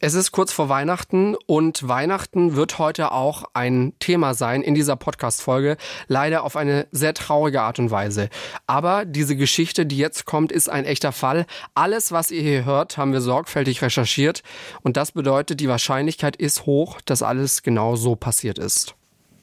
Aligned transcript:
Es 0.00 0.14
ist 0.14 0.30
kurz 0.30 0.52
vor 0.52 0.68
Weihnachten 0.68 1.34
und 1.46 1.88
Weihnachten 1.88 2.54
wird 2.54 2.78
heute 2.78 3.10
auch 3.10 3.42
ein 3.52 3.94
Thema 3.98 4.32
sein 4.34 4.62
in 4.62 4.76
dieser 4.76 4.94
Podcast-Folge. 4.94 5.76
Leider 6.06 6.44
auf 6.44 6.54
eine 6.54 6.86
sehr 6.92 7.14
traurige 7.14 7.62
Art 7.62 7.80
und 7.80 7.90
Weise. 7.90 8.28
Aber 8.68 9.04
diese 9.04 9.34
Geschichte, 9.34 9.86
die 9.86 9.98
jetzt 9.98 10.24
kommt, 10.24 10.52
ist 10.52 10.68
ein 10.68 10.84
echter 10.84 11.10
Fall. 11.10 11.46
Alles, 11.74 12.12
was 12.12 12.30
ihr 12.30 12.42
hier 12.42 12.64
hört, 12.64 12.96
haben 12.96 13.12
wir 13.12 13.20
sorgfältig 13.20 13.82
recherchiert. 13.82 14.44
Und 14.82 14.96
das 14.96 15.10
bedeutet, 15.10 15.58
die 15.58 15.68
Wahrscheinlichkeit 15.68 16.36
ist 16.36 16.64
hoch, 16.64 17.00
dass 17.04 17.24
alles 17.24 17.64
genau 17.64 17.96
so 17.96 18.14
passiert 18.14 18.58
ist. 18.58 18.94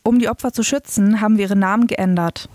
Um 0.07 0.19
die 0.19 0.29
Opfer 0.29 0.53
zu 0.53 0.61
schützen, 0.61 1.19
haben 1.19 1.37
wir 1.37 1.45
ihre 1.45 1.55
Namen 1.55 1.87
geändert. 1.87 2.47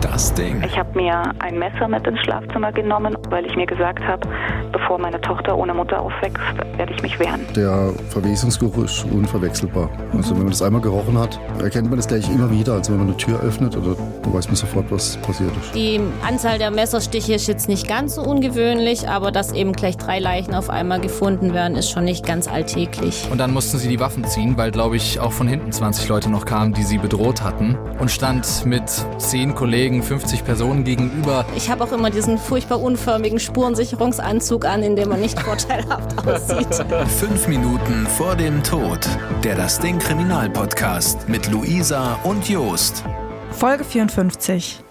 Das 0.00 0.34
Ding. 0.34 0.62
Ich 0.64 0.76
habe 0.76 0.98
mir 0.98 1.32
ein 1.38 1.58
Messer 1.58 1.86
mit 1.86 2.06
ins 2.06 2.18
Schlafzimmer 2.20 2.72
genommen, 2.72 3.16
weil 3.30 3.46
ich 3.46 3.54
mir 3.54 3.66
gesagt 3.66 4.02
habe, 4.02 4.28
bevor 4.72 4.98
meine 4.98 5.20
Tochter 5.20 5.56
ohne 5.56 5.72
Mutter 5.72 6.00
aufwächst, 6.00 6.42
werde 6.76 6.92
ich 6.92 7.02
mich 7.02 7.18
wehren. 7.18 7.40
Der 7.54 7.90
Verwesungsgeruch 8.10 8.84
ist 8.84 9.04
unverwechselbar. 9.04 9.88
Also 10.12 10.32
wenn 10.32 10.42
man 10.42 10.50
das 10.50 10.62
einmal 10.62 10.80
gerochen 10.80 11.18
hat, 11.18 11.38
erkennt 11.60 11.88
man 11.88 11.96
das 11.96 12.08
gleich 12.08 12.28
immer 12.28 12.50
wieder. 12.50 12.74
Also 12.74 12.92
wenn 12.92 12.98
man 12.98 13.08
eine 13.08 13.16
Tür 13.16 13.40
öffnet, 13.40 13.76
oder 13.76 13.96
weiß 14.32 14.46
man 14.48 14.56
sofort, 14.56 14.90
was 14.90 15.16
passiert 15.18 15.52
ist. 15.60 15.74
Die 15.74 16.00
Anzahl 16.26 16.58
der 16.58 16.70
Messerstiche 16.70 17.34
ist 17.34 17.46
jetzt 17.46 17.68
nicht 17.68 17.88
ganz 17.88 18.16
so 18.16 18.22
ungewöhnlich, 18.22 19.08
aber 19.08 19.30
dass 19.30 19.52
eben 19.52 19.72
gleich 19.72 19.96
drei 19.96 20.18
Leichen 20.18 20.54
auf 20.54 20.68
einmal 20.70 21.00
gefunden 21.00 21.54
werden, 21.54 21.76
ist 21.76 21.90
schon 21.90 22.04
nicht 22.04 22.26
ganz 22.26 22.48
alltäglich. 22.48 23.26
Und 23.30 23.38
dann 23.38 23.52
mussten 23.52 23.78
sie 23.78 23.88
die 23.88 24.00
Waffen 24.00 24.24
ziehen, 24.24 24.56
weil, 24.56 24.70
glaube 24.70 24.96
ich, 24.96 25.20
auch 25.20 25.32
von 25.32 25.48
hinten 25.48 25.72
20 25.72 26.08
Leute 26.08 26.30
noch 26.30 26.44
kamen, 26.44 26.74
die 26.74 26.82
sie 26.82 26.95
bedroht 26.98 27.42
hatten. 27.42 27.76
Und 27.98 28.10
stand 28.10 28.66
mit 28.66 28.84
zehn 29.18 29.54
Kollegen, 29.54 30.02
50 30.02 30.44
Personen 30.44 30.84
gegenüber. 30.84 31.44
Ich 31.56 31.70
habe 31.70 31.84
auch 31.84 31.92
immer 31.92 32.10
diesen 32.10 32.38
furchtbar 32.38 32.80
unförmigen 32.80 33.38
Spurensicherungsanzug 33.38 34.64
an, 34.64 34.82
in 34.82 34.96
dem 34.96 35.08
man 35.08 35.20
nicht 35.20 35.38
vorteilhaft 35.42 36.26
aussieht. 36.26 36.84
Fünf 37.18 37.48
Minuten 37.48 38.06
vor 38.06 38.36
dem 38.36 38.62
Tod. 38.62 39.00
Der 39.44 39.54
Das 39.54 39.78
Ding 39.78 39.98
Kriminalpodcast 39.98 41.28
mit 41.28 41.50
Luisa 41.50 42.18
und 42.24 42.48
Jost. 42.48 43.04
Folge 43.50 43.84
54. 43.84 44.82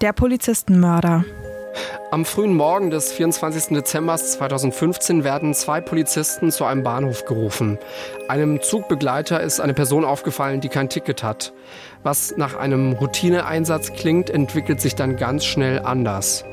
Der 0.00 0.12
Polizistenmörder. 0.12 1.24
Am 2.10 2.24
frühen 2.24 2.56
Morgen 2.56 2.90
des 2.90 3.12
24. 3.12 3.74
Dezember 3.76 4.16
2015 4.16 5.22
werden 5.22 5.54
zwei 5.54 5.80
Polizisten 5.80 6.50
zu 6.50 6.64
einem 6.64 6.82
Bahnhof 6.82 7.24
gerufen. 7.24 7.78
Einem 8.28 8.60
Zugbegleiter 8.60 9.40
ist 9.40 9.60
eine 9.60 9.74
Person 9.74 10.04
aufgefallen, 10.04 10.60
die 10.60 10.68
kein 10.68 10.88
Ticket 10.88 11.22
hat. 11.22 11.52
Was 12.02 12.34
nach 12.36 12.56
einem 12.56 12.94
Routineeinsatz 12.94 13.92
klingt, 13.92 14.28
entwickelt 14.28 14.80
sich 14.80 14.96
dann 14.96 15.16
ganz 15.16 15.44
schnell 15.44 15.80
anders. 15.80 16.44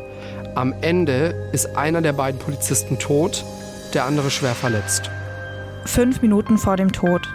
Am 0.54 0.76
Ende 0.82 1.50
ist 1.54 1.76
einer 1.76 2.02
der 2.02 2.14
beiden 2.14 2.40
Polizisten 2.40 3.00
tot, 3.00 3.44
der 3.94 4.06
andere 4.06 4.30
schwer 4.30 4.54
verletzt. 4.54 5.10
Fünf 5.86 6.22
Minuten 6.22 6.58
vor 6.58 6.78
dem 6.78 6.92
Tod. 6.92 7.28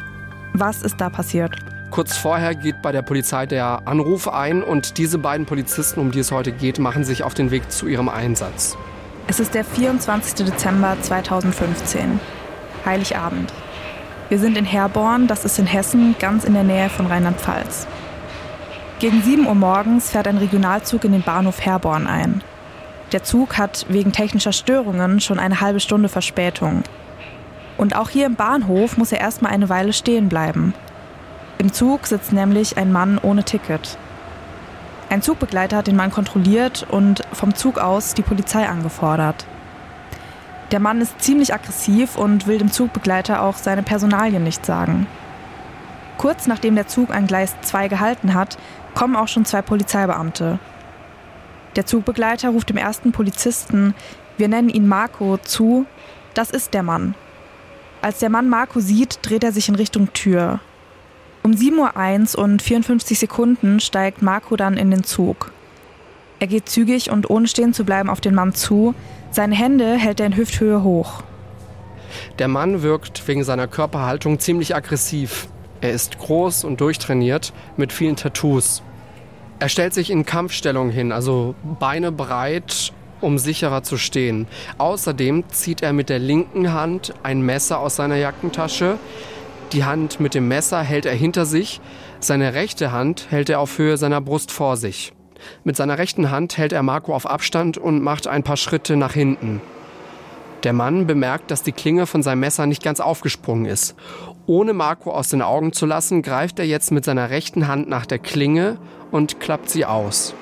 Was 0.52 0.82
ist 0.82 1.00
da 1.00 1.08
passiert? 1.08 1.56
Kurz 1.92 2.16
vorher 2.16 2.54
geht 2.54 2.80
bei 2.80 2.90
der 2.90 3.02
Polizei 3.02 3.44
der 3.44 3.82
Anruf 3.84 4.26
ein 4.26 4.62
und 4.62 4.96
diese 4.96 5.18
beiden 5.18 5.44
Polizisten, 5.44 6.00
um 6.00 6.10
die 6.10 6.20
es 6.20 6.32
heute 6.32 6.50
geht, 6.50 6.78
machen 6.78 7.04
sich 7.04 7.22
auf 7.22 7.34
den 7.34 7.50
Weg 7.50 7.70
zu 7.70 7.86
ihrem 7.86 8.08
Einsatz. 8.08 8.78
Es 9.26 9.40
ist 9.40 9.52
der 9.52 9.62
24. 9.62 10.46
Dezember 10.46 10.96
2015. 11.02 12.18
Heiligabend. 12.86 13.52
Wir 14.30 14.38
sind 14.38 14.56
in 14.56 14.64
Herborn, 14.64 15.26
das 15.26 15.44
ist 15.44 15.58
in 15.58 15.66
Hessen, 15.66 16.16
ganz 16.18 16.44
in 16.44 16.54
der 16.54 16.64
Nähe 16.64 16.88
von 16.88 17.04
Rheinland-Pfalz. 17.04 17.86
Gegen 18.98 19.20
7 19.20 19.46
Uhr 19.46 19.54
morgens 19.54 20.08
fährt 20.08 20.28
ein 20.28 20.38
Regionalzug 20.38 21.04
in 21.04 21.12
den 21.12 21.22
Bahnhof 21.22 21.60
Herborn 21.60 22.06
ein. 22.06 22.42
Der 23.12 23.22
Zug 23.22 23.58
hat 23.58 23.84
wegen 23.90 24.12
technischer 24.12 24.52
Störungen 24.52 25.20
schon 25.20 25.38
eine 25.38 25.60
halbe 25.60 25.80
Stunde 25.80 26.08
Verspätung. 26.08 26.84
Und 27.76 27.96
auch 27.96 28.08
hier 28.08 28.24
im 28.24 28.36
Bahnhof 28.36 28.96
muss 28.96 29.12
er 29.12 29.20
erstmal 29.20 29.52
eine 29.52 29.68
Weile 29.68 29.92
stehen 29.92 30.30
bleiben. 30.30 30.72
Im 31.62 31.72
Zug 31.72 32.08
sitzt 32.08 32.32
nämlich 32.32 32.76
ein 32.76 32.90
Mann 32.90 33.18
ohne 33.22 33.44
Ticket. 33.44 33.96
Ein 35.08 35.22
Zugbegleiter 35.22 35.76
hat 35.76 35.86
den 35.86 35.94
Mann 35.94 36.10
kontrolliert 36.10 36.84
und 36.90 37.22
vom 37.32 37.54
Zug 37.54 37.78
aus 37.78 38.14
die 38.14 38.22
Polizei 38.22 38.68
angefordert. 38.68 39.46
Der 40.72 40.80
Mann 40.80 41.00
ist 41.00 41.22
ziemlich 41.22 41.54
aggressiv 41.54 42.16
und 42.16 42.48
will 42.48 42.58
dem 42.58 42.72
Zugbegleiter 42.72 43.42
auch 43.42 43.54
seine 43.54 43.84
Personalien 43.84 44.42
nicht 44.42 44.66
sagen. 44.66 45.06
Kurz 46.18 46.48
nachdem 46.48 46.74
der 46.74 46.88
Zug 46.88 47.10
an 47.10 47.28
Gleis 47.28 47.54
2 47.62 47.86
gehalten 47.86 48.34
hat, 48.34 48.58
kommen 48.96 49.14
auch 49.14 49.28
schon 49.28 49.44
zwei 49.44 49.62
Polizeibeamte. 49.62 50.58
Der 51.76 51.86
Zugbegleiter 51.86 52.48
ruft 52.48 52.70
dem 52.70 52.76
ersten 52.76 53.12
Polizisten, 53.12 53.94
wir 54.36 54.48
nennen 54.48 54.68
ihn 54.68 54.88
Marco, 54.88 55.36
zu, 55.36 55.86
das 56.34 56.50
ist 56.50 56.74
der 56.74 56.82
Mann. 56.82 57.14
Als 58.00 58.18
der 58.18 58.30
Mann 58.30 58.48
Marco 58.48 58.80
sieht, 58.80 59.20
dreht 59.22 59.44
er 59.44 59.52
sich 59.52 59.68
in 59.68 59.76
Richtung 59.76 60.12
Tür. 60.12 60.58
Um 61.44 61.52
7.01 61.52 62.36
Uhr 62.36 62.44
und 62.44 62.62
54 62.62 63.18
Sekunden 63.18 63.80
steigt 63.80 64.22
Marco 64.22 64.54
dann 64.56 64.76
in 64.76 64.90
den 64.92 65.02
Zug. 65.02 65.50
Er 66.38 66.46
geht 66.46 66.68
zügig 66.68 67.10
und 67.10 67.30
ohne 67.30 67.48
stehen 67.48 67.74
zu 67.74 67.84
bleiben 67.84 68.08
auf 68.08 68.20
den 68.20 68.34
Mann 68.34 68.54
zu. 68.54 68.94
Seine 69.32 69.54
Hände 69.54 69.94
hält 69.96 70.20
er 70.20 70.26
in 70.26 70.36
Hüfthöhe 70.36 70.82
hoch. 70.82 71.22
Der 72.38 72.48
Mann 72.48 72.82
wirkt 72.82 73.26
wegen 73.26 73.42
seiner 73.42 73.66
Körperhaltung 73.66 74.38
ziemlich 74.38 74.76
aggressiv. 74.76 75.48
Er 75.80 75.90
ist 75.90 76.18
groß 76.18 76.62
und 76.64 76.80
durchtrainiert 76.80 77.52
mit 77.76 77.92
vielen 77.92 78.16
Tattoos. 78.16 78.82
Er 79.58 79.68
stellt 79.68 79.94
sich 79.94 80.10
in 80.10 80.24
Kampfstellung 80.24 80.90
hin, 80.90 81.10
also 81.10 81.54
Beine 81.80 82.12
breit, 82.12 82.92
um 83.20 83.38
sicherer 83.38 83.82
zu 83.82 83.96
stehen. 83.96 84.46
Außerdem 84.78 85.44
zieht 85.48 85.82
er 85.82 85.92
mit 85.92 86.08
der 86.08 86.18
linken 86.18 86.72
Hand 86.72 87.14
ein 87.22 87.42
Messer 87.42 87.78
aus 87.78 87.96
seiner 87.96 88.16
Jackentasche, 88.16 88.98
die 89.72 89.84
Hand 89.84 90.20
mit 90.20 90.34
dem 90.34 90.48
Messer 90.48 90.82
hält 90.82 91.06
er 91.06 91.14
hinter 91.14 91.46
sich, 91.46 91.80
seine 92.20 92.54
rechte 92.54 92.92
Hand 92.92 93.26
hält 93.30 93.48
er 93.48 93.60
auf 93.60 93.78
Höhe 93.78 93.96
seiner 93.96 94.20
Brust 94.20 94.50
vor 94.50 94.76
sich. 94.76 95.12
Mit 95.64 95.76
seiner 95.76 95.98
rechten 95.98 96.30
Hand 96.30 96.58
hält 96.58 96.72
er 96.72 96.82
Marco 96.82 97.14
auf 97.14 97.26
Abstand 97.26 97.78
und 97.78 98.02
macht 98.02 98.26
ein 98.26 98.42
paar 98.42 98.56
Schritte 98.56 98.96
nach 98.96 99.14
hinten. 99.14 99.60
Der 100.62 100.72
Mann 100.72 101.06
bemerkt, 101.06 101.50
dass 101.50 101.62
die 101.62 101.72
Klinge 101.72 102.06
von 102.06 102.22
seinem 102.22 102.40
Messer 102.40 102.66
nicht 102.66 102.82
ganz 102.84 103.00
aufgesprungen 103.00 103.66
ist. 103.66 103.96
Ohne 104.46 104.74
Marco 104.74 105.10
aus 105.10 105.28
den 105.28 105.42
Augen 105.42 105.72
zu 105.72 105.86
lassen, 105.86 106.22
greift 106.22 106.58
er 106.58 106.66
jetzt 106.66 106.92
mit 106.92 107.04
seiner 107.04 107.30
rechten 107.30 107.66
Hand 107.66 107.88
nach 107.88 108.06
der 108.06 108.18
Klinge 108.18 108.78
und 109.10 109.40
klappt 109.40 109.70
sie 109.70 109.84
aus. 109.84 110.34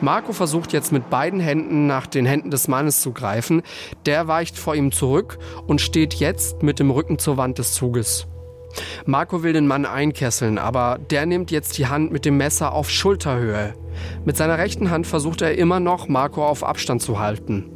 Marco 0.00 0.32
versucht 0.32 0.72
jetzt 0.72 0.92
mit 0.92 1.10
beiden 1.10 1.40
Händen 1.40 1.86
nach 1.86 2.06
den 2.06 2.26
Händen 2.26 2.50
des 2.50 2.68
Mannes 2.68 3.00
zu 3.00 3.12
greifen. 3.12 3.62
Der 4.06 4.28
weicht 4.28 4.58
vor 4.58 4.74
ihm 4.74 4.92
zurück 4.92 5.38
und 5.66 5.80
steht 5.80 6.14
jetzt 6.14 6.62
mit 6.62 6.78
dem 6.78 6.90
Rücken 6.90 7.18
zur 7.18 7.36
Wand 7.36 7.58
des 7.58 7.72
Zuges. 7.72 8.26
Marco 9.04 9.42
will 9.42 9.52
den 9.52 9.66
Mann 9.66 9.84
einkesseln, 9.86 10.58
aber 10.58 10.98
der 11.10 11.26
nimmt 11.26 11.50
jetzt 11.50 11.78
die 11.78 11.86
Hand 11.86 12.12
mit 12.12 12.24
dem 12.24 12.36
Messer 12.36 12.72
auf 12.72 12.90
Schulterhöhe. 12.90 13.74
Mit 14.24 14.36
seiner 14.36 14.58
rechten 14.58 14.90
Hand 14.90 15.06
versucht 15.06 15.42
er 15.42 15.56
immer 15.58 15.80
noch, 15.80 16.08
Marco 16.08 16.44
auf 16.46 16.64
Abstand 16.64 17.02
zu 17.02 17.18
halten. 17.18 17.70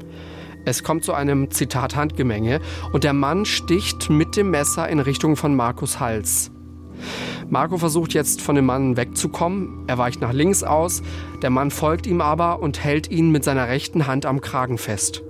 Es 0.65 0.83
kommt 0.83 1.05
zu 1.05 1.15
einem 1.15 1.51
Zitat 1.51 1.95
Handgemenge 1.95 2.61
und 2.93 3.05
der 3.05 3.13
Mann 3.13 3.45
sticht 3.45 4.11
mit 4.11 4.37
dem 4.37 4.51
Messer 4.51 4.89
in 4.89 4.99
Richtung 4.99 5.37
von 5.37 5.55
Marcos 5.55 6.01
Hals. 6.01 6.51
Marco 7.49 7.79
versucht 7.79 8.15
jetzt 8.15 8.43
von 8.43 8.57
dem 8.57 8.67
Mann 8.67 8.97
wegzukommen. 8.97 9.85
Er 9.87 9.99
weicht 9.99 10.21
nach 10.21 10.33
links 10.33 10.65
aus. 10.65 11.03
Der 11.43 11.51
Mann 11.51 11.71
folgt 11.71 12.07
ihm 12.07 12.21
aber 12.21 12.61
und 12.61 12.83
hält 12.83 13.11
ihn 13.11 13.31
mit 13.31 13.45
seiner 13.45 13.69
rechten 13.69 14.09
Hand 14.09 14.27
am 14.27 14.41
Kragen 14.41 14.79
fest. 14.79 15.23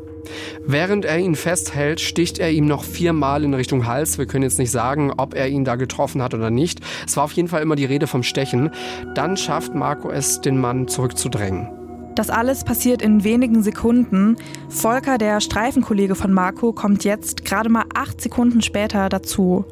Während 0.65 1.05
er 1.05 1.19
ihn 1.19 1.35
festhält, 1.35 2.01
sticht 2.01 2.39
er 2.39 2.51
ihm 2.51 2.67
noch 2.67 2.85
viermal 2.85 3.45
in 3.45 3.55
Richtung 3.55 3.87
Hals. 3.87 4.19
Wir 4.19 4.27
können 4.27 4.45
jetzt 4.45 4.59
nicht 4.59 4.71
sagen, 4.71 5.13
ob 5.17 5.35
er 5.35 5.49
ihn 5.49 5.65
da 5.65 5.77
getroffen 5.77 6.23
hat 6.23 6.35
oder 6.35 6.51
nicht. 6.51 6.81
Es 7.07 7.17
war 7.17 7.25
auf 7.25 7.33
jeden 7.33 7.49
Fall 7.49 7.63
immer 7.63 7.77
die 7.77 7.85
Rede 7.85 8.07
vom 8.07 8.23
Stechen. 8.23 8.71
Dann 9.15 9.37
schafft 9.37 9.75
Marco 9.75 10.11
es, 10.11 10.41
den 10.41 10.61
Mann 10.61 10.89
zurückzudrängen. 10.89 11.69
Das 12.17 12.31
alles 12.31 12.65
passiert 12.65 13.03
in 13.03 13.25
wenigen 13.25 13.63
Sekunden. 13.63 14.37
Volker, 14.71 15.19
der 15.19 15.43
Streifenkollege 15.43 16.15
von 16.15 16.33
Marco, 16.33 16.73
kommt 16.73 17.05
jetzt 17.05 17.45
gerade 17.45 17.69
mal 17.69 17.85
acht 17.95 18.23
Sekunden 18.23 18.63
später 18.63 19.11
dazu. 19.11 19.67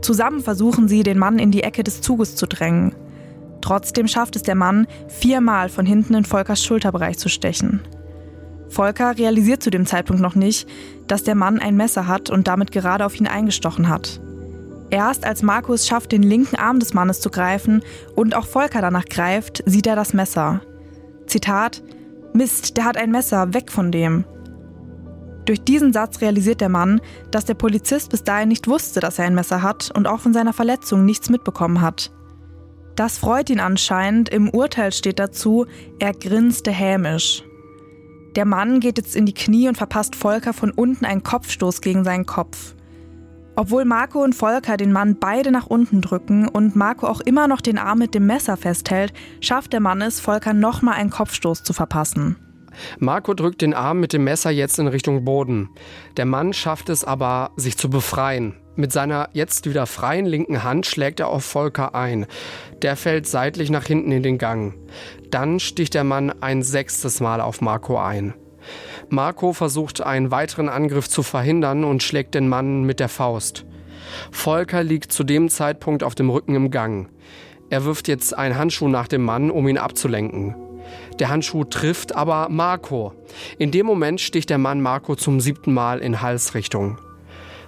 Zusammen 0.00 0.40
versuchen 0.40 0.88
sie, 0.88 1.02
den 1.02 1.18
Mann 1.18 1.38
in 1.38 1.50
die 1.50 1.62
Ecke 1.62 1.84
des 1.84 2.00
Zuges 2.00 2.36
zu 2.36 2.46
drängen. 2.46 2.94
Trotzdem 3.60 4.08
schafft 4.08 4.36
es 4.36 4.42
der 4.42 4.54
Mann, 4.54 4.86
viermal 5.08 5.68
von 5.68 5.84
hinten 5.84 6.14
in 6.14 6.24
Volkers 6.24 6.64
Schulterbereich 6.64 7.18
zu 7.18 7.28
stechen. 7.28 7.80
Volker 8.74 9.16
realisiert 9.16 9.62
zu 9.62 9.70
dem 9.70 9.86
Zeitpunkt 9.86 10.20
noch 10.20 10.34
nicht, 10.34 10.68
dass 11.06 11.22
der 11.22 11.34
Mann 11.34 11.58
ein 11.58 11.76
Messer 11.76 12.06
hat 12.06 12.28
und 12.28 12.48
damit 12.48 12.72
gerade 12.72 13.06
auf 13.06 13.18
ihn 13.18 13.26
eingestochen 13.26 13.88
hat. 13.88 14.20
Erst 14.90 15.24
als 15.24 15.42
Markus 15.42 15.86
schafft, 15.86 16.12
den 16.12 16.22
linken 16.22 16.56
Arm 16.56 16.78
des 16.78 16.92
Mannes 16.92 17.20
zu 17.20 17.30
greifen 17.30 17.82
und 18.14 18.34
auch 18.34 18.46
Volker 18.46 18.80
danach 18.80 19.06
greift, 19.06 19.62
sieht 19.66 19.86
er 19.86 19.96
das 19.96 20.12
Messer. 20.12 20.60
Zitat: 21.26 21.82
Mist, 22.32 22.76
der 22.76 22.84
hat 22.84 22.96
ein 22.96 23.10
Messer, 23.10 23.54
weg 23.54 23.72
von 23.72 23.90
dem. 23.90 24.24
Durch 25.46 25.62
diesen 25.62 25.92
Satz 25.92 26.20
realisiert 26.20 26.60
der 26.60 26.68
Mann, 26.68 27.00
dass 27.30 27.44
der 27.44 27.54
Polizist 27.54 28.10
bis 28.10 28.24
dahin 28.24 28.48
nicht 28.48 28.66
wusste, 28.66 29.00
dass 29.00 29.18
er 29.18 29.26
ein 29.26 29.34
Messer 29.34 29.62
hat 29.62 29.90
und 29.94 30.06
auch 30.06 30.20
von 30.20 30.32
seiner 30.32 30.52
Verletzung 30.52 31.04
nichts 31.04 31.28
mitbekommen 31.28 31.80
hat. 31.80 32.10
Das 32.96 33.18
freut 33.18 33.50
ihn 33.50 33.60
anscheinend, 33.60 34.28
im 34.28 34.48
Urteil 34.48 34.92
steht 34.92 35.18
dazu, 35.18 35.66
er 35.98 36.12
grinste 36.12 36.70
hämisch. 36.70 37.44
Der 38.36 38.44
Mann 38.44 38.80
geht 38.80 38.98
jetzt 38.98 39.14
in 39.14 39.26
die 39.26 39.34
Knie 39.34 39.68
und 39.68 39.76
verpasst 39.76 40.16
Volker 40.16 40.52
von 40.52 40.72
unten 40.72 41.04
einen 41.04 41.22
Kopfstoß 41.22 41.80
gegen 41.80 42.02
seinen 42.02 42.26
Kopf. 42.26 42.74
Obwohl 43.56 43.84
Marco 43.84 44.24
und 44.24 44.34
Volker 44.34 44.76
den 44.76 44.90
Mann 44.90 45.16
beide 45.20 45.52
nach 45.52 45.66
unten 45.66 46.00
drücken 46.00 46.48
und 46.48 46.74
Marco 46.74 47.06
auch 47.06 47.20
immer 47.20 47.46
noch 47.46 47.60
den 47.60 47.78
Arm 47.78 47.98
mit 47.98 48.12
dem 48.12 48.26
Messer 48.26 48.56
festhält, 48.56 49.12
schafft 49.40 49.72
der 49.72 49.78
Mann 49.78 50.02
es, 50.02 50.18
Volker 50.18 50.52
nochmal 50.52 50.94
einen 50.94 51.10
Kopfstoß 51.10 51.62
zu 51.62 51.72
verpassen. 51.72 52.36
Marco 52.98 53.34
drückt 53.34 53.62
den 53.62 53.72
Arm 53.72 54.00
mit 54.00 54.12
dem 54.12 54.24
Messer 54.24 54.50
jetzt 54.50 54.80
in 54.80 54.88
Richtung 54.88 55.24
Boden. 55.24 55.68
Der 56.16 56.24
Mann 56.24 56.52
schafft 56.52 56.88
es 56.88 57.04
aber, 57.04 57.52
sich 57.56 57.78
zu 57.78 57.88
befreien. 57.88 58.56
Mit 58.76 58.90
seiner 58.90 59.28
jetzt 59.32 59.68
wieder 59.68 59.86
freien 59.86 60.26
linken 60.26 60.64
Hand 60.64 60.86
schlägt 60.86 61.20
er 61.20 61.28
auf 61.28 61.44
Volker 61.44 61.94
ein. 61.94 62.26
Der 62.82 62.96
fällt 62.96 63.28
seitlich 63.28 63.70
nach 63.70 63.84
hinten 63.84 64.10
in 64.10 64.24
den 64.24 64.38
Gang. 64.38 64.74
Dann 65.34 65.58
sticht 65.58 65.94
der 65.94 66.04
Mann 66.04 66.32
ein 66.42 66.62
sechstes 66.62 67.18
Mal 67.18 67.40
auf 67.40 67.60
Marco 67.60 67.98
ein. 67.98 68.34
Marco 69.08 69.52
versucht 69.52 70.00
einen 70.00 70.30
weiteren 70.30 70.68
Angriff 70.68 71.08
zu 71.08 71.24
verhindern 71.24 71.82
und 71.82 72.04
schlägt 72.04 72.36
den 72.36 72.48
Mann 72.48 72.84
mit 72.84 73.00
der 73.00 73.08
Faust. 73.08 73.66
Volker 74.30 74.84
liegt 74.84 75.10
zu 75.10 75.24
dem 75.24 75.48
Zeitpunkt 75.48 76.04
auf 76.04 76.14
dem 76.14 76.30
Rücken 76.30 76.54
im 76.54 76.70
Gang. 76.70 77.08
Er 77.68 77.84
wirft 77.84 78.06
jetzt 78.06 78.38
einen 78.38 78.56
Handschuh 78.56 78.86
nach 78.86 79.08
dem 79.08 79.24
Mann, 79.24 79.50
um 79.50 79.66
ihn 79.66 79.76
abzulenken. 79.76 80.54
Der 81.18 81.30
Handschuh 81.30 81.64
trifft 81.64 82.14
aber 82.14 82.48
Marco. 82.48 83.12
In 83.58 83.72
dem 83.72 83.86
Moment 83.86 84.20
sticht 84.20 84.50
der 84.50 84.58
Mann 84.58 84.80
Marco 84.80 85.16
zum 85.16 85.40
siebten 85.40 85.74
Mal 85.74 85.98
in 85.98 86.22
Halsrichtung. 86.22 86.98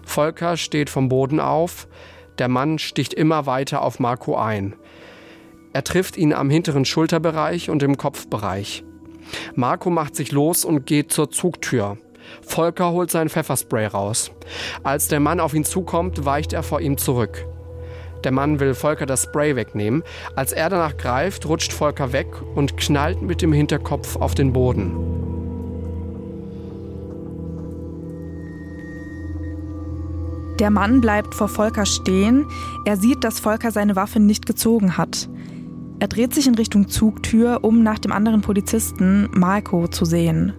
Volker 0.05 0.57
steht 0.57 0.89
vom 0.89 1.09
Boden 1.09 1.41
auf. 1.41 1.89
Der 2.39 2.47
Mann 2.47 2.79
sticht 2.79 3.13
immer 3.13 3.47
weiter 3.47 3.83
auf 3.83 3.99
Marco 3.99 4.37
ein. 4.37 4.77
Er 5.77 5.85
trifft 5.85 6.17
ihn 6.17 6.33
am 6.33 6.49
hinteren 6.49 6.87
Schulterbereich 6.87 7.69
und 7.69 7.83
im 7.83 7.99
Kopfbereich. 7.99 8.83
Marco 9.57 9.91
macht 9.91 10.17
sich 10.17 10.33
los 10.33 10.65
und 10.65 10.87
geht 10.87 11.13
zur 11.13 11.31
Zugtür. 11.31 11.99
Volker 12.41 12.93
holt 12.93 13.11
sein 13.11 13.29
Pfefferspray 13.29 13.85
raus. 13.85 14.31
Als 14.85 15.09
der 15.09 15.21
Mann 15.21 15.39
auf 15.39 15.53
ihn 15.53 15.67
zukommt, 15.67 16.25
weicht 16.25 16.55
er 16.55 16.63
vor 16.63 16.81
ihm 16.81 16.97
zurück. 16.97 17.45
Der 18.25 18.33
Mann 18.33 18.59
will 18.59 18.73
Volker 18.73 19.05
das 19.05 19.25
Spray 19.25 19.55
wegnehmen. 19.55 20.03
Als 20.35 20.55
er 20.55 20.71
danach 20.71 20.97
greift, 20.97 21.47
rutscht 21.47 21.75
Volker 21.75 22.15
weg 22.15 22.29
und 22.55 22.79
knallt 22.79 23.21
mit 23.21 23.43
dem 23.43 23.53
Hinterkopf 23.53 24.17
auf 24.17 24.35
den 24.35 24.55
Boden. 24.55 24.97
Der 30.59 30.71
Mann 30.71 31.03
bleibt 31.03 31.35
vor 31.35 31.49
Volker 31.49 31.85
stehen. 31.85 32.47
Er 32.87 32.97
sieht, 32.97 33.25
dass 33.25 33.41
Volker 33.41 33.73
seine 33.73 33.95
Waffe 33.95 34.21
nicht 34.21 34.47
gezogen 34.47 34.97
hat. 34.97 35.29
Er 35.99 36.09
dreht 36.09 36.35
sich 36.35 36.47
in 36.47 36.55
Richtung 36.55 36.89
Zugtür, 36.89 37.61
um 37.63 37.83
nach 37.83 37.99
dem 37.99 38.13
anderen 38.13 38.43
Polizisten, 38.43 39.29
Marco, 39.33 39.89
zu 39.89 40.05
sehen. 40.05 40.53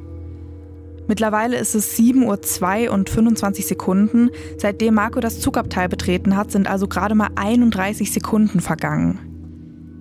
Mittlerweile 1.07 1.57
ist 1.57 1.73
es 1.73 1.97
7.02 1.97 2.87
Uhr 2.87 2.93
und 2.93 3.09
25 3.09 3.65
Sekunden. 3.65 4.29
Seitdem 4.57 4.95
Marco 4.95 5.19
das 5.19 5.39
Zugabteil 5.39 5.87
betreten 5.87 6.35
hat, 6.35 6.51
sind 6.51 6.67
also 6.67 6.87
gerade 6.87 7.15
mal 7.15 7.29
31 7.35 8.11
Sekunden 8.11 8.59
vergangen. 8.59 9.19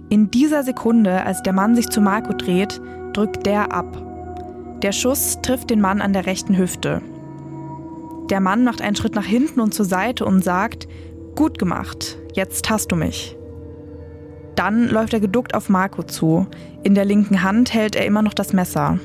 In 0.08 0.30
dieser 0.30 0.62
Sekunde, 0.62 1.24
als 1.24 1.42
der 1.42 1.52
Mann 1.52 1.76
sich 1.76 1.90
zu 1.90 2.00
Marco 2.00 2.32
dreht, 2.32 2.80
drückt 3.12 3.46
der 3.46 3.72
ab. 3.72 4.02
Der 4.82 4.92
Schuss 4.92 5.38
trifft 5.42 5.70
den 5.70 5.80
Mann 5.80 6.00
an 6.00 6.12
der 6.12 6.26
rechten 6.26 6.56
Hüfte. 6.56 7.02
Der 8.30 8.40
Mann 8.40 8.64
macht 8.64 8.82
einen 8.82 8.96
Schritt 8.96 9.14
nach 9.14 9.24
hinten 9.24 9.60
und 9.60 9.74
zur 9.74 9.84
Seite 9.84 10.24
und 10.24 10.42
sagt, 10.42 10.88
gut 11.36 11.58
gemacht, 11.58 12.18
jetzt 12.34 12.68
hast 12.68 12.90
du 12.90 12.96
mich. 12.96 13.36
Dann 14.56 14.88
läuft 14.88 15.12
er 15.12 15.20
geduckt 15.20 15.54
auf 15.54 15.68
Marco 15.68 16.02
zu. 16.02 16.46
In 16.82 16.94
der 16.94 17.04
linken 17.04 17.42
Hand 17.42 17.72
hält 17.72 17.94
er 17.94 18.06
immer 18.06 18.22
noch 18.22 18.34
das 18.34 18.52
Messer. 18.52 18.98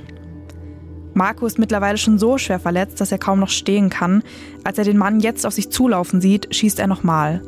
Marco 1.14 1.46
ist 1.46 1.60
mittlerweile 1.60 1.98
schon 1.98 2.18
so 2.18 2.38
schwer 2.38 2.60
verletzt, 2.60 3.02
dass 3.02 3.12
er 3.12 3.18
kaum 3.18 3.40
noch 3.40 3.50
stehen 3.50 3.90
kann. 3.90 4.24
Als 4.64 4.78
er 4.78 4.86
den 4.86 4.98
Mann 4.98 5.20
jetzt 5.20 5.46
auf 5.46 5.54
sich 5.54 5.70
zulaufen 5.70 6.22
sieht, 6.22 6.56
schießt 6.56 6.80
er 6.80 6.88
nochmal. 6.88 7.42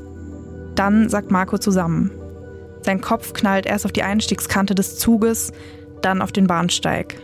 Dann 0.75 1.07
sagt 1.07 1.31
Marco 1.31 1.57
zusammen. 1.57 2.11
Sein 2.81 2.99
Kopf 2.99 3.31
knallt 3.31 3.65
erst 3.65 3.85
auf 3.85 3.93
die 3.93 4.03
Einstiegskante 4.03 4.75
des 4.75 4.99
Zuges, 4.99 5.53
dann 6.01 6.21
auf 6.21 6.33
den 6.33 6.47
Bahnsteig. 6.47 7.15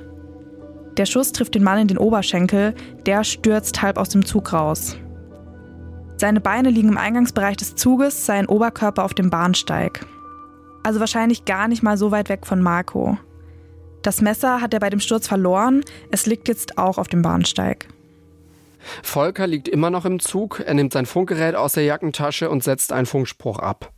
Der 0.96 1.06
Schuss 1.06 1.34
trifft 1.34 1.56
den 1.56 1.64
Mann 1.64 1.80
in 1.80 1.88
den 1.88 1.98
Oberschenkel, 1.98 2.74
der 3.06 3.26
stürzt 3.26 3.82
halb 3.82 3.98
aus 3.98 4.10
dem 4.10 4.26
Zug 4.26 4.54
raus. 4.54 4.96
Seine 6.18 6.40
Beine 6.40 6.70
liegen 6.70 6.90
im 6.90 6.98
Eingangsbereich 6.98 7.58
des 7.58 7.76
Zuges, 7.76 8.26
sein 8.26 8.46
Oberkörper 8.46 9.04
auf 9.04 9.14
dem 9.14 9.30
Bahnsteig. 9.30 10.06
Also 10.84 11.00
wahrscheinlich 11.00 11.46
gar 11.46 11.68
nicht 11.68 11.84
mal 11.84 11.98
so 11.98 12.12
weit 12.12 12.30
weg 12.30 12.46
von 12.46 12.62
Marco. 12.62 13.18
Das 14.02 14.22
Messer 14.22 14.62
hat 14.62 14.74
er 14.74 14.80
bei 14.80 14.90
dem 14.90 15.00
Sturz 15.00 15.28
verloren, 15.28 15.84
es 16.10 16.26
liegt 16.26 16.48
jetzt 16.48 16.78
auch 16.78 16.98
auf 16.98 17.08
dem 17.08 17.22
Bahnsteig. 17.22 17.88
Volker 19.04 19.46
liegt 19.46 19.68
immer 19.68 19.90
noch 19.90 20.06
im 20.06 20.20
Zug, 20.20 20.62
er 20.66 20.74
nimmt 20.74 20.94
sein 20.94 21.06
Funkgerät 21.06 21.56
aus 21.56 21.74
der 21.74 21.84
Jackentasche 21.84 22.50
und 22.50 22.64
setzt 22.64 22.94
einen 22.94 23.06
Funkspruch 23.06 23.60
ab. 23.60 23.92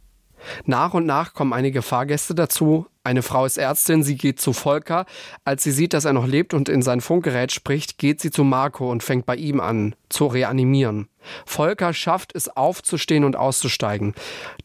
Nach 0.66 0.94
und 0.94 1.06
nach 1.06 1.34
kommen 1.34 1.54
einige 1.54 1.82
Fahrgäste 1.82 2.36
dazu. 2.36 2.88
Eine 3.04 3.24
Frau 3.24 3.46
ist 3.46 3.58
Ärztin, 3.58 4.04
sie 4.04 4.16
geht 4.16 4.40
zu 4.40 4.54
Volker. 4.54 5.06
Als 5.44 5.64
sie 5.64 5.72
sieht, 5.72 5.94
dass 5.94 6.06
er 6.06 6.14
noch 6.14 6.28
lebt 6.28 6.54
und 6.54 6.70
in 6.70 6.84
sein 6.84 7.02
Funkgerät 7.02 7.52
spricht, 7.52 7.98
geht 7.98 8.22
sie 8.22 8.30
zu 8.30 8.44
Marco 8.44 8.92
und 8.92 9.02
fängt 9.02 9.26
bei 9.26 9.36
ihm 9.36 9.60
an 9.60 9.96
zu 10.10 10.28
reanimieren. 10.28 11.08
Volker 11.46 11.94
schafft 11.94 12.36
es 12.36 12.48
aufzustehen 12.48 13.24
und 13.24 13.36
auszusteigen. 13.36 14.14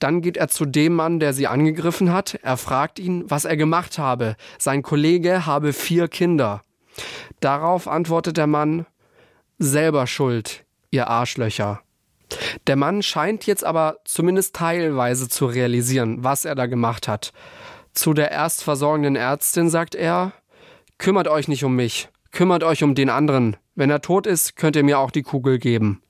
Dann 0.00 0.20
geht 0.20 0.36
er 0.36 0.48
zu 0.48 0.66
dem 0.66 0.94
Mann, 0.94 1.18
der 1.18 1.32
sie 1.32 1.46
angegriffen 1.46 2.12
hat. 2.12 2.38
Er 2.42 2.58
fragt 2.58 2.98
ihn, 2.98 3.24
was 3.28 3.46
er 3.46 3.56
gemacht 3.56 3.98
habe. 3.98 4.36
Sein 4.58 4.82
Kollege 4.82 5.46
habe 5.46 5.72
vier 5.72 6.08
Kinder. 6.08 6.62
Darauf 7.40 7.88
antwortet 7.88 8.36
der 8.36 8.46
Mann, 8.46 8.86
selber 9.58 10.06
schuld, 10.06 10.64
ihr 10.90 11.08
Arschlöcher. 11.08 11.80
Der 12.66 12.76
Mann 12.76 13.02
scheint 13.02 13.46
jetzt 13.46 13.64
aber 13.64 13.98
zumindest 14.04 14.54
teilweise 14.54 15.28
zu 15.28 15.46
realisieren, 15.46 16.24
was 16.24 16.44
er 16.44 16.54
da 16.54 16.66
gemacht 16.66 17.08
hat. 17.08 17.32
Zu 17.92 18.12
der 18.12 18.30
erstversorgenden 18.30 19.16
Ärztin 19.16 19.70
sagt 19.70 19.94
er, 19.94 20.32
kümmert 20.98 21.28
euch 21.28 21.48
nicht 21.48 21.64
um 21.64 21.76
mich, 21.76 22.08
kümmert 22.32 22.62
euch 22.62 22.82
um 22.82 22.94
den 22.94 23.10
anderen. 23.10 23.56
Wenn 23.74 23.90
er 23.90 24.02
tot 24.02 24.26
ist, 24.26 24.56
könnt 24.56 24.76
ihr 24.76 24.84
mir 24.84 24.98
auch 24.98 25.10
die 25.10 25.22
Kugel 25.22 25.58
geben. 25.58 26.02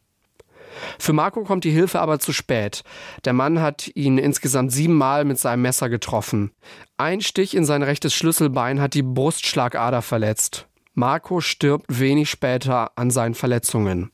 Für 0.99 1.13
Marco 1.13 1.43
kommt 1.43 1.65
die 1.65 1.71
Hilfe 1.71 2.01
aber 2.01 2.19
zu 2.19 2.33
spät. 2.33 2.83
Der 3.25 3.33
Mann 3.33 3.61
hat 3.61 3.91
ihn 3.95 4.19
insgesamt 4.19 4.73
siebenmal 4.73 5.25
mit 5.25 5.39
seinem 5.39 5.63
Messer 5.63 5.89
getroffen. 5.89 6.53
Ein 6.97 7.21
Stich 7.21 7.57
in 7.57 7.65
sein 7.65 7.83
rechtes 7.83 8.15
Schlüsselbein 8.15 8.81
hat 8.81 8.95
die 8.95 9.03
Brustschlagader 9.03 10.03
verletzt. 10.03 10.67
Marco 10.95 11.41
stirbt 11.41 11.87
wenig 11.89 12.31
später 12.31 12.93
an 12.97 13.11
seinen 13.11 13.35
Verletzungen. 13.35 14.11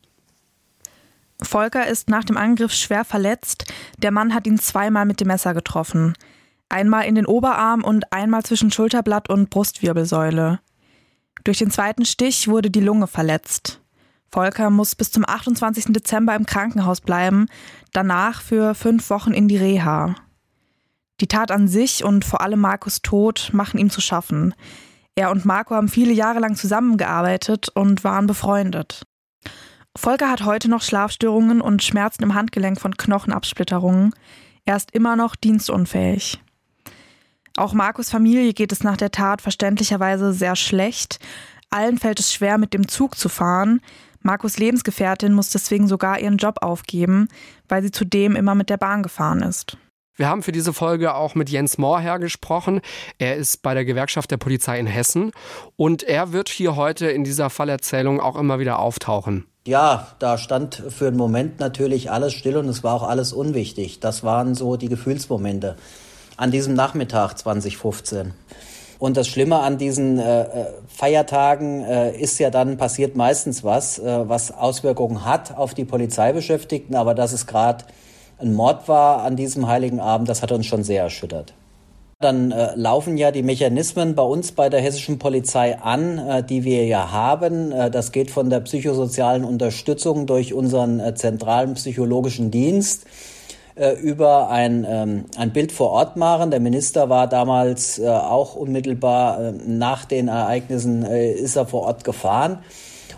Volker 1.42 1.86
ist 1.86 2.08
nach 2.08 2.24
dem 2.24 2.36
Angriff 2.36 2.72
schwer 2.72 3.04
verletzt. 3.04 3.72
Der 3.98 4.10
Mann 4.10 4.34
hat 4.34 4.46
ihn 4.46 4.58
zweimal 4.58 5.06
mit 5.06 5.20
dem 5.20 5.28
Messer 5.28 5.54
getroffen. 5.54 6.14
Einmal 6.68 7.04
in 7.04 7.14
den 7.14 7.26
Oberarm 7.26 7.84
und 7.84 8.12
einmal 8.12 8.42
zwischen 8.42 8.70
Schulterblatt 8.70 9.28
und 9.28 9.50
Brustwirbelsäule. 9.50 10.60
Durch 11.44 11.58
den 11.58 11.70
zweiten 11.70 12.04
Stich 12.04 12.48
wurde 12.48 12.70
die 12.70 12.80
Lunge 12.80 13.06
verletzt. 13.06 13.80
Volker 14.30 14.70
muss 14.70 14.94
bis 14.94 15.10
zum 15.10 15.28
28. 15.28 15.86
Dezember 15.88 16.34
im 16.34 16.46
Krankenhaus 16.46 17.00
bleiben, 17.00 17.46
danach 17.92 18.40
für 18.40 18.74
fünf 18.74 19.10
Wochen 19.10 19.32
in 19.32 19.48
die 19.48 19.58
Reha. 19.58 20.14
Die 21.20 21.26
Tat 21.26 21.50
an 21.50 21.68
sich 21.68 22.04
und 22.04 22.24
vor 22.24 22.40
allem 22.40 22.60
Markus 22.60 23.02
Tod 23.02 23.50
machen 23.52 23.78
ihm 23.78 23.90
zu 23.90 24.00
schaffen. 24.00 24.54
Er 25.14 25.30
und 25.30 25.44
Marco 25.44 25.74
haben 25.74 25.88
viele 25.88 26.12
Jahre 26.12 26.38
lang 26.38 26.56
zusammengearbeitet 26.56 27.68
und 27.74 28.02
waren 28.02 28.26
befreundet. 28.26 29.02
Volker 29.96 30.30
hat 30.30 30.44
heute 30.44 30.70
noch 30.70 30.82
Schlafstörungen 30.82 31.60
und 31.60 31.82
Schmerzen 31.82 32.22
im 32.22 32.34
Handgelenk 32.34 32.80
von 32.80 32.96
Knochenabsplitterungen. 32.96 34.14
Er 34.64 34.76
ist 34.76 34.90
immer 34.92 35.16
noch 35.16 35.36
dienstunfähig. 35.36 36.40
Auch 37.56 37.74
Markus 37.74 38.08
Familie 38.08 38.54
geht 38.54 38.72
es 38.72 38.82
nach 38.82 38.96
der 38.96 39.10
Tat 39.10 39.42
verständlicherweise 39.42 40.32
sehr 40.32 40.56
schlecht. 40.56 41.18
Allen 41.68 41.98
fällt 41.98 42.20
es 42.20 42.32
schwer, 42.32 42.56
mit 42.56 42.72
dem 42.72 42.88
Zug 42.88 43.18
zu 43.18 43.28
fahren. 43.28 43.80
Markus 44.22 44.58
Lebensgefährtin 44.58 45.34
muss 45.34 45.50
deswegen 45.50 45.88
sogar 45.88 46.18
ihren 46.18 46.38
Job 46.38 46.58
aufgeben, 46.62 47.28
weil 47.68 47.82
sie 47.82 47.90
zudem 47.90 48.36
immer 48.36 48.54
mit 48.54 48.70
der 48.70 48.76
Bahn 48.78 49.02
gefahren 49.02 49.42
ist. 49.42 49.76
Wir 50.14 50.28
haben 50.28 50.42
für 50.42 50.52
diese 50.52 50.72
Folge 50.72 51.14
auch 51.14 51.34
mit 51.34 51.50
Jens 51.50 51.78
Mohrherr 51.78 52.18
gesprochen. 52.18 52.80
Er 53.18 53.36
ist 53.36 53.62
bei 53.62 53.74
der 53.74 53.84
Gewerkschaft 53.84 54.30
der 54.30 54.36
Polizei 54.36 54.78
in 54.78 54.86
Hessen 54.86 55.32
und 55.76 56.02
er 56.02 56.32
wird 56.32 56.48
hier 56.48 56.76
heute 56.76 57.06
in 57.10 57.24
dieser 57.24 57.50
Fallerzählung 57.50 58.20
auch 58.20 58.36
immer 58.36 58.58
wieder 58.58 58.78
auftauchen. 58.78 59.46
Ja, 59.64 60.08
da 60.18 60.38
stand 60.38 60.82
für 60.88 61.06
einen 61.06 61.16
Moment 61.16 61.60
natürlich 61.60 62.10
alles 62.10 62.32
still 62.32 62.56
und 62.56 62.68
es 62.68 62.82
war 62.82 62.94
auch 62.94 63.04
alles 63.04 63.32
unwichtig. 63.32 64.00
Das 64.00 64.24
waren 64.24 64.56
so 64.56 64.76
die 64.76 64.88
Gefühlsmomente 64.88 65.76
an 66.36 66.50
diesem 66.50 66.74
Nachmittag 66.74 67.38
2015. 67.38 68.34
Und 68.98 69.16
das 69.16 69.28
Schlimme 69.28 69.60
an 69.60 69.78
diesen 69.78 70.18
äh, 70.18 70.42
äh, 70.42 70.66
Feiertagen 70.88 71.84
äh, 71.84 72.16
ist 72.16 72.40
ja 72.40 72.50
dann 72.50 72.76
passiert 72.76 73.14
meistens 73.14 73.62
was, 73.62 74.00
äh, 74.00 74.28
was 74.28 74.50
Auswirkungen 74.50 75.24
hat 75.24 75.56
auf 75.56 75.74
die 75.74 75.84
Polizeibeschäftigten, 75.84 76.96
aber 76.96 77.14
dass 77.14 77.32
es 77.32 77.46
gerade 77.46 77.84
ein 78.38 78.54
Mord 78.54 78.88
war 78.88 79.22
an 79.22 79.36
diesem 79.36 79.68
heiligen 79.68 80.00
Abend, 80.00 80.28
das 80.28 80.42
hat 80.42 80.50
uns 80.50 80.66
schon 80.66 80.82
sehr 80.82 81.04
erschüttert. 81.04 81.54
Dann 82.22 82.52
äh, 82.52 82.74
laufen 82.76 83.16
ja 83.16 83.30
die 83.30 83.42
Mechanismen 83.42 84.14
bei 84.14 84.22
uns 84.22 84.52
bei 84.52 84.68
der 84.68 84.80
hessischen 84.80 85.18
Polizei 85.18 85.78
an, 85.78 86.18
äh, 86.18 86.42
die 86.42 86.64
wir 86.64 86.86
ja 86.86 87.10
haben. 87.10 87.72
Äh, 87.72 87.90
das 87.90 88.12
geht 88.12 88.30
von 88.30 88.48
der 88.48 88.60
psychosozialen 88.60 89.44
Unterstützung 89.44 90.26
durch 90.26 90.54
unseren 90.54 91.00
äh, 91.00 91.14
zentralen 91.14 91.74
psychologischen 91.74 92.50
Dienst 92.50 93.06
äh, 93.74 93.92
über 94.00 94.50
ein, 94.50 94.86
ähm, 94.88 95.24
ein 95.36 95.52
Bild 95.52 95.72
vor 95.72 95.90
Ort 95.90 96.16
machen. 96.16 96.50
Der 96.50 96.60
Minister 96.60 97.08
war 97.10 97.26
damals 97.26 97.98
äh, 97.98 98.08
auch 98.08 98.54
unmittelbar 98.54 99.52
nach 99.66 100.04
den 100.04 100.28
Ereignissen, 100.28 101.02
ist 101.02 101.56
er 101.56 101.66
vor 101.66 101.82
Ort 101.82 102.04
gefahren 102.04 102.60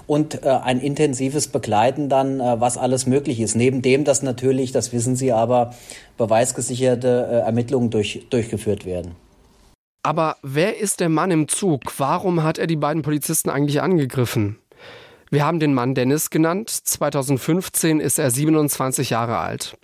und 0.07 0.43
äh, 0.43 0.49
ein 0.49 0.81
intensives 0.81 1.49
Begleiten 1.49 2.09
dann, 2.09 2.41
äh, 2.41 2.61
was 2.61 2.77
alles 2.77 3.07
möglich 3.07 3.41
ist. 3.41 3.55
Neben 3.55 3.83
dem, 3.83 4.05
dass 4.05 4.23
natürlich, 4.23 4.73
das 4.73 4.93
wissen 4.93 5.17
Sie 5.17 5.33
aber, 5.33 5.75
beweisgesicherte 6.17 7.29
äh, 7.31 7.35
Ermittlungen 7.47 7.91
durch, 7.91 8.27
durchgeführt 8.31 8.85
werden. 8.85 9.13
Aber 10.03 10.37
wer 10.43 10.79
ist 10.79 11.01
der 11.01 11.09
Mann 11.09 11.31
im 11.31 11.49
Zug? 11.49 11.99
Warum 11.99 12.43
hat 12.43 12.59
er 12.59 12.67
die 12.67 12.77
beiden 12.77 13.03
Polizisten 13.03 13.49
eigentlich 13.49 13.81
angegriffen? 13.81 14.59
Wir 15.31 15.47
haben 15.47 15.59
den 15.59 15.75
Mann 15.75 15.95
Dennis 15.95 16.31
genannt. 16.31 16.69
2015 16.71 18.01
ist 18.01 18.19
er 18.19 18.31
27 18.31 19.11
Jahre 19.11 19.39
alt. 19.39 19.77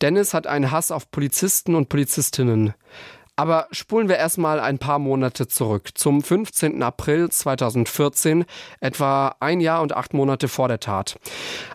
Dennis 0.00 0.34
hat 0.34 0.46
einen 0.46 0.70
Hass 0.70 0.90
auf 0.90 1.10
Polizisten 1.10 1.74
und 1.74 1.88
Polizistinnen. 1.88 2.74
Aber 3.38 3.66
spulen 3.70 4.08
wir 4.08 4.16
erstmal 4.16 4.58
ein 4.60 4.78
paar 4.78 4.98
Monate 4.98 5.46
zurück, 5.46 5.90
zum 5.94 6.22
15. 6.22 6.82
April 6.82 7.28
2014, 7.28 8.46
etwa 8.80 9.36
ein 9.40 9.60
Jahr 9.60 9.82
und 9.82 9.94
acht 9.94 10.14
Monate 10.14 10.48
vor 10.48 10.68
der 10.68 10.80
Tat. 10.80 11.18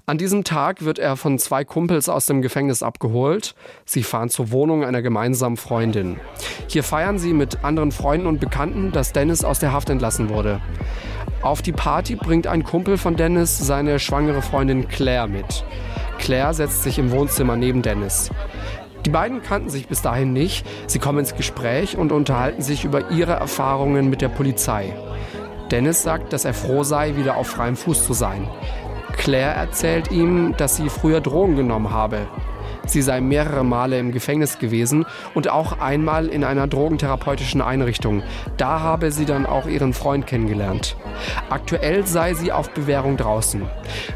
An 0.08 0.18
diesem 0.18 0.44
Tag 0.44 0.84
wird 0.84 0.98
er 0.98 1.18
von 1.18 1.38
zwei 1.38 1.64
Kumpels 1.64 2.10
aus 2.10 2.26
dem 2.26 2.42
Gefängnis 2.42 2.82
abgeholt. 2.82 3.54
Sie 3.86 4.02
fahren 4.02 4.30
zur 4.32 4.50
Wohnung 4.50 4.84
einer 4.84 5.04
gemeinsamen 5.04 5.56
Freundin. 5.56 6.20
Hier 6.68 6.84
feiern 6.84 7.20
sie 7.20 7.32
mit 7.32 7.64
anderen 7.64 7.92
Freunden 7.92 8.26
und 8.26 8.40
Bekannten, 8.40 8.92
dass 8.92 9.14
Dennis 9.14 9.44
aus 9.44 9.60
der 9.60 9.72
Haft 9.72 9.92
entlassen 9.92 10.30
wurde. 10.30 10.62
Auf 11.44 11.62
die 11.62 11.74
Party 11.74 12.16
bringt 12.16 12.48
ein 12.48 12.64
Kumpel 12.64 12.98
von 12.98 13.16
Dennis 13.16 13.60
seine 13.60 14.00
schwangere 14.00 14.42
Freundin 14.42 14.88
Claire 14.88 15.28
mit. 15.28 15.64
Claire 16.18 16.56
setzt 16.56 16.82
sich 16.82 16.98
im 16.98 17.12
Wohnzimmer 17.12 17.56
neben 17.56 17.84
Dennis. 17.84 18.32
Die 19.06 19.10
beiden 19.10 19.42
kannten 19.42 19.70
sich 19.70 19.88
bis 19.88 20.02
dahin 20.02 20.34
nicht. 20.34 20.66
Sie 20.88 21.00
kommen 21.00 21.20
ins 21.20 21.36
Gespräch 21.36 21.98
und 21.98 22.12
unterhalten 22.12 22.62
sich 22.62 22.86
über 22.86 23.12
ihre 23.12 23.34
Erfahrungen 23.34 24.10
mit 24.10 24.22
der 24.22 24.30
Polizei. 24.30 24.94
Dennis 25.72 26.04
sagt, 26.04 26.34
dass 26.34 26.46
er 26.46 26.54
froh 26.54 26.84
sei, 26.84 27.16
wieder 27.16 27.38
auf 27.38 27.48
freiem 27.48 27.76
Fuß 27.76 28.06
zu 28.06 28.14
sein. 28.14 28.48
Claire 29.14 29.56
erzählt 29.56 30.12
ihm, 30.12 30.56
dass 30.58 30.78
sie 30.78 30.90
früher 30.90 31.22
Drogen 31.22 31.56
genommen 31.56 31.92
habe. 31.92 32.28
Sie 32.86 33.02
sei 33.02 33.22
mehrere 33.22 33.64
Male 33.64 34.00
im 34.00 34.12
Gefängnis 34.12 34.60
gewesen 34.60 35.06
und 35.34 35.50
auch 35.50 35.80
einmal 35.80 36.28
in 36.28 36.44
einer 36.44 36.68
drogentherapeutischen 36.68 37.62
Einrichtung. 37.62 38.24
Da 38.58 38.80
habe 38.80 39.12
sie 39.12 39.26
dann 39.26 39.46
auch 39.46 39.68
ihren 39.68 39.94
Freund 39.94 40.28
kennengelernt. 40.28 40.96
Aktuell 41.50 42.06
sei 42.06 42.34
sie 42.34 42.52
auf 42.52 42.72
Bewährung 42.72 43.18
draußen. 43.18 43.62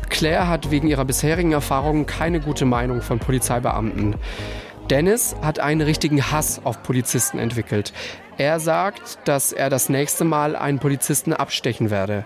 Claire 0.09 0.47
hat 0.47 0.71
wegen 0.71 0.87
ihrer 0.87 1.05
bisherigen 1.05 1.51
Erfahrungen 1.51 2.05
keine 2.05 2.39
gute 2.39 2.65
Meinung 2.65 3.01
von 3.01 3.19
Polizeibeamten. 3.19 4.15
Dennis 4.89 5.35
hat 5.41 5.59
einen 5.59 5.81
richtigen 5.81 6.31
Hass 6.31 6.61
auf 6.63 6.83
Polizisten 6.83 7.39
entwickelt. 7.39 7.91
Er 8.37 8.59
sagt, 8.59 9.17
dass 9.25 9.51
er 9.51 9.71
das 9.71 9.89
nächste 9.89 10.25
Mal 10.25 10.55
einen 10.55 10.77
Polizisten 10.77 11.33
abstechen 11.33 11.89
werde. 11.89 12.25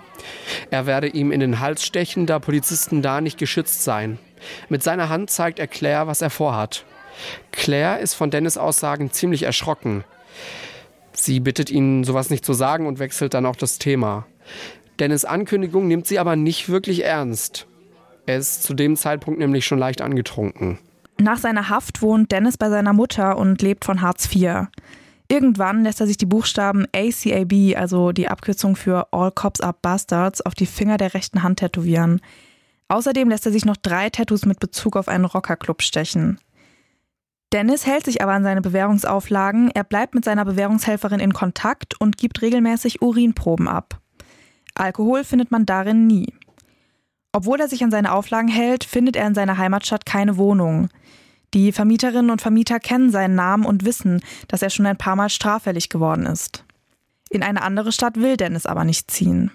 Er 0.70 0.86
werde 0.86 1.08
ihm 1.08 1.32
in 1.32 1.40
den 1.40 1.62
Hals 1.62 1.86
stechen, 1.86 2.26
da 2.26 2.40
Polizisten 2.40 3.02
da 3.02 3.22
nicht 3.22 3.38
geschützt 3.38 3.86
seien. 3.86 4.20
Mit 4.68 4.84
seiner 4.84 5.08
Hand 5.08 5.30
zeigt 5.30 5.60
er 5.60 5.68
Claire, 5.68 6.08
was 6.08 6.22
er 6.22 6.30
vorhat. 6.30 6.84
Claire 7.54 8.00
ist 8.00 8.14
von 8.14 8.30
Dennis 8.30 8.58
Aussagen 8.58 9.12
ziemlich 9.12 9.44
erschrocken. 9.44 10.04
Sie 11.14 11.40
bittet 11.40 11.70
ihn, 11.70 12.04
sowas 12.04 12.30
nicht 12.30 12.44
zu 12.44 12.52
sagen 12.52 12.88
und 12.88 13.00
wechselt 13.00 13.34
dann 13.34 13.46
auch 13.46 13.56
das 13.56 13.78
Thema. 13.78 14.26
Dennis 15.00 15.24
Ankündigung 15.24 15.88
nimmt 15.88 16.08
sie 16.08 16.20
aber 16.20 16.36
nicht 16.36 16.68
wirklich 16.68 17.06
ernst. 17.06 17.68
Er 18.26 18.38
ist 18.38 18.64
zu 18.64 18.74
dem 18.74 18.98
Zeitpunkt 18.98 19.40
nämlich 19.40 19.66
schon 19.66 19.80
leicht 19.80 20.02
angetrunken. 20.02 20.78
Nach 21.22 21.38
seiner 21.38 21.68
Haft 21.68 22.02
wohnt 22.02 22.32
Dennis 22.32 22.58
bei 22.58 22.70
seiner 22.70 22.94
Mutter 22.94 23.38
und 23.38 23.62
lebt 23.62 23.84
von 23.84 24.02
Hartz 24.02 24.34
IV. 24.34 24.68
Irgendwann 25.28 25.84
lässt 25.84 26.00
er 26.00 26.08
sich 26.08 26.16
die 26.16 26.26
Buchstaben 26.26 26.86
ACAB, 26.96 27.76
also 27.78 28.14
die 28.14 28.30
Abkürzung 28.30 28.78
für 28.78 29.12
All 29.12 29.30
Cops 29.32 29.60
Are 29.60 29.76
Bastards, 29.82 30.42
auf 30.42 30.56
die 30.56 30.66
Finger 30.66 30.98
der 30.98 31.14
rechten 31.14 31.44
Hand 31.44 31.60
tätowieren. 31.60 32.22
Außerdem 32.88 33.30
lässt 33.30 33.46
er 33.46 33.52
sich 33.52 33.66
noch 33.66 33.76
drei 33.76 34.10
Tattoos 34.10 34.46
mit 34.46 34.60
Bezug 34.60 34.96
auf 34.96 35.10
einen 35.10 35.26
Rockerclub 35.26 35.82
stechen. 35.82 36.40
Dennis 37.52 37.86
hält 37.86 38.06
sich 38.06 38.22
aber 38.22 38.32
an 38.32 38.44
seine 38.44 38.62
Bewährungsauflagen, 38.62 39.72
er 39.72 39.84
bleibt 39.84 40.16
mit 40.16 40.24
seiner 40.24 40.46
Bewährungshelferin 40.46 41.20
in 41.20 41.34
Kontakt 41.34 42.00
und 42.00 42.18
gibt 42.18 42.42
regelmäßig 42.42 43.02
Urinproben 43.02 43.68
ab. 43.68 44.00
Alkohol 44.74 45.26
findet 45.26 45.52
man 45.52 45.66
darin 45.66 46.08
nie. 46.08 46.34
Obwohl 47.34 47.60
er 47.60 47.68
sich 47.68 47.84
an 47.84 47.92
seine 47.92 48.14
Auflagen 48.14 48.48
hält, 48.48 48.86
findet 48.86 49.16
er 49.16 49.28
in 49.28 49.36
seiner 49.36 49.58
Heimatstadt 49.58 50.06
keine 50.06 50.38
Wohnung. 50.38 50.90
Die 51.54 51.72
Vermieterinnen 51.72 52.30
und 52.30 52.42
Vermieter 52.42 52.80
kennen 52.80 53.12
seinen 53.12 53.36
Namen 53.36 53.66
und 53.66 53.86
wissen, 53.86 54.22
dass 54.48 54.62
er 54.62 54.70
schon 54.70 54.86
ein 54.86 54.98
paar 54.98 55.16
Mal 55.16 55.30
straffällig 55.30 55.90
geworden 55.90 56.26
ist. 56.26 56.64
In 57.30 57.44
eine 57.44 57.62
andere 57.62 57.92
Stadt 57.92 58.18
will 58.18 58.38
Dennis 58.38 58.66
aber 58.66 58.84
nicht 58.84 59.12
ziehen. 59.12 59.52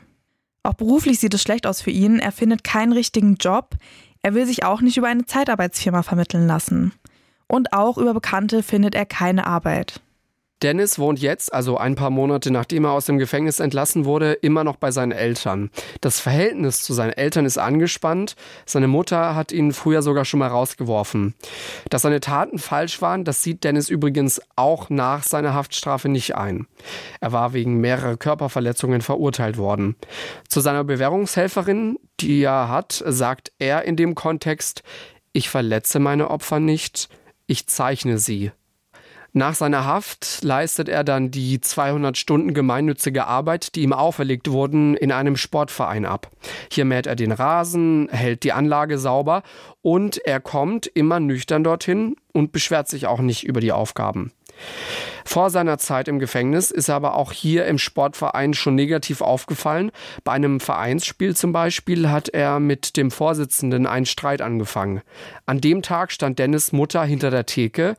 Auch 0.62 0.74
beruflich 0.74 1.20
sieht 1.20 1.34
es 1.34 1.42
schlecht 1.42 1.66
aus 1.66 1.82
für 1.82 1.90
ihn, 1.90 2.18
er 2.18 2.32
findet 2.32 2.64
keinen 2.64 2.92
richtigen 2.92 3.34
Job, 3.34 3.76
er 4.22 4.34
will 4.34 4.46
sich 4.46 4.64
auch 4.64 4.80
nicht 4.80 4.96
über 4.96 5.08
eine 5.08 5.26
Zeitarbeitsfirma 5.26 6.02
vermitteln 6.02 6.46
lassen. 6.46 6.92
Und 7.46 7.72
auch 7.72 7.98
über 7.98 8.14
Bekannte 8.14 8.62
findet 8.62 8.94
er 8.94 9.04
keine 9.04 9.46
Arbeit. 9.46 10.00
Dennis 10.62 10.98
wohnt 10.98 11.20
jetzt, 11.20 11.52
also 11.52 11.76
ein 11.76 11.94
paar 11.94 12.10
Monate 12.10 12.50
nachdem 12.50 12.84
er 12.84 12.92
aus 12.92 13.04
dem 13.06 13.18
Gefängnis 13.18 13.60
entlassen 13.60 14.06
wurde, 14.06 14.32
immer 14.32 14.64
noch 14.64 14.76
bei 14.76 14.90
seinen 14.90 15.12
Eltern. 15.12 15.70
Das 16.00 16.20
Verhältnis 16.20 16.80
zu 16.82 16.94
seinen 16.94 17.12
Eltern 17.12 17.44
ist 17.44 17.58
angespannt. 17.58 18.34
Seine 18.64 18.88
Mutter 18.88 19.34
hat 19.34 19.52
ihn 19.52 19.72
früher 19.72 20.00
sogar 20.00 20.24
schon 20.24 20.40
mal 20.40 20.48
rausgeworfen. 20.48 21.34
Dass 21.90 22.02
seine 22.02 22.20
Taten 22.20 22.58
falsch 22.58 23.02
waren, 23.02 23.24
das 23.24 23.42
sieht 23.42 23.62
Dennis 23.64 23.90
übrigens 23.90 24.40
auch 24.56 24.88
nach 24.88 25.22
seiner 25.22 25.52
Haftstrafe 25.52 26.08
nicht 26.08 26.34
ein. 26.34 26.66
Er 27.20 27.32
war 27.32 27.52
wegen 27.52 27.80
mehrerer 27.80 28.16
Körperverletzungen 28.16 29.02
verurteilt 29.02 29.58
worden. 29.58 29.96
Zu 30.48 30.60
seiner 30.60 30.84
Bewährungshelferin, 30.84 31.98
die 32.20 32.42
er 32.42 32.68
hat, 32.68 33.02
sagt 33.06 33.52
er 33.58 33.84
in 33.84 33.96
dem 33.96 34.14
Kontext, 34.14 34.82
ich 35.32 35.50
verletze 35.50 35.98
meine 35.98 36.30
Opfer 36.30 36.60
nicht, 36.60 37.08
ich 37.46 37.66
zeichne 37.66 38.18
sie. 38.18 38.52
Nach 39.36 39.56
seiner 39.56 39.84
Haft 39.84 40.44
leistet 40.44 40.88
er 40.88 41.02
dann 41.02 41.32
die 41.32 41.60
200 41.60 42.16
Stunden 42.16 42.54
gemeinnützige 42.54 43.26
Arbeit, 43.26 43.74
die 43.74 43.82
ihm 43.82 43.92
auferlegt 43.92 44.48
wurden, 44.48 44.96
in 44.96 45.10
einem 45.10 45.36
Sportverein 45.36 46.06
ab. 46.06 46.30
Hier 46.70 46.84
mäht 46.84 47.08
er 47.08 47.16
den 47.16 47.32
Rasen, 47.32 48.08
hält 48.12 48.44
die 48.44 48.52
Anlage 48.52 48.96
sauber 48.96 49.42
und 49.82 50.18
er 50.18 50.38
kommt 50.38 50.86
immer 50.86 51.18
nüchtern 51.18 51.64
dorthin 51.64 52.14
und 52.32 52.52
beschwert 52.52 52.88
sich 52.88 53.08
auch 53.08 53.20
nicht 53.20 53.42
über 53.42 53.60
die 53.60 53.72
Aufgaben. 53.72 54.30
Vor 55.24 55.50
seiner 55.50 55.78
Zeit 55.78 56.06
im 56.06 56.20
Gefängnis 56.20 56.70
ist 56.70 56.88
er 56.88 56.94
aber 56.94 57.14
auch 57.14 57.32
hier 57.32 57.66
im 57.66 57.78
Sportverein 57.78 58.54
schon 58.54 58.76
negativ 58.76 59.20
aufgefallen. 59.20 59.90
Bei 60.22 60.30
einem 60.30 60.60
Vereinsspiel 60.60 61.34
zum 61.34 61.52
Beispiel 61.52 62.08
hat 62.10 62.28
er 62.28 62.60
mit 62.60 62.96
dem 62.96 63.10
Vorsitzenden 63.10 63.86
einen 63.86 64.06
Streit 64.06 64.42
angefangen. 64.42 65.00
An 65.46 65.60
dem 65.60 65.82
Tag 65.82 66.12
stand 66.12 66.38
Dennis 66.38 66.72
Mutter 66.72 67.02
hinter 67.04 67.30
der 67.30 67.46
Theke. 67.46 67.96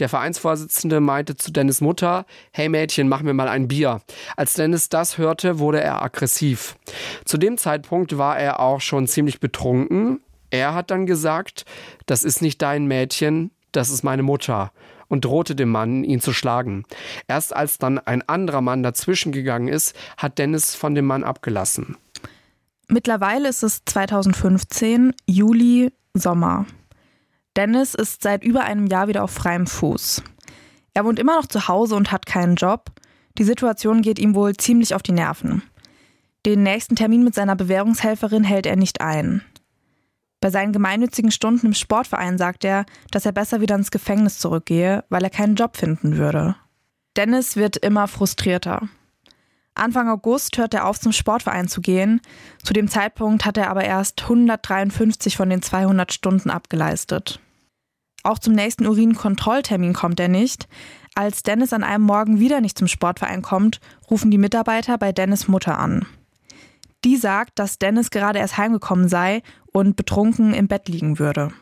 Der 0.00 0.08
Vereinsvorsitzende 0.08 1.00
meinte 1.00 1.36
zu 1.36 1.52
Dennis 1.52 1.82
Mutter, 1.82 2.24
hey 2.52 2.70
Mädchen, 2.70 3.08
mach 3.08 3.20
mir 3.20 3.34
mal 3.34 3.48
ein 3.48 3.68
Bier. 3.68 4.00
Als 4.36 4.54
Dennis 4.54 4.88
das 4.88 5.18
hörte, 5.18 5.58
wurde 5.58 5.82
er 5.82 6.02
aggressiv. 6.02 6.76
Zu 7.26 7.36
dem 7.36 7.58
Zeitpunkt 7.58 8.16
war 8.16 8.38
er 8.38 8.60
auch 8.60 8.80
schon 8.80 9.06
ziemlich 9.06 9.40
betrunken. 9.40 10.20
Er 10.48 10.74
hat 10.74 10.90
dann 10.90 11.04
gesagt, 11.04 11.66
das 12.06 12.24
ist 12.24 12.40
nicht 12.40 12.62
dein 12.62 12.86
Mädchen, 12.86 13.50
das 13.72 13.90
ist 13.90 14.02
meine 14.02 14.22
Mutter 14.22 14.72
und 15.08 15.24
drohte 15.24 15.54
dem 15.54 15.70
Mann, 15.70 16.02
ihn 16.02 16.20
zu 16.20 16.32
schlagen. 16.32 16.84
Erst 17.28 17.54
als 17.54 17.78
dann 17.78 17.98
ein 17.98 18.26
anderer 18.26 18.62
Mann 18.62 18.82
dazwischen 18.82 19.32
gegangen 19.32 19.68
ist, 19.68 19.94
hat 20.16 20.38
Dennis 20.38 20.74
von 20.74 20.94
dem 20.94 21.04
Mann 21.04 21.24
abgelassen. 21.24 21.96
Mittlerweile 22.88 23.48
ist 23.48 23.62
es 23.62 23.84
2015, 23.84 25.12
Juli, 25.26 25.92
Sommer. 26.14 26.66
Dennis 27.56 27.94
ist 27.94 28.22
seit 28.22 28.44
über 28.44 28.64
einem 28.64 28.86
Jahr 28.86 29.08
wieder 29.08 29.24
auf 29.24 29.30
freiem 29.30 29.66
Fuß. 29.66 30.22
Er 30.94 31.04
wohnt 31.04 31.18
immer 31.18 31.36
noch 31.36 31.46
zu 31.46 31.68
Hause 31.68 31.96
und 31.96 32.12
hat 32.12 32.26
keinen 32.26 32.56
Job. 32.56 32.90
Die 33.38 33.44
Situation 33.44 34.02
geht 34.02 34.18
ihm 34.18 34.34
wohl 34.34 34.54
ziemlich 34.56 34.94
auf 34.94 35.02
die 35.02 35.12
Nerven. 35.12 35.62
Den 36.46 36.62
nächsten 36.62 36.96
Termin 36.96 37.24
mit 37.24 37.34
seiner 37.34 37.56
Bewährungshelferin 37.56 38.44
hält 38.44 38.66
er 38.66 38.76
nicht 38.76 39.00
ein. 39.00 39.42
Bei 40.40 40.50
seinen 40.50 40.72
gemeinnützigen 40.72 41.30
Stunden 41.30 41.66
im 41.66 41.74
Sportverein 41.74 42.38
sagt 42.38 42.64
er, 42.64 42.86
dass 43.10 43.26
er 43.26 43.32
besser 43.32 43.60
wieder 43.60 43.74
ins 43.74 43.90
Gefängnis 43.90 44.38
zurückgehe, 44.38 45.04
weil 45.10 45.22
er 45.22 45.30
keinen 45.30 45.54
Job 45.54 45.76
finden 45.76 46.16
würde. 46.16 46.56
Dennis 47.16 47.56
wird 47.56 47.76
immer 47.76 48.08
frustrierter. 48.08 48.88
Anfang 49.80 50.08
August 50.08 50.58
hört 50.58 50.74
er 50.74 50.86
auf, 50.86 51.00
zum 51.00 51.12
Sportverein 51.12 51.66
zu 51.66 51.80
gehen. 51.80 52.20
Zu 52.62 52.72
dem 52.72 52.88
Zeitpunkt 52.88 53.44
hat 53.44 53.56
er 53.56 53.70
aber 53.70 53.84
erst 53.84 54.22
153 54.22 55.36
von 55.36 55.48
den 55.48 55.62
200 55.62 56.12
Stunden 56.12 56.50
abgeleistet. 56.50 57.40
Auch 58.22 58.38
zum 58.38 58.54
nächsten 58.54 58.86
Urinkontrolltermin 58.86 59.94
kommt 59.94 60.20
er 60.20 60.28
nicht. 60.28 60.68
Als 61.14 61.42
Dennis 61.42 61.72
an 61.72 61.82
einem 61.82 62.04
Morgen 62.04 62.38
wieder 62.38 62.60
nicht 62.60 62.76
zum 62.76 62.88
Sportverein 62.88 63.40
kommt, 63.40 63.80
rufen 64.10 64.30
die 64.30 64.38
Mitarbeiter 64.38 64.98
bei 64.98 65.12
Dennis 65.12 65.48
Mutter 65.48 65.78
an. 65.78 66.06
Die 67.04 67.16
sagt, 67.16 67.58
dass 67.58 67.78
Dennis 67.78 68.10
gerade 68.10 68.38
erst 68.38 68.58
heimgekommen 68.58 69.08
sei 69.08 69.42
und 69.72 69.96
betrunken 69.96 70.52
im 70.52 70.68
Bett 70.68 70.88
liegen 70.88 71.18
würde. 71.18 71.52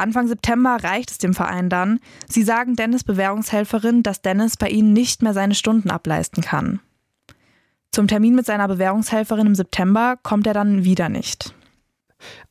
Anfang 0.00 0.26
September 0.28 0.78
reicht 0.82 1.10
es 1.10 1.18
dem 1.18 1.34
Verein 1.34 1.68
dann. 1.68 2.00
Sie 2.28 2.42
sagen 2.42 2.76
Dennis 2.76 3.04
Bewährungshelferin, 3.04 4.02
dass 4.02 4.22
Dennis 4.22 4.56
bei 4.56 4.68
ihnen 4.68 4.92
nicht 4.92 5.22
mehr 5.22 5.34
seine 5.34 5.54
Stunden 5.54 5.90
ableisten 5.90 6.42
kann. 6.42 6.80
Zum 7.92 8.06
Termin 8.06 8.34
mit 8.34 8.46
seiner 8.46 8.68
Bewährungshelferin 8.68 9.48
im 9.48 9.54
September 9.54 10.16
kommt 10.22 10.46
er 10.46 10.54
dann 10.54 10.84
wieder 10.84 11.08
nicht. 11.08 11.54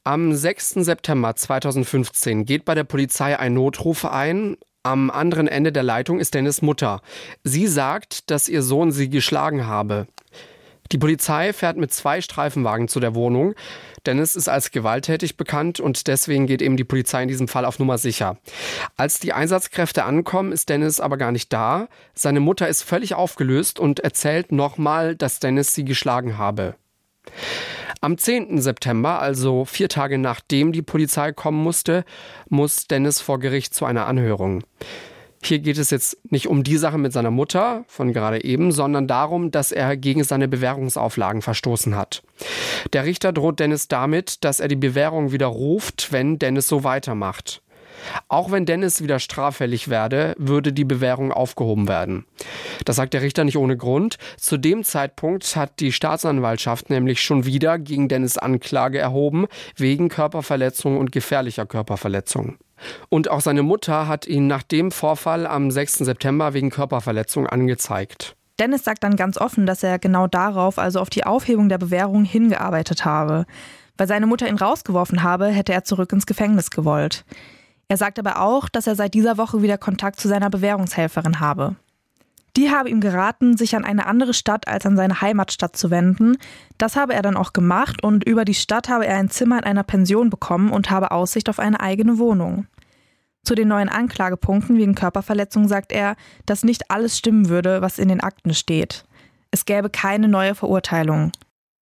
Am 0.04 0.34
6. 0.34 0.70
September 0.76 1.36
2015 1.36 2.46
geht 2.46 2.66
bei 2.66 2.76
der 2.76 2.84
Polizei 2.84 3.38
ein 3.38 3.54
Notruf 3.54 4.06
ein. 4.06 4.58
Am 4.84 5.10
anderen 5.10 5.48
Ende 5.48 5.72
der 5.72 5.84
Leitung 5.84 6.20
ist 6.20 6.34
Dennis 6.34 6.62
Mutter. 6.62 7.02
Sie 7.44 7.68
sagt, 7.68 8.32
dass 8.32 8.50
ihr 8.50 8.64
Sohn 8.64 8.92
sie 8.92 9.10
geschlagen 9.10 9.68
habe. 9.68 10.08
Die 10.92 10.98
Polizei 10.98 11.54
fährt 11.54 11.78
mit 11.78 11.94
zwei 11.94 12.20
Streifenwagen 12.20 12.88
zu 12.88 13.00
der 13.00 13.14
Wohnung. 13.14 13.54
Dennis 14.06 14.36
ist 14.36 14.50
als 14.50 14.72
gewalttätig 14.72 15.38
bekannt 15.38 15.80
und 15.80 16.08
deswegen 16.08 16.48
geht 16.48 16.62
eben 16.62 16.78
die 16.78 16.84
Polizei 16.84 17.22
in 17.22 17.28
diesem 17.28 17.48
Fall 17.48 17.66
auf 17.66 17.78
Nummer 17.78 17.98
sicher. 17.98 18.38
Als 18.98 19.20
die 19.20 19.34
Einsatzkräfte 19.34 20.04
ankommen, 20.04 20.52
ist 20.52 20.70
Dennis 20.70 21.00
aber 21.00 21.18
gar 21.18 21.32
nicht 21.32 21.54
da. 21.54 21.88
Seine 22.16 22.40
Mutter 22.40 22.68
ist 22.68 22.82
völlig 22.82 23.14
aufgelöst 23.14 23.80
und 23.80 24.00
erzählt 24.00 24.52
nochmal, 24.52 25.16
dass 25.16 25.40
Dennis 25.40 25.74
sie 25.74 25.86
geschlagen 25.86 26.38
habe. 26.38 26.76
Am 28.02 28.18
10. 28.18 28.62
September, 28.62 29.22
also 29.22 29.66
vier 29.66 29.90
Tage 29.90 30.18
nachdem 30.18 30.72
die 30.72 30.82
Polizei 30.82 31.34
kommen 31.34 31.62
musste, 31.62 32.06
muss 32.48 32.88
Dennis 32.88 33.22
vor 33.22 33.40
Gericht 33.40 33.76
zu 33.76 33.86
einer 33.86 34.08
Anhörung. 34.08 34.64
Hier 35.42 35.60
geht 35.60 35.78
es 35.78 35.90
jetzt 35.90 36.18
nicht 36.32 36.48
um 36.48 36.64
die 36.64 36.78
Sache 36.78 36.98
mit 36.98 37.14
seiner 37.14 37.32
Mutter 37.32 37.84
von 37.88 38.14
gerade 38.14 38.44
eben, 38.44 38.72
sondern 38.72 39.08
darum, 39.08 39.52
dass 39.52 39.72
er 39.72 39.96
gegen 39.96 40.24
seine 40.24 40.48
Bewährungsauflagen 40.48 41.42
verstoßen 41.42 41.96
hat. 41.96 42.24
Der 42.94 43.06
Richter 43.06 43.32
droht 43.32 43.60
Dennis 43.60 43.88
damit, 43.88 44.44
dass 44.44 44.60
er 44.60 44.68
die 44.68 44.76
Bewährung 44.76 45.32
widerruft, 45.32 46.12
wenn 46.12 46.40
Dennis 46.40 46.68
so 46.68 46.84
weitermacht. 46.84 47.62
Auch 48.28 48.52
wenn 48.52 48.66
Dennis 48.66 49.02
wieder 49.02 49.20
straffällig 49.20 49.90
werde, 49.90 50.36
würde 50.38 50.74
die 50.74 50.86
Bewährung 50.86 51.32
aufgehoben 51.32 51.88
werden. 51.88 52.26
Das 52.86 52.96
sagt 52.96 53.14
der 53.14 53.22
Richter 53.22 53.44
nicht 53.44 53.58
ohne 53.58 53.78
Grund. 53.78 54.18
Zu 54.38 54.58
dem 54.58 54.84
Zeitpunkt 54.84 55.56
hat 55.56 55.80
die 55.80 55.92
Staatsanwaltschaft 55.92 56.90
nämlich 56.90 57.22
schon 57.22 57.46
wieder 57.46 57.78
gegen 57.80 58.08
Dennis 58.08 58.38
Anklage 58.38 59.00
erhoben, 59.00 59.48
wegen 59.76 60.10
Körperverletzung 60.10 60.98
und 60.98 61.12
gefährlicher 61.12 61.66
Körperverletzung. 61.66 62.58
Und 63.10 63.30
auch 63.30 63.42
seine 63.42 63.64
Mutter 63.64 64.08
hat 64.08 64.28
ihn 64.28 64.48
nach 64.48 64.64
dem 64.64 64.92
Vorfall 64.92 65.46
am 65.46 65.72
6. 65.72 66.00
September 66.00 66.54
wegen 66.54 66.70
Körperverletzung 66.70 67.48
angezeigt. 67.48 68.36
Dennis 68.60 68.84
sagt 68.84 69.04
dann 69.04 69.16
ganz 69.16 69.38
offen, 69.38 69.66
dass 69.66 69.84
er 69.84 70.00
genau 70.00 70.28
darauf, 70.28 70.80
also 70.80 71.00
auf 71.00 71.10
die 71.10 71.24
Aufhebung 71.24 71.70
der 71.70 71.78
Bewährung, 71.78 72.26
hingearbeitet 72.26 73.06
habe. 73.06 73.46
Weil 73.98 74.08
seine 74.08 74.28
Mutter 74.28 74.48
ihn 74.48 74.58
rausgeworfen 74.58 75.24
habe, 75.24 75.48
hätte 75.48 75.74
er 75.74 75.84
zurück 75.84 76.12
ins 76.12 76.26
Gefängnis 76.26 76.70
gewollt. 76.70 77.26
Er 77.88 77.98
sagt 77.98 78.20
aber 78.20 78.42
auch, 78.42 78.70
dass 78.70 78.86
er 78.86 78.96
seit 78.96 79.14
dieser 79.14 79.38
Woche 79.38 79.62
wieder 79.62 79.78
Kontakt 79.78 80.20
zu 80.20 80.28
seiner 80.28 80.50
Bewährungshelferin 80.50 81.40
habe. 81.40 81.76
Die 82.58 82.72
habe 82.72 82.90
ihm 82.90 83.00
geraten, 83.00 83.58
sich 83.58 83.76
an 83.76 83.86
eine 83.86 84.06
andere 84.06 84.34
Stadt 84.34 84.68
als 84.68 84.86
an 84.86 84.98
seine 84.98 85.22
Heimatstadt 85.22 85.76
zu 85.76 85.92
wenden. 85.92 86.38
Das 86.78 86.96
habe 86.96 87.14
er 87.14 87.22
dann 87.22 87.38
auch 87.38 87.54
gemacht 87.54 88.04
und 88.04 88.24
über 88.24 88.46
die 88.46 88.54
Stadt 88.54 88.90
habe 88.90 89.06
er 89.06 89.18
ein 89.18 89.30
Zimmer 89.30 89.60
in 89.60 89.64
einer 89.64 89.84
Pension 89.84 90.30
bekommen 90.30 90.72
und 90.72 90.90
habe 90.90 91.12
Aussicht 91.12 91.50
auf 91.50 91.60
eine 91.60 91.80
eigene 91.80 92.18
Wohnung. 92.18 92.68
Zu 93.44 93.56
den 93.56 93.70
neuen 93.70 93.90
Anklagepunkten 93.90 94.78
wegen 94.78 94.96
Körperverletzung 94.96 95.68
sagt 95.68 95.92
er, 95.92 96.16
dass 96.46 96.64
nicht 96.64 96.92
alles 96.92 97.18
stimmen 97.18 97.50
würde, 97.50 97.82
was 97.82 98.00
in 98.00 98.10
den 98.10 98.22
Akten 98.22 98.54
steht. 98.54 99.06
Es 99.52 99.66
gäbe 99.66 99.90
keine 99.90 100.28
neue 100.28 100.56
Verurteilung. 100.56 101.32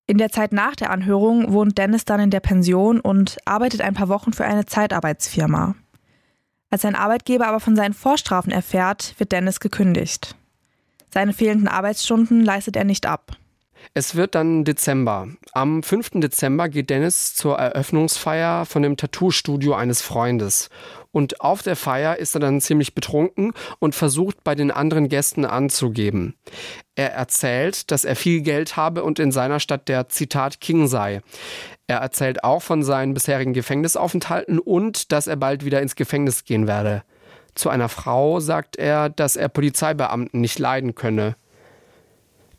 In 0.06 0.16
der 0.16 0.30
Zeit 0.30 0.52
nach 0.52 0.74
der 0.74 0.90
Anhörung 0.90 1.52
wohnt 1.52 1.76
Dennis 1.76 2.06
dann 2.06 2.20
in 2.20 2.30
der 2.30 2.40
Pension 2.40 3.00
und 3.00 3.36
arbeitet 3.44 3.82
ein 3.82 3.92
paar 3.92 4.08
Wochen 4.08 4.32
für 4.32 4.44
eine 4.44 4.64
Zeitarbeitsfirma. 4.64 5.74
Als 6.70 6.82
sein 6.82 6.94
Arbeitgeber 6.94 7.46
aber 7.46 7.60
von 7.60 7.76
seinen 7.76 7.92
Vorstrafen 7.94 8.52
erfährt, 8.52 9.14
wird 9.18 9.32
Dennis 9.32 9.60
gekündigt. 9.60 10.34
Seine 11.10 11.32
fehlenden 11.32 11.68
Arbeitsstunden 11.68 12.44
leistet 12.44 12.76
er 12.76 12.84
nicht 12.84 13.06
ab. 13.06 13.36
Es 13.94 14.14
wird 14.14 14.34
dann 14.34 14.64
Dezember. 14.64 15.28
Am 15.52 15.82
5. 15.82 16.10
Dezember 16.14 16.68
geht 16.68 16.90
Dennis 16.90 17.34
zur 17.34 17.58
Eröffnungsfeier 17.58 18.66
von 18.66 18.82
dem 18.82 18.96
Tattoo-Studio 18.96 19.74
eines 19.74 20.02
Freundes. 20.02 20.68
Und 21.10 21.40
auf 21.40 21.62
der 21.62 21.74
Feier 21.74 22.16
ist 22.16 22.34
er 22.34 22.40
dann 22.40 22.60
ziemlich 22.60 22.94
betrunken 22.94 23.52
und 23.78 23.94
versucht 23.94 24.44
bei 24.44 24.54
den 24.54 24.70
anderen 24.70 25.08
Gästen 25.08 25.44
anzugeben. 25.44 26.34
Er 26.96 27.12
erzählt, 27.12 27.90
dass 27.90 28.04
er 28.04 28.14
viel 28.14 28.42
Geld 28.42 28.76
habe 28.76 29.04
und 29.04 29.18
in 29.18 29.32
seiner 29.32 29.58
Stadt 29.58 29.88
der 29.88 30.08
Zitat 30.08 30.60
King 30.60 30.86
sei. 30.86 31.22
Er 31.86 31.98
erzählt 31.98 32.44
auch 32.44 32.62
von 32.62 32.82
seinen 32.82 33.14
bisherigen 33.14 33.54
Gefängnisaufenthalten 33.54 34.58
und 34.58 35.10
dass 35.10 35.26
er 35.26 35.36
bald 35.36 35.64
wieder 35.64 35.80
ins 35.80 35.96
Gefängnis 35.96 36.44
gehen 36.44 36.66
werde. 36.66 37.02
Zu 37.58 37.70
einer 37.70 37.88
Frau 37.88 38.38
sagt 38.38 38.76
er, 38.76 39.08
dass 39.08 39.34
er 39.34 39.48
Polizeibeamten 39.48 40.40
nicht 40.40 40.60
leiden 40.60 40.94
könne. 40.94 41.34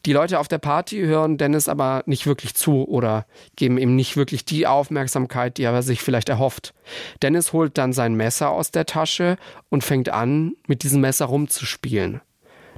Die 0.05 0.11
Leute 0.11 0.39
auf 0.39 0.49
der 0.49 0.57
Party 0.57 0.97
hören 0.97 1.37
Dennis 1.37 1.69
aber 1.69 2.03
nicht 2.05 2.27
wirklich 2.27 2.53
zu 2.53 2.85
oder 2.85 3.25
geben 3.55 3.77
ihm 3.77 3.95
nicht 3.95 4.17
wirklich 4.17 4.43
die 4.43 4.67
Aufmerksamkeit, 4.67 5.57
die 5.57 5.63
er 5.63 5.81
sich 5.83 6.01
vielleicht 6.01 6.27
erhofft. 6.27 6.73
Dennis 7.21 7.53
holt 7.53 7.77
dann 7.77 7.93
sein 7.93 8.15
Messer 8.15 8.49
aus 8.49 8.71
der 8.71 8.85
Tasche 8.85 9.37
und 9.69 9.85
fängt 9.85 10.09
an, 10.09 10.51
mit 10.67 10.83
diesem 10.83 10.99
Messer 10.99 11.27
rumzuspielen. 11.27 12.19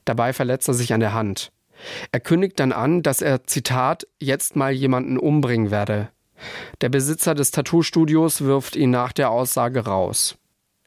Dabei 0.05 0.31
verletzt 0.31 0.67
er 0.67 0.75
sich 0.75 0.93
an 0.93 0.99
der 0.99 1.13
Hand. 1.13 1.51
Er 2.11 2.19
kündigt 2.19 2.59
dann 2.59 2.71
an, 2.71 3.01
dass 3.01 3.23
er, 3.23 3.45
Zitat, 3.45 4.05
jetzt 4.19 4.55
mal 4.55 4.71
jemanden 4.71 5.17
umbringen 5.17 5.71
werde. 5.71 6.09
Der 6.81 6.89
Besitzer 6.89 7.33
des 7.33 7.49
Tattoo-Studios 7.49 8.41
wirft 8.41 8.75
ihn 8.75 8.91
nach 8.91 9.11
der 9.11 9.31
Aussage 9.31 9.85
raus. 9.85 10.37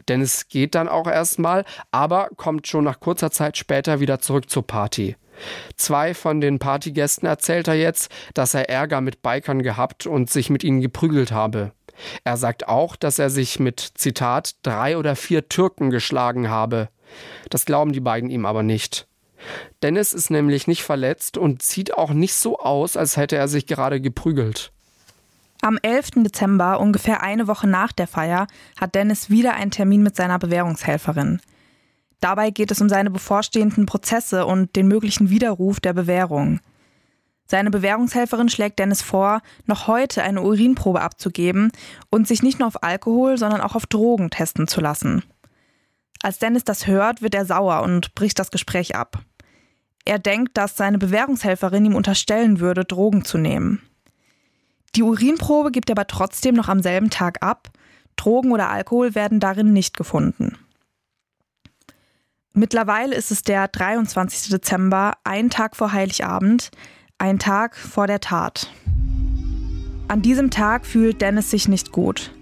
Dennis 0.09 0.49
geht 0.49 0.75
dann 0.75 0.89
auch 0.89 1.07
erstmal, 1.07 1.65
aber 1.91 2.29
kommt 2.37 2.67
schon 2.67 2.85
nach 2.85 3.01
kurzer 3.01 3.31
Zeit 3.31 3.57
später 3.57 4.01
wieder 4.01 4.21
zurück 4.21 4.51
zur 4.51 4.67
Party. 4.67 5.17
Zwei 5.77 6.15
von 6.15 6.41
den 6.41 6.59
Partygästen 6.59 7.27
erzählt 7.27 7.69
er 7.69 7.75
jetzt, 7.75 8.11
dass 8.35 8.55
er 8.55 8.69
Ärger 8.69 9.01
mit 9.01 9.23
Bikern 9.23 9.63
gehabt 9.63 10.07
und 10.07 10.31
sich 10.31 10.51
mit 10.51 10.65
ihnen 10.65 10.81
geprügelt 10.81 11.33
habe. 11.33 11.73
Er 12.25 12.37
sagt 12.37 12.69
auch, 12.69 12.97
dass 12.97 13.19
er 13.19 13.31
sich 13.31 13.61
mit 13.61 13.81
Zitat 13.95 14.57
drei 14.63 14.97
oder 14.97 15.17
vier 15.17 15.49
Türken 15.49 15.91
geschlagen 15.91 16.51
habe. 16.51 16.89
Das 17.51 17.65
glauben 17.65 17.93
die 17.93 18.01
beiden 18.01 18.31
ihm 18.31 18.47
aber 18.47 18.63
nicht. 18.63 19.07
Dennis 19.83 20.13
ist 20.13 20.31
nämlich 20.31 20.67
nicht 20.67 20.83
verletzt 20.83 21.37
und 21.37 21.63
sieht 21.63 21.95
auch 21.97 22.11
nicht 22.11 22.35
so 22.35 22.59
aus, 22.59 22.97
als 22.97 23.17
hätte 23.17 23.37
er 23.37 23.49
sich 23.49 23.67
gerade 23.67 24.01
geprügelt. 24.01 24.73
Am 25.65 25.79
11. 25.81 26.11
Dezember, 26.17 26.79
ungefähr 26.79 27.23
eine 27.23 27.49
Woche 27.49 27.67
nach 27.67 27.91
der 27.91 28.07
Feier, 28.07 28.49
hat 28.79 28.95
Dennis 28.95 29.31
wieder 29.31 29.55
einen 29.55 29.71
Termin 29.71 30.03
mit 30.03 30.15
seiner 30.15 30.39
Bewährungshelferin. 30.39 31.41
Dabei 32.21 32.51
geht 32.51 32.71
es 32.71 32.83
um 32.83 32.91
seine 32.91 33.09
bevorstehenden 33.09 33.87
Prozesse 33.87 34.45
und 34.45 34.77
den 34.77 34.89
möglichen 34.89 35.31
Widerruf 35.31 35.81
der 35.81 35.95
Bewährung. 35.95 36.61
Seine 37.47 37.71
Bewährungshelferin 37.71 38.51
schlägt 38.51 38.79
Dennis 38.79 39.01
vor, 39.01 39.41
noch 39.65 39.87
heute 39.87 40.23
eine 40.23 40.43
Urinprobe 40.43 41.01
abzugeben 41.01 41.73
und 42.11 42.29
sich 42.29 42.43
nicht 42.43 42.59
nur 42.59 42.69
auf 42.69 42.83
Alkohol, 42.83 43.39
sondern 43.39 43.63
auch 43.63 43.75
auf 43.75 43.87
Drogen 43.87 44.29
testen 44.29 44.69
zu 44.69 44.83
lassen. 44.83 45.23
Als 46.23 46.39
Dennis 46.39 46.65
das 46.65 46.87
hört, 46.87 47.23
wird 47.23 47.35
er 47.35 47.47
sauer 47.47 47.85
und 47.85 48.15
bricht 48.15 48.39
das 48.39 48.51
Gespräch 48.51 48.97
ab. 48.97 49.19
Er 50.05 50.19
denkt, 50.19 50.59
dass 50.59 50.77
seine 50.77 50.99
Bewährungshelferin 50.99 51.87
ihm 51.87 51.95
unterstellen 51.95 52.61
würde, 52.61 52.85
Drogen 52.85 53.25
zu 53.25 53.39
nehmen. 53.39 53.81
Die 54.97 55.03
Urinprobe 55.03 55.71
gibt 55.71 55.91
er 55.91 55.95
aber 55.95 56.07
trotzdem 56.07 56.55
noch 56.55 56.69
am 56.69 56.83
selben 56.83 57.11
Tag 57.11 57.43
ab. 57.43 57.71
Drogen 58.17 58.53
oder 58.53 58.71
Alkohol 58.71 59.15
werden 59.15 59.41
darin 59.41 59.73
nicht 59.73 59.97
gefunden. 59.97 60.57
Mittlerweile 62.53 63.17
ist 63.17 63.33
es 63.33 63.43
der 63.43 63.67
23. 63.67 64.51
Dezember, 64.51 65.15
ein 65.25 65.51
Tag 65.51 65.75
vor 65.75 65.93
Heiligabend, 65.93 66.71
ein 67.19 67.41
Tag 67.41 67.77
vor 67.77 68.07
der 68.07 68.21
Tat. 68.21 68.71
An 70.07 70.23
diesem 70.23 70.51
Tag 70.53 70.87
fühlt 70.87 71.21
Dennis 71.21 71.51
sich 71.51 71.67
nicht 71.67 71.91
gut. 71.91 72.33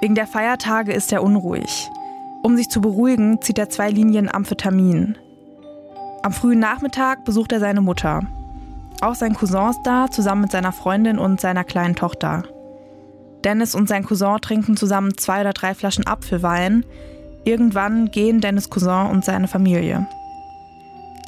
Wegen 0.00 0.14
der 0.14 0.26
Feiertage 0.26 0.94
ist 0.94 1.12
er 1.12 1.22
unruhig. 1.22 1.90
Um 2.42 2.56
sich 2.56 2.70
zu 2.70 2.80
beruhigen, 2.80 3.42
zieht 3.42 3.58
er 3.58 3.68
zwei 3.68 3.90
Linien 3.90 4.32
Amphetamin. 4.32 5.18
Am 6.22 6.32
frühen 6.32 6.58
Nachmittag 6.58 7.26
besucht 7.26 7.52
er 7.52 7.60
seine 7.60 7.82
Mutter. 7.82 8.22
Auch 9.00 9.14
sein 9.14 9.34
Cousin 9.34 9.70
ist 9.70 9.80
da, 9.84 10.10
zusammen 10.10 10.42
mit 10.42 10.52
seiner 10.52 10.72
Freundin 10.72 11.18
und 11.18 11.40
seiner 11.40 11.64
kleinen 11.64 11.96
Tochter. 11.96 12.44
Dennis 13.44 13.74
und 13.74 13.88
sein 13.88 14.04
Cousin 14.04 14.36
trinken 14.42 14.76
zusammen 14.76 15.16
zwei 15.16 15.40
oder 15.40 15.54
drei 15.54 15.74
Flaschen 15.74 16.06
Apfelwein. 16.06 16.84
Irgendwann 17.44 18.10
gehen 18.10 18.42
Dennis 18.42 18.68
Cousin 18.68 19.06
und 19.06 19.24
seine 19.24 19.48
Familie. 19.48 20.06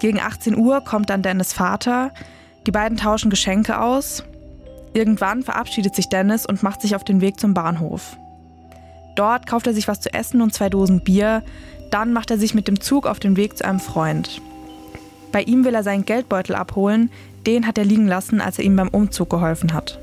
Gegen 0.01 0.21
18 0.21 0.57
Uhr 0.57 0.83
kommt 0.83 1.09
dann 1.09 1.23
Dennis 1.23 1.55
Vater. 1.55 2.13
Die 2.67 2.73
beiden 2.73 2.99
tauschen 2.99 3.31
Geschenke 3.31 3.81
aus. 3.81 4.23
Irgendwann 4.93 5.43
verabschiedet 5.43 5.95
sich 5.95 6.11
Dennis 6.11 6.45
und 6.45 6.63
macht 6.63 6.83
sich 6.83 6.95
auf 6.95 7.05
den 7.05 7.23
Weg 7.23 7.41
zum 7.41 7.55
Bahnhof. 7.55 8.19
Dort 9.17 9.47
kauft 9.47 9.67
er 9.67 9.75
sich 9.75 9.89
was 9.89 10.01
zu 10.01 10.13
essen 10.13 10.43
und 10.43 10.53
zwei 10.53 10.69
Dosen 10.69 11.03
Bier. 11.03 11.43
Dann 11.91 12.13
macht 12.13 12.31
er 12.31 12.39
sich 12.39 12.55
mit 12.55 12.69
dem 12.69 12.81
Zug 12.81 13.07
auf 13.07 13.21
den 13.21 13.37
Weg 13.37 13.57
zu 13.57 13.65
einem 13.65 13.81
Freund. 13.81 14.43
Bei 15.33 15.43
ihm 15.43 15.65
will 15.65 15.75
er 15.75 15.83
seinen 15.83 16.05
Geldbeutel 16.05 16.55
abholen, 16.55 17.11
den 17.47 17.67
hat 17.67 17.79
er 17.79 17.85
liegen 17.85 18.07
lassen, 18.07 18.41
als 18.41 18.59
er 18.59 18.65
ihm 18.65 18.77
beim 18.77 18.89
Umzug 18.89 19.31
geholfen 19.31 19.73
hat. 19.73 19.99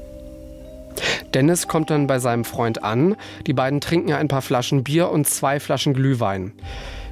Dennis 1.34 1.68
kommt 1.68 1.90
dann 1.90 2.08
bei 2.08 2.20
seinem 2.20 2.46
Freund 2.46 2.84
an. 2.84 3.16
Die 3.48 3.54
beiden 3.54 3.82
trinken 3.82 4.14
ein 4.14 4.28
paar 4.28 4.42
Flaschen 4.42 4.84
Bier 4.84 5.10
und 5.10 5.28
zwei 5.28 5.60
Flaschen 5.60 5.94
Glühwein. 5.94 6.54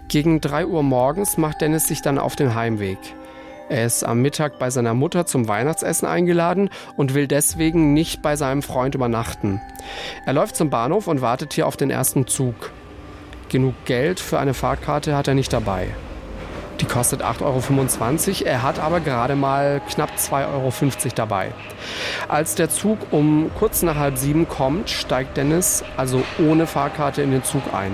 Gegen 0.09 0.41
3 0.41 0.65
Uhr 0.65 0.83
morgens 0.83 1.37
macht 1.37 1.61
Dennis 1.61 1.87
sich 1.87 2.01
dann 2.01 2.17
auf 2.17 2.35
den 2.35 2.55
Heimweg. 2.55 2.97
Er 3.69 3.85
ist 3.85 4.05
am 4.05 4.21
Mittag 4.21 4.59
bei 4.59 4.69
seiner 4.69 4.93
Mutter 4.93 5.25
zum 5.25 5.49
Weihnachtsessen 5.49 6.07
eingeladen 6.07 6.69
und 6.95 7.13
will 7.13 7.27
deswegen 7.27 7.93
nicht 7.93 8.21
bei 8.21 8.37
seinem 8.37 8.61
Freund 8.61 8.95
übernachten. 8.95 9.61
Er 10.25 10.33
läuft 10.33 10.55
zum 10.55 10.69
Bahnhof 10.69 11.07
und 11.07 11.21
wartet 11.21 11.53
hier 11.53 11.67
auf 11.67 11.75
den 11.75 11.89
ersten 11.89 12.27
Zug. 12.27 12.71
Genug 13.49 13.75
Geld 13.85 14.21
für 14.21 14.39
eine 14.39 14.53
Fahrkarte 14.53 15.15
hat 15.15 15.27
er 15.27 15.33
nicht 15.33 15.51
dabei. 15.51 15.89
Die 16.79 16.85
kostet 16.85 17.23
8,25 17.23 18.41
Euro, 18.41 18.49
er 18.49 18.61
hat 18.61 18.79
aber 18.79 18.99
gerade 18.99 19.35
mal 19.35 19.81
knapp 19.89 20.11
2,50 20.17 20.45
Euro 20.53 20.71
dabei. 21.15 21.51
Als 22.27 22.53
der 22.53 22.69
Zug 22.69 22.99
um 23.11 23.49
kurz 23.57 23.81
nach 23.81 23.95
halb 23.95 24.17
sieben 24.17 24.47
kommt, 24.47 24.89
steigt 24.89 25.37
Dennis 25.37 25.83
also 25.97 26.21
ohne 26.37 26.67
Fahrkarte 26.67 27.23
in 27.23 27.31
den 27.31 27.43
Zug 27.43 27.63
ein. 27.73 27.93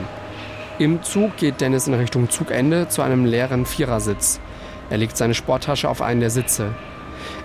Im 0.79 1.01
Zug 1.01 1.37
geht 1.37 1.61
Dennis 1.61 1.87
in 1.87 1.93
Richtung 1.93 2.29
Zugende 2.29 2.89
zu 2.89 3.01
einem 3.01 3.25
leeren 3.25 3.65
Vierersitz. 3.65 4.39
Er 4.89 4.97
legt 4.97 5.15
seine 5.15 5.33
Sporttasche 5.33 5.87
auf 5.87 6.01
einen 6.01 6.19
der 6.19 6.29
Sitze. 6.29 6.73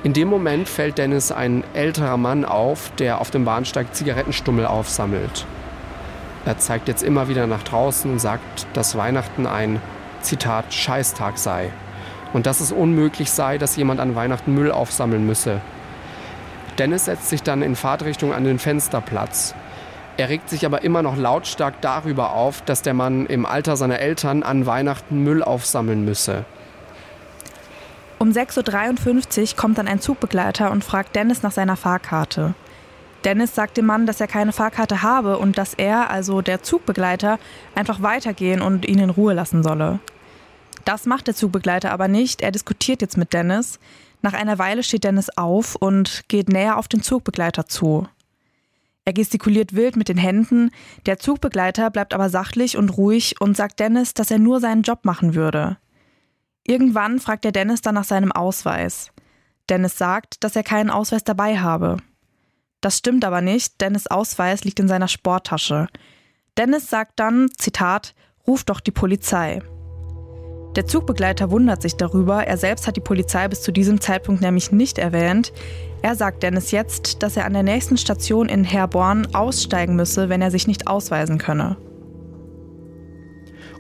In 0.03 0.13
dem 0.13 0.29
Moment 0.29 0.69
fällt 0.69 0.99
Dennis 0.99 1.31
ein 1.31 1.63
älterer 1.73 2.17
Mann 2.17 2.45
auf, 2.45 2.91
der 2.99 3.21
auf 3.21 3.31
dem 3.31 3.45
Bahnsteig 3.45 3.95
Zigarettenstummel 3.95 4.67
aufsammelt. 4.67 5.47
Er 6.47 6.59
zeigt 6.59 6.89
jetzt 6.89 7.03
immer 7.03 7.29
wieder 7.29 7.47
nach 7.47 7.63
draußen 7.63 8.11
und 8.11 8.19
sagt, 8.19 8.67
dass 8.73 8.97
Weihnachten 8.97 9.47
ein, 9.47 9.81
Zitat, 10.23 10.73
Scheißtag 10.73 11.39
sei. 11.39 11.71
Und 12.33 12.47
dass 12.47 12.61
es 12.61 12.73
unmöglich 12.73 13.31
sei, 13.31 13.59
dass 13.59 13.77
jemand 13.77 14.01
an 14.01 14.15
Weihnachten 14.15 14.55
Müll 14.55 14.71
aufsammeln 14.71 15.27
müsse. 15.27 15.61
Dennis 16.79 17.07
setzt 17.07 17.29
sich 17.29 17.43
dann 17.43 17.63
in 17.63 17.75
Fahrtrichtung 17.75 18.33
an 18.33 18.45
den 18.45 18.59
Fensterplatz. 18.59 19.55
Er 20.17 20.29
regt 20.29 20.51
sich 20.51 20.67
aber 20.67 20.83
immer 20.83 21.03
noch 21.03 21.17
lautstark 21.17 21.81
darüber 21.81 22.33
auf, 22.33 22.63
dass 22.63 22.83
der 22.83 22.95
Mann 22.95 23.27
im 23.27 23.47
Alter 23.47 23.77
seiner 23.77 24.01
Eltern 24.01 24.43
an 24.43 24.67
Weihnachten 24.67 25.23
Müll 25.23 25.43
aufsammeln 25.43 26.05
müsse. 26.05 26.45
Um 28.19 28.31
6.53 28.31 29.53
Uhr 29.53 29.57
kommt 29.57 29.79
dann 29.79 29.87
ein 29.87 30.01
Zugbegleiter 30.01 30.73
und 30.73 30.83
fragt 30.83 31.15
Dennis 31.15 31.45
nach 31.45 31.53
seiner 31.53 31.77
Fahrkarte. 31.77 32.55
Dennis 33.25 33.55
sagt 33.55 33.77
dem 33.77 33.87
Mann, 33.87 34.07
dass 34.07 34.21
er 34.21 34.29
keine 34.29 34.53
Fahrkarte 34.53 35.03
habe 35.03 35.39
und 35.39 35.59
dass 35.59 35.75
er, 35.75 36.11
also 36.11 36.41
der 36.41 36.63
Zugbegleiter, 36.63 37.39
einfach 37.75 38.03
weitergehen 38.03 38.63
und 38.63 38.87
ihn 38.87 38.99
in 38.99 39.11
Ruhe 39.11 39.35
lassen 39.35 39.63
solle. 39.63 39.99
Das 40.85 41.05
macht 41.05 41.27
der 41.27 41.35
Zugbegleiter 41.35 41.91
aber 41.91 42.09
nicht. 42.09 42.41
Er 42.41 42.53
diskutiert 42.53 43.03
jetzt 43.03 43.17
mit 43.17 43.33
Dennis. 43.33 43.79
Nach 44.23 44.33
einer 44.33 44.59
Weile 44.59 44.83
steht 44.83 45.05
Dennis 45.05 45.31
auf 45.37 45.75
und 45.75 46.23
geht 46.29 46.49
näher 46.49 46.79
auf 46.79 46.89
den 46.89 47.03
Zugbegleiter 47.03 47.67
zu. 47.67 48.09
Er 49.05 49.13
gestikuliert 49.13 49.75
wild 49.75 49.97
mit 49.97 50.09
den 50.09 50.19
Händen. 50.19 50.71
Der 51.07 51.19
Zugbegleiter 51.19 51.91
bleibt 51.91 52.15
aber 52.15 52.29
sachlich 52.29 52.77
und 52.77 52.91
ruhig 52.91 53.41
und 53.41 53.57
sagt 53.57 53.81
Dennis, 53.81 54.15
dass 54.15 54.31
er 54.31 54.39
nur 54.39 54.61
seinen 54.61 54.83
Job 54.83 55.05
machen 55.05 55.35
würde. 55.35 55.79
Irgendwann 56.65 57.19
fragt 57.19 57.45
er 57.47 57.53
Dennis 57.53 57.81
dann 57.81 57.95
nach 57.95 58.05
seinem 58.05 58.33
Ausweis. 58.33 59.11
Dennis 59.71 59.97
sagt, 59.97 60.45
dass 60.45 60.57
er 60.57 60.63
keinen 60.63 60.91
Ausweis 60.91 61.25
dabei 61.25 61.59
habe. 61.59 61.99
Das 62.81 62.99
stimmt 62.99 63.25
aber 63.25 63.41
nicht, 63.41 63.81
Dennis 63.81 64.07
Ausweis 64.07 64.65
liegt 64.65 64.79
in 64.79 64.89
seiner 64.89 65.09
Sporttasche. 65.09 65.89
Dennis 66.57 66.89
sagt 66.89 67.13
dann, 67.17 67.49
Zitat, 67.57 68.15
ruf 68.47 68.65
doch 68.65 68.81
die 68.81 68.91
Polizei. 68.91 69.61
Der 70.77 70.87
Zugbegleiter 70.87 71.51
wundert 71.51 71.83
sich 71.83 71.97
darüber, 71.97 72.45
er 72.45 72.57
selbst 72.57 72.87
hat 72.87 72.97
die 72.97 73.01
Polizei 73.01 73.49
bis 73.49 73.63
zu 73.63 73.73
diesem 73.73 74.01
Zeitpunkt 74.01 74.43
nämlich 74.43 74.71
nicht 74.71 74.99
erwähnt. 74.99 75.53
Er 76.03 76.15
sagt 76.15 76.43
Dennis 76.45 76.71
jetzt, 76.71 77.23
dass 77.23 77.37
er 77.37 77.47
an 77.47 77.55
der 77.55 77.65
nächsten 77.65 77.97
Station 77.97 78.49
in 78.49 78.63
Herborn 78.63 79.35
aussteigen 79.35 79.97
müsse, 79.97 80.29
wenn 80.29 80.43
er 80.43 80.53
sich 80.53 80.69
nicht 80.69 80.87
ausweisen 80.87 81.39
könne. 81.39 81.77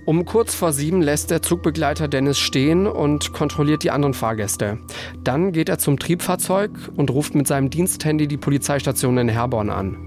Um 0.08 0.24
kurz 0.24 0.54
vor 0.54 0.72
sieben 0.72 1.02
lässt 1.02 1.30
der 1.30 1.42
Zugbegleiter 1.42 2.08
Dennis 2.08 2.38
stehen 2.38 2.86
und 2.86 3.34
kontrolliert 3.34 3.82
die 3.82 3.90
anderen 3.90 4.14
Fahrgäste. 4.14 4.78
Dann 5.22 5.52
geht 5.52 5.68
er 5.68 5.76
zum 5.76 5.98
Triebfahrzeug 5.98 6.70
und 6.96 7.10
ruft 7.10 7.34
mit 7.34 7.46
seinem 7.46 7.68
Diensthandy 7.68 8.26
die 8.26 8.38
Polizeistation 8.38 9.18
in 9.18 9.28
Herborn 9.28 9.68
an. 9.68 9.98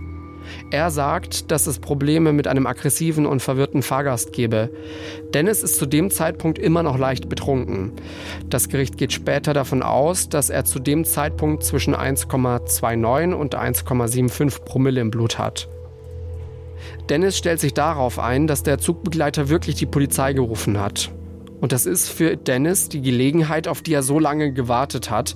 Er 0.72 0.90
sagt, 0.90 1.52
dass 1.52 1.68
es 1.68 1.78
Probleme 1.78 2.34
mit 2.34 2.48
einem 2.48 2.66
aggressiven 2.66 3.28
und 3.28 3.44
verwirrten 3.44 3.84
Fahrgast 3.84 4.34
gebe. 4.34 4.72
Dennis 5.36 5.62
ist 5.62 5.78
zu 5.78 5.86
dem 5.86 6.10
Zeitpunkt 6.10 6.58
immer 6.58 6.82
noch 6.82 6.98
leicht 6.98 7.30
betrunken. 7.30 7.92
Das 8.50 8.70
Gericht 8.70 8.98
geht 8.98 9.14
später 9.14 9.54
davon 9.54 9.84
aus, 9.84 10.30
dass 10.30 10.50
er 10.50 10.66
zu 10.66 10.80
dem 10.80 11.06
Zeitpunkt 11.06 11.64
zwischen 11.64 11.96
1,29 11.96 13.34
und 13.36 13.56
1,75 13.56 14.64
Promille 14.64 15.00
im 15.00 15.12
Blut 15.12 15.38
hat. 15.38 15.70
Dennis 17.10 17.38
stellt 17.38 17.60
sich 17.60 17.74
darauf 17.74 18.20
ein, 18.20 18.48
dass 18.48 18.64
der 18.64 18.78
Zugbegleiter 18.78 19.50
wirklich 19.50 19.76
die 19.76 19.86
Polizei 19.86 20.34
gerufen 20.34 20.80
hat. 20.80 21.12
Und 21.62 21.72
das 21.72 21.86
ist 21.86 22.10
für 22.10 22.38
Dennis 22.38 22.90
die 22.90 23.02
Gelegenheit, 23.02 23.68
auf 23.68 23.84
die 23.84 23.94
er 23.94 24.02
so 24.02 24.18
lange 24.18 24.52
gewartet 24.52 25.12
hat. 25.12 25.36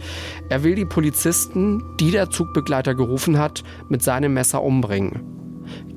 Er 0.50 0.64
will 0.64 0.74
die 0.74 0.86
Polizisten, 0.86 1.84
die 2.00 2.12
der 2.12 2.32
Zugbegleiter 2.32 2.96
gerufen 2.96 3.38
hat, 3.38 3.64
mit 3.90 4.02
seinem 4.02 4.34
Messer 4.34 4.64
umbringen. 4.64 5.22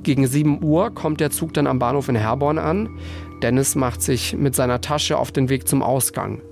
Gegen 0.02 0.26
7 0.26 0.62
Uhr 0.62 0.90
kommt 0.94 1.20
der 1.20 1.30
Zug 1.30 1.54
dann 1.54 1.66
am 1.66 1.78
Bahnhof 1.78 2.08
in 2.08 2.14
Herborn 2.14 2.58
an. 2.58 2.98
Dennis 3.42 3.74
macht 3.74 4.02
sich 4.02 4.36
mit 4.36 4.54
seiner 4.54 4.80
Tasche 4.80 5.16
auf 5.16 5.32
den 5.32 5.48
Weg 5.48 5.66
zum 5.66 5.82
Ausgang. 5.82 6.42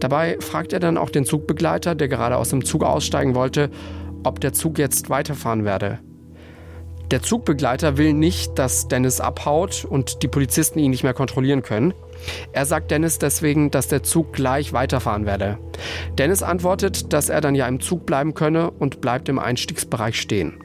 Dabei 0.00 0.38
fragt 0.40 0.72
er 0.72 0.80
dann 0.80 0.96
auch 0.96 1.10
den 1.10 1.26
Zugbegleiter, 1.26 1.94
der 1.94 2.08
gerade 2.08 2.38
aus 2.38 2.48
dem 2.48 2.64
Zug 2.64 2.82
aussteigen 2.82 3.34
wollte, 3.34 3.70
ob 4.24 4.40
der 4.40 4.54
Zug 4.54 4.78
jetzt 4.78 5.10
weiterfahren 5.10 5.64
werde. 5.64 5.98
Der 7.10 7.22
Zugbegleiter 7.22 7.96
will 7.96 8.12
nicht, 8.12 8.56
dass 8.56 8.86
Dennis 8.86 9.20
abhaut 9.20 9.84
und 9.84 10.22
die 10.22 10.28
Polizisten 10.28 10.78
ihn 10.78 10.92
nicht 10.92 11.02
mehr 11.02 11.14
kontrollieren 11.14 11.62
können. 11.62 11.92
Er 12.52 12.66
sagt 12.66 12.92
Dennis 12.92 13.18
deswegen, 13.18 13.72
dass 13.72 13.88
der 13.88 14.04
Zug 14.04 14.32
gleich 14.32 14.72
weiterfahren 14.72 15.26
werde. 15.26 15.58
Dennis 16.18 16.44
antwortet, 16.44 17.12
dass 17.12 17.28
er 17.28 17.40
dann 17.40 17.56
ja 17.56 17.66
im 17.66 17.80
Zug 17.80 18.06
bleiben 18.06 18.34
könne 18.34 18.70
und 18.70 19.00
bleibt 19.00 19.28
im 19.28 19.40
Einstiegsbereich 19.40 20.20
stehen. 20.20 20.60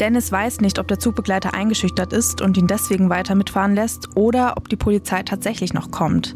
Dennis 0.00 0.32
weiß 0.32 0.60
nicht, 0.60 0.78
ob 0.78 0.88
der 0.88 0.98
Zugbegleiter 0.98 1.52
eingeschüchtert 1.52 2.14
ist 2.14 2.40
und 2.40 2.56
ihn 2.56 2.66
deswegen 2.66 3.10
weiter 3.10 3.34
mitfahren 3.34 3.74
lässt 3.74 4.16
oder 4.16 4.54
ob 4.56 4.70
die 4.70 4.76
Polizei 4.76 5.22
tatsächlich 5.22 5.74
noch 5.74 5.90
kommt. 5.90 6.34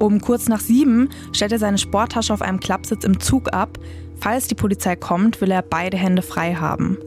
Um 0.00 0.20
kurz 0.20 0.48
nach 0.48 0.60
sieben 0.60 1.10
stellt 1.32 1.52
er 1.52 1.58
seine 1.58 1.78
Sporttasche 1.78 2.34
auf 2.34 2.42
einem 2.42 2.58
Klappsitz 2.58 3.04
im 3.04 3.20
Zug 3.20 3.52
ab. 3.52 3.78
Falls 4.18 4.48
die 4.48 4.54
Polizei 4.56 4.96
kommt, 4.96 5.40
will 5.40 5.50
er 5.50 5.62
beide 5.62 5.96
Hände 5.96 6.22
frei 6.22 6.54
haben. 6.54 6.98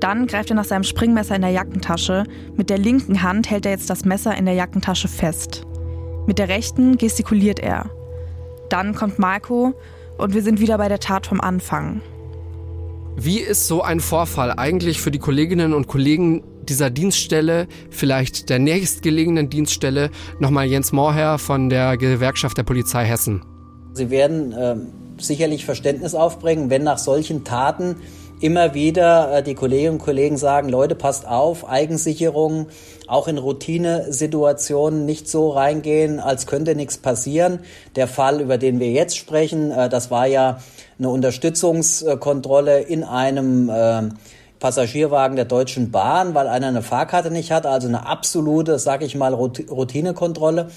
Dann 0.00 0.26
greift 0.26 0.50
er 0.50 0.56
nach 0.56 0.64
seinem 0.64 0.82
Springmesser 0.82 1.36
in 1.36 1.42
der 1.42 1.50
Jackentasche. 1.50 2.24
Mit 2.56 2.70
der 2.70 2.78
linken 2.78 3.22
Hand 3.22 3.50
hält 3.50 3.66
er 3.66 3.72
jetzt 3.72 3.90
das 3.90 4.04
Messer 4.06 4.36
in 4.36 4.46
der 4.46 4.54
Jackentasche 4.54 5.08
fest. 5.08 5.66
Mit 6.26 6.38
der 6.38 6.48
rechten 6.48 6.96
gestikuliert 6.96 7.60
er. 7.60 7.90
Dann 8.70 8.94
kommt 8.94 9.18
Marco 9.18 9.74
und 10.16 10.32
wir 10.34 10.42
sind 10.42 10.60
wieder 10.60 10.78
bei 10.78 10.88
der 10.88 11.00
Tat 11.00 11.26
vom 11.26 11.40
Anfang. 11.40 12.00
Wie 13.16 13.40
ist 13.40 13.68
so 13.68 13.82
ein 13.82 14.00
Vorfall 14.00 14.52
eigentlich 14.56 15.00
für 15.00 15.10
die 15.10 15.18
Kolleginnen 15.18 15.74
und 15.74 15.86
Kollegen 15.88 16.42
dieser 16.62 16.88
Dienststelle, 16.88 17.66
vielleicht 17.90 18.48
der 18.48 18.58
nächstgelegenen 18.58 19.50
Dienststelle, 19.50 20.10
nochmal 20.38 20.66
Jens 20.66 20.92
Mohrherr 20.92 21.38
von 21.38 21.68
der 21.68 21.98
Gewerkschaft 21.98 22.56
der 22.56 22.62
Polizei 22.62 23.04
Hessen? 23.04 23.44
Sie 23.92 24.08
werden 24.08 24.52
äh, 24.52 24.76
sicherlich 25.18 25.66
Verständnis 25.66 26.14
aufbringen, 26.14 26.70
wenn 26.70 26.84
nach 26.84 26.98
solchen 26.98 27.44
Taten 27.44 27.96
immer 28.40 28.74
wieder 28.74 29.38
äh, 29.38 29.42
die 29.42 29.54
Kolleginnen 29.54 29.94
und 29.94 29.98
Kollegen 29.98 30.36
sagen, 30.36 30.68
Leute, 30.68 30.94
passt 30.94 31.26
auf, 31.26 31.68
Eigensicherung, 31.68 32.66
auch 33.06 33.28
in 33.28 33.38
Routinesituationen 33.38 35.04
nicht 35.04 35.28
so 35.28 35.50
reingehen, 35.50 36.20
als 36.20 36.46
könnte 36.46 36.74
nichts 36.74 36.98
passieren. 36.98 37.60
Der 37.96 38.08
Fall, 38.08 38.40
über 38.40 38.58
den 38.58 38.80
wir 38.80 38.90
jetzt 38.90 39.16
sprechen, 39.16 39.70
äh, 39.70 39.88
das 39.88 40.10
war 40.10 40.26
ja 40.26 40.58
eine 40.98 41.10
Unterstützungskontrolle 41.10 42.80
in 42.80 43.04
einem 43.04 43.68
äh, 43.68 44.02
Passagierwagen 44.58 45.36
der 45.36 45.46
Deutschen 45.46 45.90
Bahn, 45.90 46.34
weil 46.34 46.46
einer 46.46 46.68
eine 46.68 46.82
Fahrkarte 46.82 47.30
nicht 47.30 47.50
hat, 47.50 47.64
also 47.66 47.88
eine 47.88 48.06
absolute, 48.06 48.78
sag 48.78 49.02
ich 49.02 49.14
mal, 49.14 49.32
Routinekontrolle. 49.32 50.68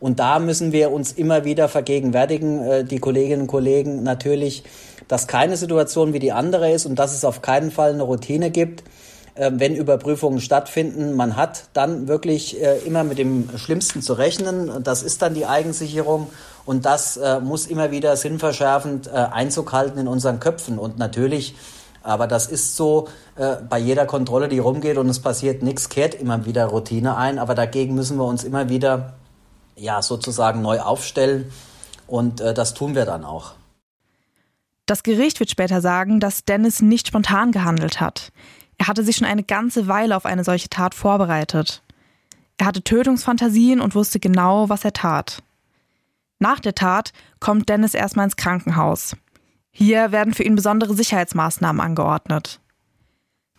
Und 0.00 0.18
da 0.18 0.40
müssen 0.40 0.72
wir 0.72 0.90
uns 0.90 1.12
immer 1.12 1.44
wieder 1.44 1.68
vergegenwärtigen, 1.68 2.88
die 2.88 2.98
Kolleginnen 2.98 3.42
und 3.42 3.46
Kollegen 3.46 4.02
natürlich, 4.02 4.64
dass 5.08 5.26
keine 5.26 5.56
Situation 5.56 6.12
wie 6.12 6.18
die 6.18 6.32
andere 6.32 6.70
ist 6.70 6.86
und 6.86 6.96
dass 6.96 7.14
es 7.14 7.24
auf 7.24 7.42
keinen 7.42 7.70
Fall 7.70 7.92
eine 7.92 8.02
Routine 8.02 8.50
gibt, 8.50 8.84
äh, 9.34 9.50
wenn 9.54 9.74
Überprüfungen 9.74 10.40
stattfinden. 10.40 11.14
Man 11.14 11.36
hat 11.36 11.64
dann 11.72 12.06
wirklich 12.06 12.62
äh, 12.62 12.78
immer 12.78 13.04
mit 13.04 13.18
dem 13.18 13.48
Schlimmsten 13.56 14.02
zu 14.02 14.12
rechnen. 14.12 14.82
Das 14.84 15.02
ist 15.02 15.22
dann 15.22 15.34
die 15.34 15.46
Eigensicherung 15.46 16.28
und 16.66 16.84
das 16.84 17.16
äh, 17.16 17.40
muss 17.40 17.66
immer 17.66 17.90
wieder 17.90 18.16
sinnverschärfend 18.16 19.08
Einzug 19.08 19.72
halten 19.72 19.98
in 19.98 20.06
unseren 20.06 20.38
Köpfen. 20.38 20.78
Und 20.78 20.98
natürlich 20.98 21.54
Aber 22.02 22.26
das 22.26 22.46
ist 22.46 22.76
so 22.76 23.08
äh, 23.36 23.56
bei 23.68 23.78
jeder 23.78 24.06
Kontrolle, 24.06 24.48
die 24.48 24.58
rumgeht 24.60 24.96
und 24.98 25.08
es 25.08 25.20
passiert 25.20 25.62
nichts, 25.62 25.88
kehrt 25.88 26.14
immer 26.14 26.46
wieder 26.46 26.66
Routine 26.66 27.16
ein. 27.16 27.38
Aber 27.38 27.54
dagegen 27.54 27.94
müssen 27.94 28.16
wir 28.16 28.24
uns 28.24 28.44
immer 28.44 28.68
wieder 28.68 29.14
ja 29.76 30.00
sozusagen 30.00 30.62
neu 30.62 30.80
aufstellen 30.80 31.52
und 32.06 32.40
äh, 32.40 32.54
das 32.54 32.74
tun 32.74 32.94
wir 32.94 33.04
dann 33.04 33.24
auch. 33.24 33.57
Das 34.88 35.02
Gericht 35.02 35.38
wird 35.38 35.50
später 35.50 35.82
sagen, 35.82 36.18
dass 36.18 36.46
Dennis 36.46 36.80
nicht 36.80 37.08
spontan 37.08 37.52
gehandelt 37.52 38.00
hat. 38.00 38.32
Er 38.78 38.86
hatte 38.86 39.04
sich 39.04 39.16
schon 39.16 39.26
eine 39.26 39.42
ganze 39.42 39.86
Weile 39.86 40.16
auf 40.16 40.24
eine 40.24 40.44
solche 40.44 40.70
Tat 40.70 40.94
vorbereitet. 40.94 41.82
Er 42.56 42.64
hatte 42.64 42.82
Tötungsfantasien 42.82 43.82
und 43.82 43.94
wusste 43.94 44.18
genau, 44.18 44.70
was 44.70 44.86
er 44.86 44.94
tat. 44.94 45.42
Nach 46.38 46.58
der 46.58 46.74
Tat 46.74 47.12
kommt 47.38 47.68
Dennis 47.68 47.92
erstmal 47.92 48.24
ins 48.24 48.36
Krankenhaus. 48.36 49.14
Hier 49.70 50.10
werden 50.10 50.32
für 50.32 50.44
ihn 50.44 50.54
besondere 50.54 50.94
Sicherheitsmaßnahmen 50.94 51.82
angeordnet. 51.82 52.58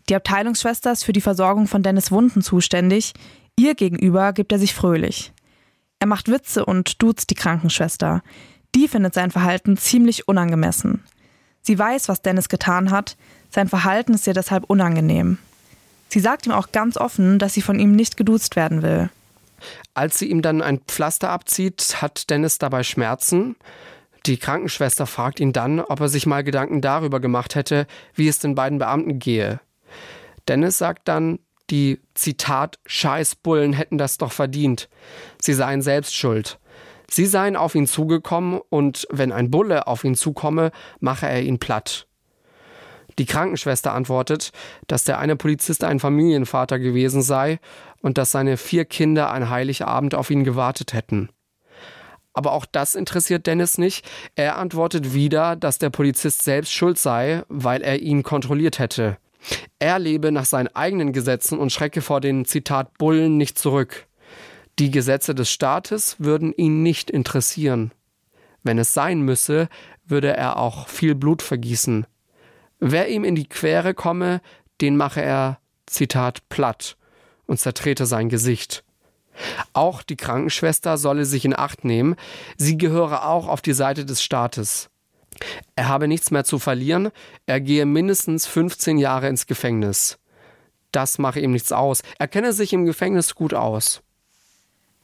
Die 0.09 0.15
Abteilungsschwester 0.15 0.91
ist 0.91 1.03
für 1.03 1.13
die 1.13 1.21
Versorgung 1.21 1.67
von 1.67 1.83
Dennis 1.83 2.11
Wunden 2.11 2.41
zuständig. 2.41 3.13
Ihr 3.55 3.75
gegenüber 3.75 4.33
gibt 4.33 4.51
er 4.51 4.57
sich 4.57 4.73
fröhlich. 4.73 5.31
Er 5.99 6.07
macht 6.07 6.27
Witze 6.27 6.65
und 6.65 7.03
duzt 7.03 7.29
die 7.29 7.35
Krankenschwester. 7.35 8.23
Die 8.73 8.87
findet 8.87 9.13
sein 9.13 9.29
Verhalten 9.29 9.77
ziemlich 9.77 10.27
unangemessen. 10.27 11.03
Sie 11.61 11.77
weiß, 11.77 12.09
was 12.09 12.21
Dennis 12.21 12.49
getan 12.49 12.91
hat. 12.91 13.17
Sein 13.49 13.67
Verhalten 13.67 14.13
ist 14.13 14.27
ihr 14.27 14.33
deshalb 14.33 14.65
unangenehm. 14.65 15.37
Sie 16.09 16.19
sagt 16.19 16.47
ihm 16.47 16.51
auch 16.51 16.71
ganz 16.71 16.97
offen, 16.97 17.39
dass 17.39 17.53
sie 17.53 17.61
von 17.61 17.79
ihm 17.79 17.91
nicht 17.91 18.17
geduzt 18.17 18.55
werden 18.55 18.81
will. 18.81 19.09
Als 19.93 20.17
sie 20.17 20.29
ihm 20.29 20.41
dann 20.41 20.61
ein 20.61 20.79
Pflaster 20.79 21.29
abzieht, 21.29 22.01
hat 22.01 22.29
Dennis 22.29 22.57
dabei 22.57 22.83
Schmerzen. 22.83 23.55
Die 24.25 24.37
Krankenschwester 24.37 25.05
fragt 25.05 25.39
ihn 25.39 25.53
dann, 25.53 25.79
ob 25.79 25.99
er 25.99 26.09
sich 26.09 26.25
mal 26.25 26.43
Gedanken 26.43 26.81
darüber 26.81 27.19
gemacht 27.19 27.55
hätte, 27.55 27.87
wie 28.15 28.27
es 28.27 28.39
den 28.39 28.55
beiden 28.55 28.79
Beamten 28.79 29.19
gehe. 29.19 29.59
Dennis 30.47 30.77
sagt 30.77 31.07
dann, 31.07 31.39
die 31.69 31.99
Zitat 32.15 32.79
Scheißbullen 32.85 33.73
hätten 33.73 33.97
das 33.97 34.17
doch 34.17 34.31
verdient. 34.31 34.89
Sie 35.39 35.53
seien 35.53 35.81
selbst 35.81 36.15
schuld. 36.15 36.59
Sie 37.09 37.25
seien 37.25 37.55
auf 37.55 37.75
ihn 37.75 37.87
zugekommen 37.87 38.61
und 38.69 39.07
wenn 39.09 39.31
ein 39.31 39.49
Bulle 39.51 39.87
auf 39.87 40.03
ihn 40.03 40.15
zukomme, 40.15 40.71
mache 40.99 41.27
er 41.27 41.41
ihn 41.41 41.59
platt. 41.59 42.07
Die 43.17 43.25
Krankenschwester 43.25 43.93
antwortet, 43.93 44.51
dass 44.87 45.03
der 45.03 45.19
eine 45.19 45.35
Polizist 45.35 45.83
ein 45.83 45.99
Familienvater 45.99 46.79
gewesen 46.79 47.21
sei 47.21 47.59
und 48.01 48.17
dass 48.17 48.31
seine 48.31 48.55
vier 48.55 48.85
Kinder 48.85 49.29
an 49.29 49.49
Heiligabend 49.49 50.15
auf 50.15 50.29
ihn 50.29 50.43
gewartet 50.43 50.93
hätten. 50.93 51.29
Aber 52.33 52.53
auch 52.53 52.65
das 52.65 52.95
interessiert 52.95 53.47
Dennis 53.47 53.77
nicht. 53.77 54.07
Er 54.35 54.57
antwortet 54.57 55.13
wieder, 55.13 55.57
dass 55.57 55.79
der 55.79 55.89
Polizist 55.89 56.43
selbst 56.43 56.71
schuld 56.71 56.97
sei, 56.97 57.43
weil 57.49 57.81
er 57.81 57.99
ihn 57.99 58.23
kontrolliert 58.23 58.79
hätte. 58.79 59.17
Er 59.79 59.99
lebe 59.99 60.31
nach 60.31 60.45
seinen 60.45 60.73
eigenen 60.73 61.11
Gesetzen 61.11 61.57
und 61.57 61.71
schrecke 61.71 62.01
vor 62.01 62.21
den 62.21 62.45
Zitat 62.45 62.97
Bullen 62.97 63.37
nicht 63.37 63.57
zurück. 63.57 64.07
Die 64.79 64.91
Gesetze 64.91 65.35
des 65.35 65.51
Staates 65.51 66.15
würden 66.19 66.53
ihn 66.53 66.83
nicht 66.83 67.11
interessieren. 67.11 67.91
Wenn 68.63 68.77
es 68.77 68.93
sein 68.93 69.19
müsse, 69.19 69.67
würde 70.05 70.35
er 70.35 70.55
auch 70.55 70.87
viel 70.87 71.15
Blut 71.15 71.41
vergießen. 71.41 72.07
Wer 72.79 73.09
ihm 73.09 73.25
in 73.25 73.35
die 73.35 73.49
Quere 73.49 73.93
komme, 73.93 74.39
den 74.79 74.95
mache 74.95 75.21
er, 75.21 75.59
Zitat, 75.85 76.47
platt 76.47 76.95
und 77.45 77.59
zertrete 77.59 78.05
sein 78.05 78.29
Gesicht. 78.29 78.85
Auch 79.73 80.01
die 80.01 80.15
Krankenschwester 80.15 80.97
solle 80.97 81.25
sich 81.25 81.43
in 81.43 81.57
Acht 81.57 81.83
nehmen, 81.83 82.15
sie 82.55 82.77
gehöre 82.77 83.27
auch 83.27 83.49
auf 83.49 83.61
die 83.61 83.73
Seite 83.73 84.05
des 84.05 84.23
Staates. 84.23 84.89
Er 85.75 85.89
habe 85.89 86.07
nichts 86.07 86.31
mehr 86.31 86.45
zu 86.45 86.57
verlieren, 86.57 87.09
er 87.45 87.59
gehe 87.59 87.85
mindestens 87.85 88.45
15 88.45 88.97
Jahre 88.97 89.27
ins 89.27 89.45
Gefängnis. 89.45 90.19
Das 90.93 91.17
mache 91.17 91.41
ihm 91.41 91.51
nichts 91.51 91.73
aus, 91.73 92.01
er 92.17 92.29
kenne 92.29 92.53
sich 92.53 92.71
im 92.71 92.85
Gefängnis 92.85 93.35
gut 93.35 93.53
aus. 93.53 94.03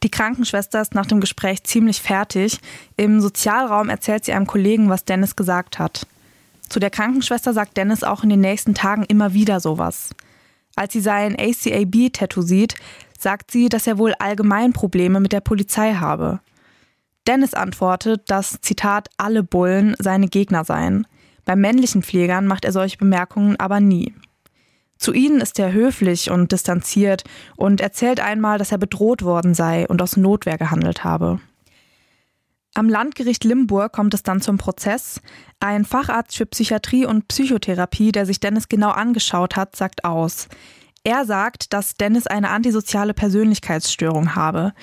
Die 0.05 0.11
Krankenschwester 0.11 0.83
ist 0.83 0.93
nach 0.93 1.07
dem 1.07 1.19
Gespräch 1.19 1.63
ziemlich 1.63 1.99
fertig. 1.99 2.59
Im 2.95 3.21
Sozialraum 3.21 3.89
erzählt 3.89 4.23
sie 4.23 4.33
einem 4.33 4.45
Kollegen, 4.45 4.87
was 4.87 5.03
Dennis 5.03 5.35
gesagt 5.35 5.79
hat. 5.79 6.05
Zu 6.69 6.79
der 6.79 6.91
Krankenschwester 6.91 7.53
sagt 7.53 7.75
Dennis 7.75 8.03
auch 8.03 8.21
in 8.21 8.29
den 8.29 8.39
nächsten 8.39 8.75
Tagen 8.75 9.03
immer 9.05 9.33
wieder 9.33 9.59
sowas. 9.59 10.11
Als 10.75 10.93
sie 10.93 11.01
sein 11.01 11.35
ACAB-Tattoo 11.35 12.43
sieht, 12.43 12.75
sagt 13.17 13.49
sie, 13.49 13.67
dass 13.67 13.87
er 13.87 13.97
wohl 13.97 14.13
allgemein 14.19 14.73
Probleme 14.73 15.19
mit 15.19 15.31
der 15.31 15.41
Polizei 15.41 15.95
habe. 15.95 16.39
Dennis 17.25 17.55
antwortet, 17.55 18.25
dass, 18.27 18.61
Zitat, 18.61 19.09
alle 19.17 19.41
Bullen 19.41 19.95
seine 19.97 20.27
Gegner 20.27 20.65
seien. 20.65 21.07
Bei 21.45 21.55
männlichen 21.55 22.03
Pflegern 22.03 22.45
macht 22.45 22.63
er 22.63 22.71
solche 22.71 22.99
Bemerkungen 22.99 23.59
aber 23.59 23.79
nie. 23.79 24.13
Zu 25.05 25.13
ihnen 25.13 25.39
ist 25.39 25.59
er 25.59 25.71
höflich 25.71 26.31
und 26.31 26.51
distanziert 26.51 27.25
und 27.55 27.79
erzählt 27.79 28.19
einmal, 28.19 28.57
dass 28.57 28.71
er 28.71 28.79
bedroht 28.79 29.21
worden 29.21 29.53
sei 29.53 29.87
und 29.87 30.01
aus 30.01 30.17
Notwehr 30.17 30.57
gehandelt 30.57 31.03
habe. 31.03 31.39
Am 32.73 32.89
Landgericht 32.89 33.43
Limburg 33.43 33.93
kommt 33.93 34.15
es 34.15 34.23
dann 34.23 34.41
zum 34.41 34.57
Prozess. 34.57 35.21
Ein 35.59 35.85
Facharzt 35.85 36.35
für 36.35 36.47
Psychiatrie 36.47 37.05
und 37.05 37.27
Psychotherapie, 37.27 38.11
der 38.11 38.25
sich 38.25 38.39
Dennis 38.39 38.67
genau 38.67 38.89
angeschaut 38.89 39.55
hat, 39.55 39.75
sagt 39.75 40.05
aus. 40.05 40.47
Er 41.03 41.23
sagt, 41.25 41.71
dass 41.73 41.93
Dennis 41.93 42.25
eine 42.25 42.49
antisoziale 42.49 43.13
Persönlichkeitsstörung 43.13 44.33
habe. 44.33 44.73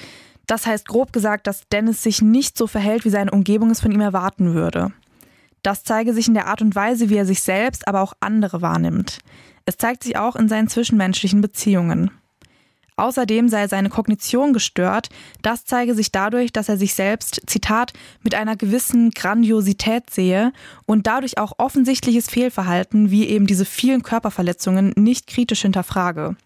Das 0.46 0.66
heißt 0.66 0.86
grob 0.86 1.12
gesagt, 1.12 1.48
dass 1.48 1.68
Dennis 1.72 2.04
sich 2.04 2.22
nicht 2.22 2.56
so 2.56 2.68
verhält, 2.68 3.04
wie 3.04 3.10
seine 3.10 3.32
Umgebung 3.32 3.70
es 3.70 3.80
von 3.80 3.90
ihm 3.90 4.00
erwarten 4.00 4.54
würde. 4.54 4.92
Das 5.64 5.82
zeige 5.82 6.14
sich 6.14 6.28
in 6.28 6.34
der 6.34 6.46
Art 6.46 6.62
und 6.62 6.76
Weise, 6.76 7.08
wie 7.08 7.16
er 7.16 7.26
sich 7.26 7.42
selbst, 7.42 7.88
aber 7.88 8.02
auch 8.02 8.12
andere 8.20 8.62
wahrnimmt. 8.62 9.18
Es 9.64 9.76
zeigt 9.76 10.02
sich 10.04 10.16
auch 10.16 10.36
in 10.36 10.48
seinen 10.48 10.68
zwischenmenschlichen 10.68 11.40
Beziehungen. 11.40 12.10
Außerdem 12.96 13.48
sei 13.48 13.68
seine 13.68 13.88
Kognition 13.88 14.52
gestört. 14.52 15.08
Das 15.40 15.64
zeige 15.64 15.94
sich 15.94 16.12
dadurch, 16.12 16.52
dass 16.52 16.68
er 16.68 16.76
sich 16.76 16.94
selbst, 16.94 17.40
Zitat, 17.46 17.92
mit 18.22 18.34
einer 18.34 18.54
gewissen 18.54 19.10
Grandiosität 19.10 20.10
sehe 20.10 20.52
und 20.84 21.06
dadurch 21.06 21.38
auch 21.38 21.54
offensichtliches 21.56 22.28
Fehlverhalten 22.28 23.10
wie 23.10 23.26
eben 23.26 23.46
diese 23.46 23.64
vielen 23.64 24.02
Körperverletzungen 24.02 24.92
nicht 24.96 25.26
kritisch 25.26 25.62
hinterfrage. 25.62 26.36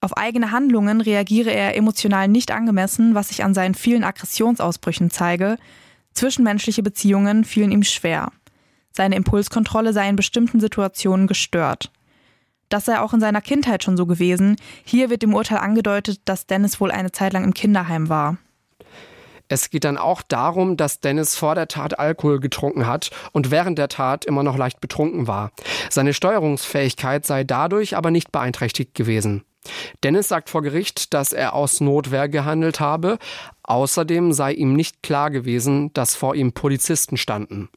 Auf 0.00 0.16
eigene 0.16 0.50
Handlungen 0.50 1.00
reagiere 1.00 1.50
er 1.50 1.76
emotional 1.76 2.28
nicht 2.28 2.50
angemessen, 2.50 3.14
was 3.14 3.28
sich 3.28 3.42
an 3.42 3.54
seinen 3.54 3.74
vielen 3.74 4.04
Aggressionsausbrüchen 4.04 5.10
zeige. 5.10 5.56
Zwischenmenschliche 6.12 6.82
Beziehungen 6.82 7.44
fielen 7.44 7.72
ihm 7.72 7.82
schwer. 7.82 8.30
Seine 8.96 9.16
Impulskontrolle 9.16 9.92
sei 9.92 10.08
in 10.08 10.16
bestimmten 10.16 10.60
Situationen 10.60 11.26
gestört. 11.26 11.90
Das 12.68 12.84
sei 12.84 13.00
auch 13.00 13.12
in 13.12 13.20
seiner 13.20 13.40
Kindheit 13.40 13.82
schon 13.82 13.96
so 13.96 14.06
gewesen. 14.06 14.56
Hier 14.84 15.10
wird 15.10 15.22
im 15.22 15.34
Urteil 15.34 15.58
angedeutet, 15.58 16.20
dass 16.24 16.46
Dennis 16.46 16.80
wohl 16.80 16.90
eine 16.90 17.12
Zeit 17.12 17.32
lang 17.32 17.44
im 17.44 17.54
Kinderheim 17.54 18.08
war. 18.08 18.38
Es 19.48 19.68
geht 19.68 19.84
dann 19.84 19.98
auch 19.98 20.22
darum, 20.22 20.76
dass 20.76 21.00
Dennis 21.00 21.36
vor 21.36 21.54
der 21.54 21.68
Tat 21.68 21.98
Alkohol 21.98 22.40
getrunken 22.40 22.86
hat 22.86 23.10
und 23.32 23.50
während 23.50 23.78
der 23.78 23.88
Tat 23.88 24.24
immer 24.24 24.42
noch 24.42 24.56
leicht 24.56 24.80
betrunken 24.80 25.26
war. 25.26 25.50
Seine 25.90 26.14
Steuerungsfähigkeit 26.14 27.26
sei 27.26 27.44
dadurch 27.44 27.96
aber 27.96 28.10
nicht 28.10 28.32
beeinträchtigt 28.32 28.94
gewesen. 28.94 29.44
Dennis 30.02 30.28
sagt 30.28 30.50
vor 30.50 30.62
Gericht, 30.62 31.14
dass 31.14 31.32
er 31.32 31.54
aus 31.54 31.80
Notwehr 31.80 32.28
gehandelt 32.28 32.80
habe. 32.80 33.18
Außerdem 33.62 34.32
sei 34.32 34.52
ihm 34.52 34.74
nicht 34.74 35.02
klar 35.02 35.30
gewesen, 35.30 35.92
dass 35.94 36.14
vor 36.14 36.34
ihm 36.34 36.52
Polizisten 36.52 37.16
standen. 37.16 37.68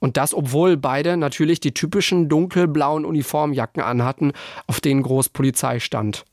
Und 0.00 0.16
das, 0.16 0.34
obwohl 0.34 0.76
beide 0.76 1.16
natürlich 1.16 1.60
die 1.60 1.74
typischen 1.74 2.28
dunkelblauen 2.28 3.04
Uniformjacken 3.04 3.82
anhatten, 3.82 4.32
auf 4.66 4.80
denen 4.80 5.02
groß 5.02 5.30
Polizei 5.30 5.80
stand. 5.80 6.24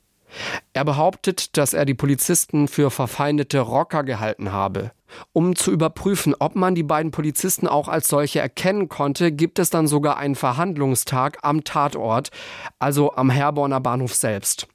Er 0.74 0.86
behauptet, 0.86 1.58
dass 1.58 1.74
er 1.74 1.86
die 1.86 1.93
Polizisten 1.93 2.67
für 2.67 2.89
verfeindete 2.89 3.60
Rocker 3.60 4.04
gehalten 4.04 4.52
habe. 4.52 4.91
Um 5.32 5.56
zu 5.56 5.72
überprüfen, 5.72 6.34
ob 6.39 6.56
man 6.56 6.74
die 6.74 6.84
beiden 6.84 7.12
Polizisten 7.12 7.67
auch 7.67 7.88
als 7.88 8.08
solche 8.08 8.39
erkennen 8.39 8.89
konnte, 8.89 9.32
gibt 9.32 9.60
es 9.60 9.69
dann 9.69 9.88
sogar 9.88 10.17
einen 10.17 10.36
Verhandlungstag 10.36 11.38
am 11.43 11.63
Tatort, 11.63 12.32
also 12.80 13.13
am 13.13 13.30
Herborner 13.30 13.80
Bahnhof 13.80 14.15
selbst. 14.15 14.67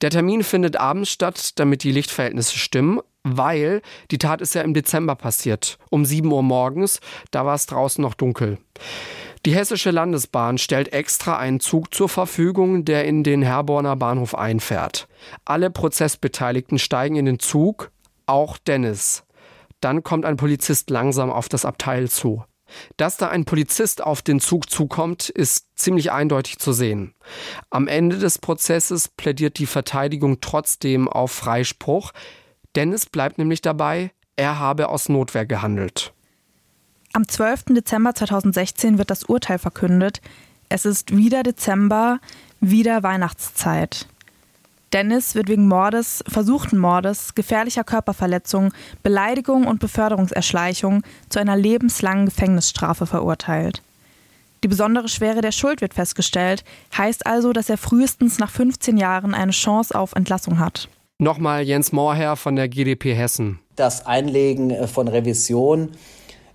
Der 0.00 0.08
Termin 0.08 0.42
findet 0.42 0.76
abends 0.76 1.10
statt, 1.10 1.58
damit 1.58 1.82
die 1.82 1.92
Lichtverhältnisse 1.92 2.56
stimmen 2.56 3.00
weil 3.22 3.82
die 4.10 4.18
Tat 4.18 4.40
ist 4.40 4.54
ja 4.54 4.62
im 4.62 4.74
Dezember 4.74 5.14
passiert, 5.14 5.78
um 5.90 6.04
7 6.04 6.30
Uhr 6.30 6.42
morgens, 6.42 7.00
da 7.30 7.44
war 7.44 7.54
es 7.54 7.66
draußen 7.66 8.02
noch 8.02 8.14
dunkel. 8.14 8.58
Die 9.46 9.54
Hessische 9.54 9.90
Landesbahn 9.90 10.58
stellt 10.58 10.92
extra 10.92 11.38
einen 11.38 11.60
Zug 11.60 11.94
zur 11.94 12.10
Verfügung, 12.10 12.84
der 12.84 13.06
in 13.06 13.24
den 13.24 13.40
Herborner 13.40 13.96
Bahnhof 13.96 14.34
einfährt. 14.34 15.08
Alle 15.46 15.70
Prozessbeteiligten 15.70 16.78
steigen 16.78 17.16
in 17.16 17.24
den 17.24 17.38
Zug, 17.38 17.90
auch 18.26 18.58
Dennis. 18.58 19.24
Dann 19.80 20.02
kommt 20.02 20.26
ein 20.26 20.36
Polizist 20.36 20.90
langsam 20.90 21.30
auf 21.30 21.48
das 21.48 21.64
Abteil 21.64 22.10
zu. 22.10 22.44
Dass 22.96 23.16
da 23.16 23.28
ein 23.28 23.46
Polizist 23.46 24.02
auf 24.02 24.22
den 24.22 24.40
Zug 24.40 24.70
zukommt, 24.70 25.28
ist 25.28 25.66
ziemlich 25.74 26.12
eindeutig 26.12 26.58
zu 26.58 26.72
sehen. 26.72 27.14
Am 27.70 27.88
Ende 27.88 28.18
des 28.18 28.38
Prozesses 28.38 29.08
plädiert 29.08 29.58
die 29.58 29.66
Verteidigung 29.66 30.40
trotzdem 30.40 31.08
auf 31.08 31.32
Freispruch. 31.32 32.12
Dennis 32.76 33.06
bleibt 33.06 33.38
nämlich 33.38 33.62
dabei, 33.62 34.12
er 34.36 34.58
habe 34.58 34.88
aus 34.88 35.08
Notwehr 35.08 35.44
gehandelt. 35.44 36.12
Am 37.12 37.26
12. 37.26 37.64
Dezember 37.70 38.14
2016 38.14 38.96
wird 38.96 39.10
das 39.10 39.24
Urteil 39.24 39.58
verkündet. 39.58 40.20
Es 40.68 40.84
ist 40.84 41.16
wieder 41.16 41.42
Dezember, 41.42 42.20
wieder 42.60 43.02
Weihnachtszeit. 43.02 44.06
Dennis 44.92 45.34
wird 45.34 45.48
wegen 45.48 45.68
Mordes, 45.68 46.22
versuchten 46.28 46.78
Mordes, 46.78 47.34
gefährlicher 47.34 47.84
Körperverletzung, 47.84 48.72
Beleidigung 49.02 49.66
und 49.66 49.80
Beförderungserschleichung 49.80 51.02
zu 51.28 51.38
einer 51.38 51.56
lebenslangen 51.56 52.26
Gefängnisstrafe 52.26 53.06
verurteilt. 53.06 53.82
Die 54.62 54.68
besondere 54.68 55.08
Schwere 55.08 55.40
der 55.40 55.52
Schuld 55.52 55.80
wird 55.80 55.94
festgestellt, 55.94 56.64
heißt 56.96 57.26
also, 57.26 57.52
dass 57.52 57.70
er 57.70 57.78
frühestens 57.78 58.38
nach 58.38 58.50
15 58.50 58.96
Jahren 58.96 59.34
eine 59.34 59.52
Chance 59.52 59.96
auf 59.98 60.12
Entlassung 60.12 60.58
hat. 60.58 60.88
Nochmal 61.20 61.64
Jens 61.64 61.92
Mohrherr 61.92 62.34
von 62.34 62.56
der 62.56 62.70
GdP 62.70 63.12
Hessen. 63.14 63.58
Das 63.76 64.06
Einlegen 64.06 64.70
äh, 64.70 64.86
von 64.86 65.06
Revision 65.06 65.90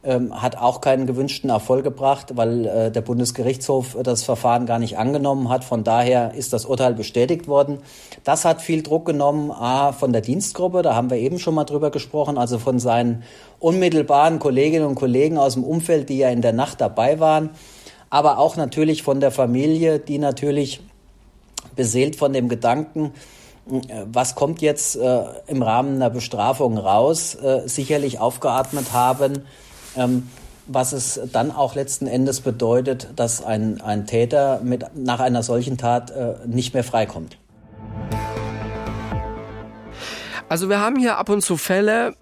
ähm, 0.04 0.41
hat 0.41 0.58
auch 0.58 0.82
keinen 0.82 1.06
gewünschten 1.06 1.51
Erfolg 1.51 1.84
gebracht, 1.84 2.36
weil 2.36 2.65
äh, 2.65 2.91
der 2.91 3.01
Bundesgerichtshof 3.01 3.95
das 4.01 4.23
Verfahren 4.23 4.65
gar 4.65 4.80
nicht 4.80 4.97
angenommen 4.97 5.49
hat. 5.49 5.63
Von 5.63 5.84
daher 5.84 6.34
ist 6.34 6.51
das 6.51 6.65
Urteil 6.65 6.95
bestätigt 6.95 7.47
worden. 7.47 7.78
Das 8.23 8.43
hat 8.43 8.60
viel 8.60 8.82
Druck 8.82 9.06
genommen, 9.06 9.51
A, 9.51 9.91
von 9.91 10.12
der 10.12 10.23
Dienstgruppe, 10.23 10.82
da 10.82 10.95
haben 10.95 11.12
wir 11.12 11.17
eben 11.17 11.38
schon 11.38 11.54
mal 11.54 11.65
drüber 11.65 11.91
gesprochen, 11.91 12.39
also 12.39 12.58
von 12.58 12.80
seinen 12.80 13.21
unmittelbaren 13.60 14.39
Kolleginnen 14.39 14.88
und 14.88 14.95
Kollegen 14.95 15.38
aus 15.38 15.54
dem 15.54 15.63
Umfeld, 15.63 16.10
die 16.10 16.17
ja 16.17 16.30
in 16.30 16.41
der 16.41 16.54
Nacht 16.54 16.82
dabei 16.82 17.19
waren, 17.19 17.51
aber 18.10 18.39
auch 18.39 18.56
natürlich 18.56 19.04
von 19.04 19.19
der 19.19 19.30
Familie, 19.30 19.99
die 19.99 20.17
natürlich 20.17 20.82
beseelt 21.75 22.15
von 22.15 22.34
dem 22.34 22.49
Gedanken, 22.49 23.12
äh, 23.12 23.35
was 23.65 24.36
kommt 24.36 24.62
jetzt 24.62 24.95
äh, 24.95 25.23
im 25.47 25.62
Rahmen 25.63 25.95
einer 25.95 26.10
Bestrafung 26.10 26.78
raus, 26.78 27.36
äh, 27.36 27.67
sicherlich 27.67 28.19
aufgeatmet 28.19 28.93
haben, 28.93 29.45
ähm, 29.95 30.30
was 30.67 30.93
es 30.93 31.19
dann 31.32 31.51
auch 31.51 31.75
letzten 31.75 32.08
Endes 32.08 32.41
bedeutet, 32.41 33.10
dass 33.15 33.43
ein, 33.43 33.82
ein 33.82 34.06
Täter 34.06 34.62
mit, 34.63 34.86
nach 34.95 35.19
einer 35.19 35.43
solchen 35.43 35.78
Tat 35.78 36.12
äh, 36.12 36.36
nicht 36.45 36.73
mehr 36.73 36.84
freikommt. 36.84 37.38
Also 40.47 40.69
wir 40.69 40.80
haben 40.80 40.97
hier 40.97 41.17
ab 41.17 41.30
und 41.30 41.41
zu 41.41 41.58
Fälle, 41.58 42.15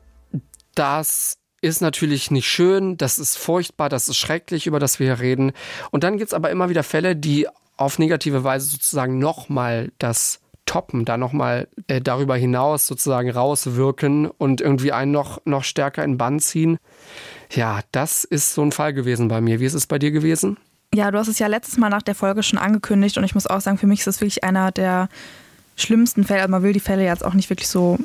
das 0.76 1.38
ist 1.62 1.82
natürlich 1.82 2.32
nicht 2.32 2.48
schön, 2.48 2.98
das 2.98 3.20
ist 3.20 3.38
furchtbar, 3.38 3.90
das 3.90 4.08
ist 4.08 4.18
schrecklich, 4.18 4.66
über 4.66 4.80
das 4.80 5.00
wir 5.00 5.08
hier 5.08 5.20
reden. 5.20 5.52
Und 5.92 6.04
dann 6.04 6.18
gibt 6.18 6.30
es 6.30 6.34
aber 6.34 6.50
immer 6.52 6.70
wieder 6.70 6.84
Fälle, 6.84 7.16
die 7.16 7.48
auf 7.76 8.00
negative 8.00 8.44
Weise 8.44 8.68
sozusagen 8.68 9.20
nochmal 9.20 9.92
das 9.98 10.40
toppen, 10.66 11.06
da 11.06 11.18
nochmal 11.18 11.68
äh, 11.88 12.02
darüber 12.02 12.36
hinaus 12.36 12.88
sozusagen 12.88 13.30
rauswirken 13.30 14.28
und 14.28 14.62
irgendwie 14.62 14.92
einen 14.92 15.12
noch, 15.12 15.42
noch 15.46 15.64
stärker 15.64 16.04
in 16.04 16.18
Bann 16.18 16.40
ziehen. 16.40 16.78
Ja, 17.52 17.82
das 17.92 18.24
ist 18.24 18.54
so 18.54 18.62
ein 18.62 18.72
Fall 18.72 18.94
gewesen 18.94 19.28
bei 19.28 19.42
mir. 19.42 19.60
Wie 19.60 19.66
ist 19.66 19.74
es 19.74 19.88
bei 19.88 20.00
dir 20.00 20.12
gewesen? 20.12 20.58
Ja, 20.94 21.10
du 21.12 21.18
hast 21.18 21.28
es 21.28 21.40
ja 21.40 21.48
letztes 21.48 21.78
Mal 21.78 21.90
nach 21.90 22.04
der 22.04 22.16
Folge 22.16 22.44
schon 22.44 22.60
angekündigt 22.60 23.18
und 23.18 23.24
ich 23.24 23.34
muss 23.34 23.48
auch 23.48 23.62
sagen, 23.62 23.78
für 23.78 23.88
mich 23.88 24.02
ist 24.02 24.08
es 24.08 24.22
wirklich 24.22 24.44
einer 24.44 24.72
der 24.72 25.10
schlimmsten 25.76 26.24
Fälle. 26.24 26.42
Also 26.42 26.52
man 26.52 26.64
will 26.64 26.74
die 26.74 26.80
Fälle 26.80 27.04
jetzt 27.04 27.26
auch 27.26 27.34
nicht 27.34 27.50
wirklich 27.50 27.68
so 27.68 27.98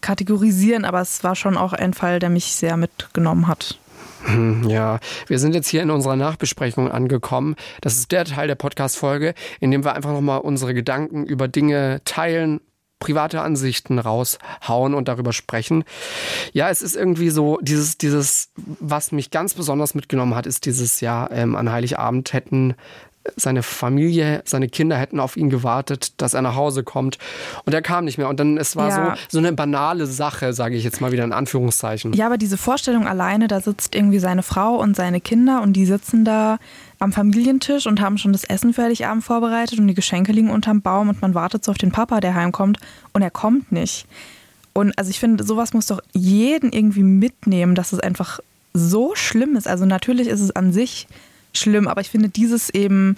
kategorisieren, 0.00 0.84
aber 0.84 1.00
es 1.00 1.24
war 1.24 1.34
schon 1.34 1.56
auch 1.56 1.72
ein 1.72 1.94
Fall, 1.94 2.18
der 2.18 2.30
mich 2.30 2.52
sehr 2.52 2.76
mitgenommen 2.76 3.48
hat. 3.48 3.78
Hm, 4.24 4.68
ja, 4.68 4.98
wir 5.26 5.38
sind 5.38 5.54
jetzt 5.54 5.68
hier 5.68 5.82
in 5.82 5.90
unserer 5.90 6.16
Nachbesprechung 6.16 6.90
angekommen. 6.90 7.56
Das 7.80 7.96
ist 7.96 8.12
der 8.12 8.24
Teil 8.24 8.48
der 8.48 8.54
Podcast-Folge, 8.54 9.34
in 9.60 9.70
dem 9.70 9.84
wir 9.84 9.94
einfach 9.94 10.12
nochmal 10.12 10.40
unsere 10.40 10.74
Gedanken 10.74 11.24
über 11.24 11.48
Dinge 11.48 12.00
teilen, 12.04 12.60
private 13.02 13.40
Ansichten 13.40 13.98
raushauen 13.98 14.94
und 14.94 15.08
darüber 15.08 15.32
sprechen. 15.32 15.82
Ja, 16.52 16.70
es 16.70 16.82
ist 16.82 16.94
irgendwie 16.94 17.30
so, 17.30 17.58
dieses, 17.60 17.98
dieses, 17.98 18.50
was 18.56 19.10
mich 19.10 19.32
ganz 19.32 19.54
besonders 19.54 19.96
mitgenommen 19.96 20.36
hat, 20.36 20.46
ist 20.46 20.66
dieses 20.66 21.00
Jahr 21.00 21.32
ähm, 21.32 21.56
an 21.56 21.72
Heiligabend 21.72 22.32
hätten 22.32 22.76
seine 23.36 23.62
Familie, 23.62 24.42
seine 24.44 24.68
Kinder 24.68 24.96
hätten 24.96 25.20
auf 25.20 25.36
ihn 25.36 25.50
gewartet, 25.50 26.20
dass 26.20 26.34
er 26.34 26.42
nach 26.42 26.56
Hause 26.56 26.82
kommt. 26.82 27.18
Und 27.64 27.72
er 27.72 27.82
kam 27.82 28.04
nicht 28.04 28.18
mehr. 28.18 28.28
Und 28.28 28.40
dann, 28.40 28.58
es 28.58 28.76
war 28.76 28.88
ja. 28.88 29.16
so, 29.16 29.22
so 29.32 29.38
eine 29.38 29.52
banale 29.52 30.06
Sache, 30.06 30.52
sage 30.52 30.76
ich 30.76 30.84
jetzt 30.84 31.00
mal 31.00 31.12
wieder 31.12 31.24
in 31.24 31.32
Anführungszeichen. 31.32 32.12
Ja, 32.14 32.26
aber 32.26 32.38
diese 32.38 32.56
Vorstellung 32.56 33.06
alleine, 33.06 33.48
da 33.48 33.60
sitzt 33.60 33.94
irgendwie 33.94 34.18
seine 34.18 34.42
Frau 34.42 34.76
und 34.76 34.96
seine 34.96 35.20
Kinder 35.20 35.62
und 35.62 35.74
die 35.74 35.86
sitzen 35.86 36.24
da 36.24 36.58
am 36.98 37.12
Familientisch 37.12 37.86
und 37.86 38.00
haben 38.00 38.18
schon 38.18 38.32
das 38.32 38.44
Essen 38.44 38.72
für 38.74 38.82
Heiligabend 38.82 39.24
vorbereitet 39.24 39.78
und 39.78 39.88
die 39.88 39.94
Geschenke 39.94 40.32
liegen 40.32 40.50
unterm 40.50 40.82
Baum 40.82 41.08
und 41.08 41.20
man 41.20 41.34
wartet 41.34 41.64
so 41.64 41.72
auf 41.72 41.78
den 41.78 41.92
Papa, 41.92 42.20
der 42.20 42.34
heimkommt 42.34 42.78
und 43.12 43.22
er 43.22 43.30
kommt 43.30 43.72
nicht. 43.72 44.06
Und 44.72 44.96
also 44.98 45.10
ich 45.10 45.20
finde, 45.20 45.44
sowas 45.44 45.74
muss 45.74 45.86
doch 45.86 46.00
jeden 46.12 46.72
irgendwie 46.72 47.02
mitnehmen, 47.02 47.74
dass 47.74 47.92
es 47.92 48.00
einfach 48.00 48.40
so 48.72 49.14
schlimm 49.14 49.56
ist. 49.56 49.68
Also 49.68 49.84
natürlich 49.84 50.28
ist 50.28 50.40
es 50.40 50.54
an 50.54 50.72
sich 50.72 51.06
schlimm, 51.52 51.88
aber 51.88 52.00
ich 52.00 52.10
finde 52.10 52.28
dieses 52.28 52.70
eben, 52.70 53.16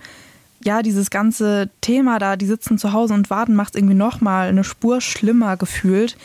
ja, 0.62 0.82
dieses 0.82 1.10
ganze 1.10 1.70
Thema 1.80 2.18
da, 2.18 2.36
die 2.36 2.46
sitzen 2.46 2.78
zu 2.78 2.92
Hause 2.92 3.14
und 3.14 3.30
warten, 3.30 3.54
macht 3.54 3.74
es 3.74 3.78
irgendwie 3.78 3.94
nochmal 3.94 4.48
eine 4.48 4.64
Spur 4.64 5.00
schlimmer 5.00 5.56
gefühlt. 5.56 6.16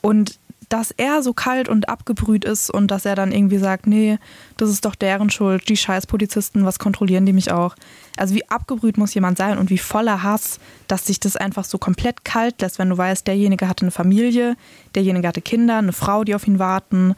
Und 0.00 0.38
dass 0.68 0.90
er 0.90 1.22
so 1.22 1.32
kalt 1.32 1.68
und 1.68 1.88
abgebrüht 1.88 2.44
ist 2.44 2.70
und 2.70 2.90
dass 2.90 3.04
er 3.04 3.14
dann 3.14 3.32
irgendwie 3.32 3.58
sagt, 3.58 3.86
nee, 3.86 4.18
das 4.56 4.70
ist 4.70 4.84
doch 4.84 4.94
deren 4.94 5.30
Schuld, 5.30 5.68
die 5.68 5.76
scheiß 5.76 6.06
Polizisten, 6.06 6.64
was 6.64 6.78
kontrollieren 6.78 7.26
die 7.26 7.32
mich 7.32 7.52
auch? 7.52 7.76
Also 8.16 8.34
wie 8.34 8.48
abgebrüht 8.48 8.98
muss 8.98 9.14
jemand 9.14 9.38
sein 9.38 9.58
und 9.58 9.70
wie 9.70 9.78
voller 9.78 10.22
Hass, 10.22 10.58
dass 10.88 11.06
sich 11.06 11.20
das 11.20 11.36
einfach 11.36 11.64
so 11.64 11.78
komplett 11.78 12.24
kalt 12.24 12.60
lässt, 12.60 12.78
wenn 12.78 12.90
du 12.90 12.98
weißt, 12.98 13.26
derjenige 13.26 13.68
hatte 13.68 13.82
eine 13.82 13.92
Familie, 13.92 14.56
derjenige 14.94 15.28
hatte 15.28 15.40
Kinder, 15.40 15.78
eine 15.78 15.92
Frau, 15.92 16.24
die 16.24 16.34
auf 16.34 16.46
ihn 16.48 16.58
warten, 16.58 17.14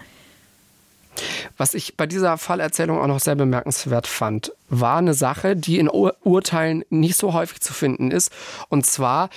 was 1.57 1.75
ich 1.75 1.97
bei 1.97 2.07
dieser 2.07 2.39
Fallerzählung 2.39 2.99
auch 2.99 3.07
noch 3.07 3.21
sehr 3.21 3.35
bemerkenswert 3.35 4.07
fand, 4.07 4.53
war 4.69 4.99
eine 4.99 5.15
Sache, 5.15 5.57
die 5.57 5.79
in 5.79 5.91
Ur 5.91 6.17
Urteilen 6.23 6.85
nicht 6.91 7.17
so 7.17 7.33
häufig 7.33 7.61
zu 7.61 7.73
finden 7.73 8.11
ist. 8.11 8.31
Und 8.69 8.87
zwar, 8.87 9.31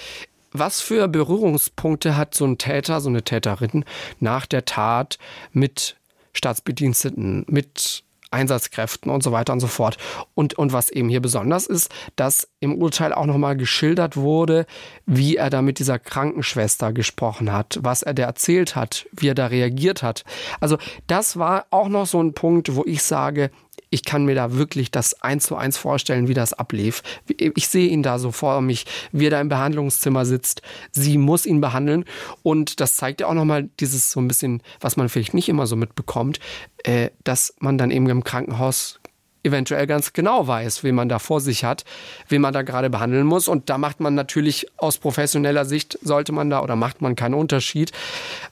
was 0.52 0.82
für 0.82 1.08
Berührungspunkte 1.08 2.18
hat 2.18 2.36
so 2.36 2.46
ein 2.46 2.58
Täter, 2.58 3.02
so 3.02 3.10
eine 3.10 3.24
Täterin 3.24 3.86
nach 4.20 4.46
der 4.46 4.66
Tat 4.66 5.18
mit 5.54 5.96
Staatsbediensteten, 6.34 7.46
mit 7.48 8.04
Einsatzkräften 8.32 9.12
und 9.12 9.24
so 9.24 9.32
weiter 9.32 9.54
und 9.54 9.60
so 9.60 9.68
fort. 9.68 9.98
Und, 10.34 10.56
und 10.56 10.74
was 10.74 10.90
eben 10.90 11.10
hier 11.10 11.22
besonders 11.22 11.68
ist, 11.68 11.92
dass 12.16 12.48
im 12.60 12.76
Urteil 12.76 13.14
auch 13.14 13.26
nochmal 13.26 13.56
geschildert 13.56 14.18
wurde, 14.18 14.66
wie 15.06 15.36
er 15.36 15.50
da 15.50 15.62
mit 15.62 15.80
dieser 15.80 16.00
Krankenschwester 16.00 16.94
gesprochen 16.94 17.52
hat, 17.52 17.80
was 17.82 18.02
er 18.02 18.14
da 18.14 18.24
erzählt 18.24 18.76
hat, 18.76 19.06
wie 19.12 19.30
er 19.30 19.36
da 19.36 19.48
reagiert 19.48 20.04
hat. 20.04 20.24
Also 20.60 20.78
das 21.08 21.38
war 21.38 21.66
auch 21.70 21.90
noch 21.90 22.06
so 22.06 22.22
ein 22.22 22.34
Punkt, 22.34 22.76
wo 22.76 22.84
ich 22.86 23.04
sage, 23.04 23.52
ich 23.92 24.06
kann 24.06 24.26
mir 24.26 24.34
da 24.34 24.54
wirklich 24.54 24.90
das 24.90 25.22
eins 25.22 25.46
zu 25.46 25.56
eins 25.56 25.78
vorstellen, 25.78 26.28
wie 26.30 26.34
das 26.34 26.54
ablief. 26.54 27.04
Ich 27.38 27.68
sehe 27.68 27.90
ihn 27.90 28.02
da 28.02 28.18
so 28.18 28.32
vor 28.32 28.62
mich, 28.62 28.86
wie 29.12 29.28
er 29.28 29.32
da 29.32 29.42
im 29.42 29.50
Behandlungszimmer 29.50 30.26
sitzt. 30.26 30.62
Sie 30.92 31.18
muss 31.18 31.46
ihn 31.46 31.62
behandeln. 31.62 32.06
Und 32.42 32.80
das 32.80 32.96
zeigt 32.96 33.22
ja 33.22 33.28
auch 33.28 33.34
nochmal 33.34 33.70
dieses 33.80 34.12
so 34.12 34.22
ein 34.22 34.30
bisschen, 34.30 34.64
was 34.80 34.96
man 34.96 35.10
vielleicht 35.10 35.34
nicht 35.34 35.50
immer 35.50 35.68
so 35.68 35.76
mitbekommt, 35.76 36.40
äh, 36.84 37.10
dass 37.26 37.54
man 37.60 37.78
dann 37.78 37.92
eben 37.92 38.10
im 38.10 38.24
Krankenhaus 38.24 39.02
eventuell 39.44 39.88
ganz 39.88 40.14
genau 40.14 40.48
weiß, 40.48 40.84
wen 40.84 40.96
man 40.96 41.10
da 41.10 41.20
vor 41.20 41.42
sich 41.42 41.64
hat, 41.64 41.84
wen 42.30 42.42
man 42.42 42.54
da 42.54 42.62
gerade 42.62 42.90
behandeln 42.90 43.26
muss. 43.26 43.48
Und 43.48 43.70
da 43.70 43.78
macht 43.78 44.00
man 44.00 44.16
natürlich 44.16 44.68
aus 44.78 45.00
professioneller 45.00 45.66
Sicht, 45.66 46.00
sollte 46.02 46.32
man 46.32 46.50
da 46.50 46.62
oder 46.62 46.78
macht 46.78 47.02
man 47.02 47.16
keinen 47.16 47.34
Unterschied, 47.34 47.92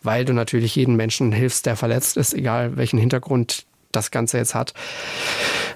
weil 0.04 0.26
du 0.26 0.34
natürlich 0.34 0.76
jeden 0.76 0.96
Menschen 0.96 1.32
hilfst, 1.32 1.66
der 1.66 1.78
verletzt 1.78 2.18
ist, 2.18 2.34
egal 2.34 2.76
welchen 2.76 3.00
Hintergrund 3.00 3.66
das 3.92 4.12
Ganze 4.12 4.38
jetzt 4.38 4.56
hat. 4.56 4.74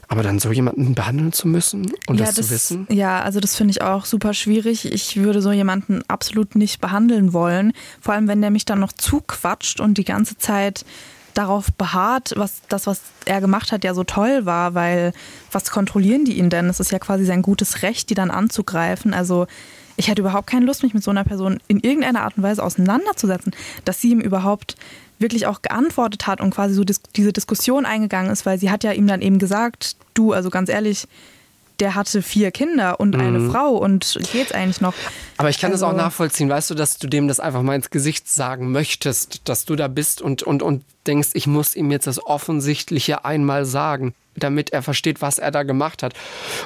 Aber 0.08 0.22
dann 0.22 0.40
so 0.40 0.52
jemanden 0.52 0.94
behandeln 0.94 1.34
zu 1.34 1.48
müssen 1.48 1.92
und 2.08 2.20
ja, 2.20 2.26
das, 2.26 2.36
das, 2.36 2.48
zu 2.48 2.54
wissen? 2.54 2.88
Ja, 2.90 3.22
also 3.22 3.40
das 3.40 3.56
finde 3.56 3.72
ich 3.72 3.82
auch 3.82 4.06
super 4.06 4.34
schwierig. 4.34 4.92
Ich 4.92 5.18
würde 5.18 5.42
so 5.42 5.52
jemanden 5.52 6.02
absolut 6.08 6.56
nicht 6.56 6.82
behandeln 6.82 7.34
wollen. 7.34 7.74
Vor 8.02 8.14
allem, 8.14 8.28
wenn 8.28 8.42
der 8.42 8.52
mich 8.52 8.66
dann 8.66 8.80
noch 8.80 8.92
zuquatscht 8.92 9.80
und 9.80 9.98
die 9.98 10.04
ganze 10.04 10.38
Zeit 10.38 10.86
darauf 11.34 11.72
beharrt, 11.74 12.34
was 12.36 12.62
das, 12.70 12.86
was 12.86 13.02
er 13.26 13.42
gemacht 13.42 13.72
hat, 13.72 13.84
ja 13.84 13.94
so 13.94 14.04
toll 14.04 14.46
war, 14.46 14.76
weil 14.76 15.14
was 15.52 15.72
kontrollieren 15.72 16.26
die 16.26 16.38
ihn 16.38 16.50
denn? 16.50 16.70
Es 16.70 16.80
ist 16.80 16.92
ja 16.92 17.00
quasi 17.00 17.26
sein 17.26 17.42
gutes 17.42 17.82
Recht, 17.82 18.10
die 18.10 18.14
dann 18.14 18.30
anzugreifen. 18.30 19.14
Also 19.14 19.48
ich 19.96 20.08
hätte 20.08 20.22
überhaupt 20.22 20.48
keine 20.48 20.66
Lust, 20.66 20.84
mich 20.84 20.94
mit 20.94 21.04
so 21.04 21.12
einer 21.12 21.24
Person 21.24 21.60
in 21.68 21.80
irgendeiner 21.80 22.24
Art 22.24 22.38
und 22.38 22.44
Weise 22.44 22.64
auseinanderzusetzen, 22.64 23.54
dass 23.86 24.02
sie 24.02 24.12
ihm 24.12 24.22
überhaupt 24.22 24.76
wirklich 25.20 25.46
auch 25.48 25.62
geantwortet 25.62 26.28
hat 26.28 26.42
und 26.42 26.52
quasi 26.52 26.74
so 26.74 26.84
dis 26.84 27.02
diese 27.16 27.32
Diskussion 27.34 27.86
eingegangen 27.86 28.32
ist, 28.32 28.46
weil 28.46 28.58
sie 28.58 28.72
hat 28.72 28.84
ja 28.84 28.92
ihm 28.92 29.08
dann 29.08 29.22
eben 29.22 29.40
gesagt, 29.40 29.96
du, 30.14 30.34
also 30.34 30.50
ganz 30.50 30.70
ehrlich, 30.70 31.08
der 31.84 31.96
hatte 31.96 32.22
vier 32.22 32.52
Kinder 32.52 33.02
und 33.02 33.14
eine 33.14 33.40
mhm. 33.40 33.52
Frau 33.52 33.72
und 33.72 34.18
geht's 34.32 34.54
eigentlich 34.54 34.80
noch. 34.80 34.94
Aber 35.36 35.50
ich 35.50 35.60
kann 35.60 35.74
also, 35.74 35.84
das 35.84 35.90
auch 35.90 35.94
also 35.94 36.06
nachvollziehen, 36.06 36.48
weißt 36.48 36.70
du, 36.70 36.76
dass 36.76 36.98
du 36.98 37.08
dem 37.08 37.28
das 37.28 37.42
einfach 37.42 37.62
mal 37.62 37.76
ins 37.76 37.90
Gesicht 37.90 38.30
sagen 38.30 38.72
möchtest, 38.72 39.50
dass 39.50 39.66
du 39.66 39.76
da 39.76 39.90
bist 39.90 40.22
und, 40.22 40.44
und, 40.44 40.64
und 40.64 40.86
denkst, 41.08 41.32
ich 41.34 41.46
muss 41.46 41.76
ihm 41.76 41.92
jetzt 41.92 42.08
das 42.08 42.26
Offensichtliche 42.26 43.26
einmal 43.26 43.66
sagen, 43.66 44.14
damit 44.38 44.72
er 44.72 44.82
versteht, 44.82 45.22
was 45.22 45.40
er 45.40 45.52
da 45.52 45.64
gemacht 45.64 46.04
hat. 46.04 46.14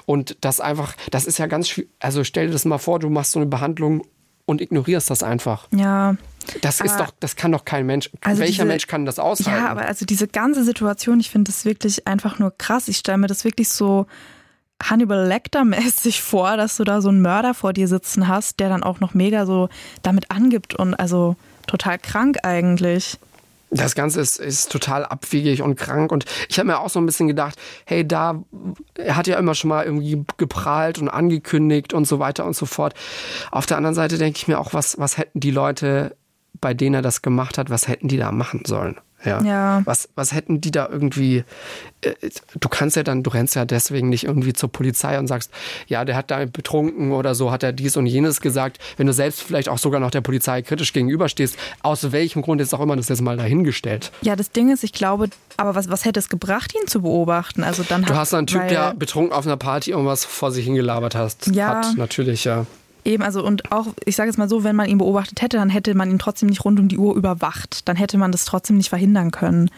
Und 0.05 0.37
das 0.41 0.61
einfach, 0.61 0.93
das 1.09 1.25
ist 1.25 1.39
ja 1.39 1.47
ganz 1.47 1.67
schwierig. 1.67 1.89
Also 1.99 2.23
stell 2.23 2.45
dir 2.45 2.53
das 2.53 2.65
mal 2.65 2.77
vor, 2.77 2.99
du 2.99 3.09
machst 3.09 3.31
so 3.31 3.39
eine 3.39 3.47
Behandlung 3.47 4.05
und 4.45 4.61
ignorierst 4.61 5.09
das 5.09 5.23
einfach. 5.23 5.67
Ja. 5.75 6.15
Das 6.61 6.79
ist 6.79 6.97
doch, 6.97 7.11
das 7.19 7.35
kann 7.35 7.51
doch 7.51 7.65
kein 7.65 7.87
Mensch. 7.87 8.11
Also 8.21 8.39
welcher 8.39 8.51
diese, 8.51 8.65
Mensch 8.65 8.85
kann 8.85 9.07
das 9.07 9.17
aushalten? 9.17 9.63
Ja, 9.63 9.69
aber 9.69 9.87
also 9.87 10.05
diese 10.05 10.27
ganze 10.27 10.63
Situation, 10.63 11.19
ich 11.19 11.31
finde 11.31 11.51
das 11.51 11.65
wirklich 11.65 12.05
einfach 12.05 12.37
nur 12.37 12.55
krass. 12.55 12.87
Ich 12.87 12.97
stelle 12.97 13.17
mir 13.17 13.27
das 13.27 13.43
wirklich 13.43 13.69
so 13.69 14.05
Hannibal 14.83 15.27
Lecter-mäßig 15.27 16.21
vor, 16.23 16.57
dass 16.57 16.77
du 16.77 16.83
da 16.83 17.01
so 17.01 17.09
einen 17.09 17.21
Mörder 17.21 17.53
vor 17.53 17.73
dir 17.73 17.87
sitzen 17.87 18.27
hast, 18.27 18.59
der 18.59 18.69
dann 18.69 18.83
auch 18.83 18.99
noch 18.99 19.13
mega 19.13 19.45
so 19.45 19.69
damit 20.03 20.31
angibt 20.31 20.75
und 20.75 20.93
also 20.93 21.35
total 21.67 21.99
krank 21.99 22.39
eigentlich. 22.43 23.19
Das 23.69 23.95
Ganze 23.95 24.21
ist, 24.21 24.37
ist 24.37 24.71
total 24.71 25.05
abwegig 25.05 25.61
und 25.61 25.75
krank. 25.75 26.11
Und 26.13 26.23
ich 26.47 26.57
habe 26.57 26.67
mir 26.67 26.79
auch 26.79 26.89
so 26.89 26.99
ein 26.99 27.05
bisschen 27.05 27.27
gedacht, 27.27 27.59
hey, 27.85 28.07
da, 28.07 28.41
er 28.95 29.17
hat 29.17 29.27
ja 29.27 29.37
immer 29.37 29.55
schon 29.55 29.69
mal 29.69 29.83
irgendwie 29.83 30.23
geprahlt 30.37 30.99
und 30.99 31.09
angekündigt 31.09 31.93
und 31.93 32.07
so 32.07 32.19
weiter 32.19 32.45
und 32.45 32.55
so 32.55 32.65
fort. 32.65 32.93
Auf 33.51 33.65
der 33.65 33.75
anderen 33.75 33.95
Seite 33.95 34.17
denke 34.17 34.37
ich 34.37 34.47
mir 34.47 34.59
auch, 34.59 34.73
was, 34.73 34.97
was 34.99 35.17
hätten 35.17 35.41
die 35.41 35.51
Leute, 35.51 36.15
bei 36.61 36.73
denen 36.73 36.95
er 36.95 37.01
das 37.01 37.21
gemacht 37.21 37.57
hat, 37.57 37.69
was 37.69 37.89
hätten 37.89 38.07
die 38.07 38.17
da 38.17 38.31
machen 38.31 38.63
sollen? 38.65 38.97
Ja. 39.23 39.41
Ja. 39.41 39.81
Was, 39.85 40.09
was 40.15 40.33
hätten 40.33 40.61
die 40.61 40.71
da 40.71 40.87
irgendwie. 40.89 41.43
Äh, 42.01 42.13
du 42.59 42.69
kannst 42.69 42.95
ja 42.95 43.03
dann, 43.03 43.23
du 43.23 43.31
rennst 43.31 43.55
ja 43.55 43.65
deswegen 43.65 44.09
nicht 44.09 44.25
irgendwie 44.25 44.53
zur 44.53 44.71
Polizei 44.71 45.17
und 45.17 45.27
sagst, 45.27 45.51
ja, 45.87 46.05
der 46.05 46.15
hat 46.15 46.29
da 46.29 46.45
betrunken 46.45 47.11
oder 47.11 47.33
so, 47.33 47.51
hat 47.51 47.63
er 47.63 47.73
dies 47.73 47.97
und 47.97 48.05
jenes 48.05 48.41
gesagt. 48.41 48.77
Wenn 48.95 49.07
du 49.07 49.13
selbst 49.13 49.41
vielleicht 49.41 49.69
auch 49.69 49.79
sogar 49.79 49.99
noch 49.99 50.11
der 50.11 50.21
Polizei 50.21 50.61
kritisch 50.61 50.93
gegenüberstehst, 50.93 51.57
aus 51.81 52.11
welchem 52.11 52.43
Grund 52.43 52.61
ist 52.61 52.73
auch 52.73 52.79
immer 52.79 52.95
das 52.95 53.09
jetzt 53.09 53.21
mal 53.21 53.37
dahingestellt. 53.37 54.11
Ja, 54.21 54.35
das 54.35 54.51
Ding 54.51 54.71
ist, 54.71 54.83
ich 54.83 54.93
glaube, 54.93 55.29
aber 55.57 55.73
was, 55.73 55.89
was 55.89 56.05
hätte 56.05 56.19
es 56.19 56.29
gebracht, 56.29 56.73
ihn 56.75 56.87
zu 56.87 57.01
beobachten? 57.01 57.63
Also 57.63 57.83
dann 57.83 58.03
Du 58.03 58.15
hast 58.15 58.33
einen 58.33 58.47
Typ, 58.47 58.67
der 58.67 58.93
betrunken 58.93 59.33
auf 59.33 59.45
einer 59.45 59.57
Party 59.57 59.91
irgendwas 59.91 60.25
vor 60.25 60.51
sich 60.51 60.65
hingelabert 60.65 61.15
hast. 61.15 61.47
Ja. 61.47 61.77
Hat 61.77 61.97
natürlich, 61.97 62.43
ja. 62.43 62.65
Eben, 63.07 63.23
also 63.23 63.41
und 63.41 63.71
auch, 63.71 63.87
ich 64.03 64.17
sage 64.17 64.29
es 64.29 64.35
mal 64.35 64.49
so, 64.49 64.65
wenn 64.65 64.75
man 64.75 64.89
ihn 64.89 64.97
beobachtet 64.97 65.41
hätte, 65.41 65.55
dann 65.55 65.69
hätte 65.69 65.95
man 65.95 66.11
ihn 66.11 66.19
trotzdem 66.19 66.49
nicht 66.49 66.65
rund 66.65 66.77
um 66.77 66.89
die 66.89 66.97
Uhr 66.97 67.15
überwacht. 67.15 67.87
Dann 67.87 67.95
hätte 67.95 68.17
man 68.17 68.33
das 68.33 68.43
trotzdem 68.43 68.75
nicht 68.75 68.89
verhindern 68.89 69.31
können. 69.31 69.71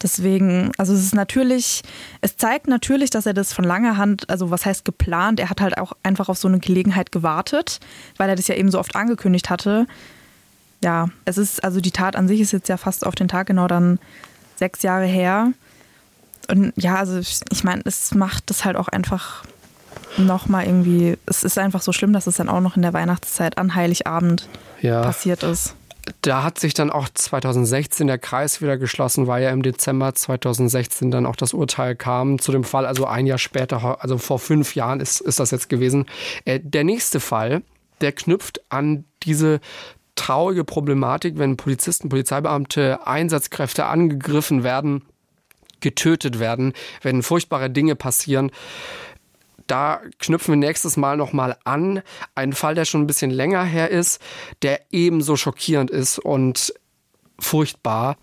Deswegen, 0.00 0.70
also 0.78 0.92
es 0.92 1.02
ist 1.02 1.16
natürlich, 1.16 1.82
es 2.20 2.36
zeigt 2.36 2.68
natürlich, 2.68 3.10
dass 3.10 3.26
er 3.26 3.34
das 3.34 3.52
von 3.52 3.64
langer 3.64 3.96
Hand, 3.96 4.30
also 4.30 4.52
was 4.52 4.64
heißt 4.64 4.84
geplant, 4.84 5.40
er 5.40 5.50
hat 5.50 5.60
halt 5.60 5.78
auch 5.78 5.94
einfach 6.04 6.28
auf 6.28 6.38
so 6.38 6.46
eine 6.46 6.60
Gelegenheit 6.60 7.10
gewartet, 7.10 7.80
weil 8.18 8.28
er 8.28 8.36
das 8.36 8.46
ja 8.46 8.54
eben 8.54 8.70
so 8.70 8.78
oft 8.78 8.94
angekündigt 8.94 9.50
hatte. 9.50 9.88
Ja, 10.80 11.08
es 11.24 11.38
ist, 11.38 11.64
also 11.64 11.80
die 11.80 11.90
Tat 11.90 12.14
an 12.14 12.28
sich 12.28 12.40
ist 12.40 12.52
jetzt 12.52 12.68
ja 12.68 12.76
fast 12.76 13.04
auf 13.04 13.16
den 13.16 13.26
Tag 13.26 13.48
genau 13.48 13.66
dann 13.66 13.98
sechs 14.54 14.82
Jahre 14.82 15.06
her. 15.06 15.52
Und 16.48 16.72
ja, 16.76 16.94
also 16.94 17.18
ich 17.18 17.64
meine, 17.64 17.82
es 17.84 18.14
macht 18.14 18.48
das 18.48 18.64
halt 18.64 18.76
auch 18.76 18.86
einfach 18.86 19.42
nochmal 20.16 20.66
irgendwie, 20.66 21.16
es 21.26 21.44
ist 21.44 21.58
einfach 21.58 21.82
so 21.82 21.92
schlimm, 21.92 22.12
dass 22.12 22.26
es 22.26 22.36
dann 22.36 22.48
auch 22.48 22.60
noch 22.60 22.76
in 22.76 22.82
der 22.82 22.92
Weihnachtszeit 22.92 23.58
an 23.58 23.74
Heiligabend 23.74 24.48
Ja. 24.80 25.02
passiert 25.02 25.42
ist. 25.42 25.74
Da 26.22 26.42
hat 26.42 26.58
sich 26.58 26.72
dann 26.72 26.90
auch 26.90 27.08
2016 27.12 28.06
der 28.06 28.18
Kreis 28.18 28.62
wieder 28.62 28.78
geschlossen, 28.78 29.26
weil 29.26 29.42
ja 29.42 29.50
im 29.50 29.62
Dezember 29.62 30.14
2016 30.14 31.10
dann 31.10 31.26
auch 31.26 31.36
das 31.36 31.52
Urteil 31.52 31.94
kam 31.96 32.38
zu 32.38 32.50
dem 32.50 32.64
Fall, 32.64 32.86
also 32.86 33.06
ein 33.06 33.26
Jahr 33.26 33.38
später, 33.38 34.02
also 34.02 34.16
vor 34.16 34.38
fünf 34.38 34.74
Jahren 34.74 35.00
ist, 35.00 35.20
ist 35.20 35.38
das 35.38 35.50
jetzt 35.50 35.68
gewesen. 35.68 36.06
Äh, 36.46 36.60
der 36.62 36.84
nächste 36.84 37.20
Fall, 37.20 37.62
der 38.00 38.12
knüpft 38.12 38.60
an 38.70 39.04
diese 39.22 39.60
traurige 40.14 40.64
Problematik, 40.64 41.38
wenn 41.38 41.56
Polizisten, 41.56 42.08
Polizeibeamte, 42.08 43.06
Einsatzkräfte 43.06 43.84
angegriffen 43.86 44.64
werden, 44.64 45.02
getötet 45.80 46.40
werden, 46.40 46.72
wenn 47.02 47.22
furchtbare 47.22 47.70
Dinge 47.70 47.94
passieren 47.94 48.50
da 49.68 50.00
knüpfen 50.18 50.54
wir 50.54 50.68
nächstes 50.68 50.96
Mal 50.96 51.16
nochmal 51.16 51.56
an. 51.64 52.02
Ein 52.34 52.52
Fall, 52.52 52.74
der 52.74 52.84
schon 52.84 53.02
ein 53.02 53.06
bisschen 53.06 53.30
länger 53.30 53.62
her 53.62 53.90
ist, 53.90 54.20
der 54.62 54.80
ebenso 54.90 55.36
schockierend 55.36 55.90
ist 55.90 56.18
und 56.18 56.74
furchtbar. 57.38 58.16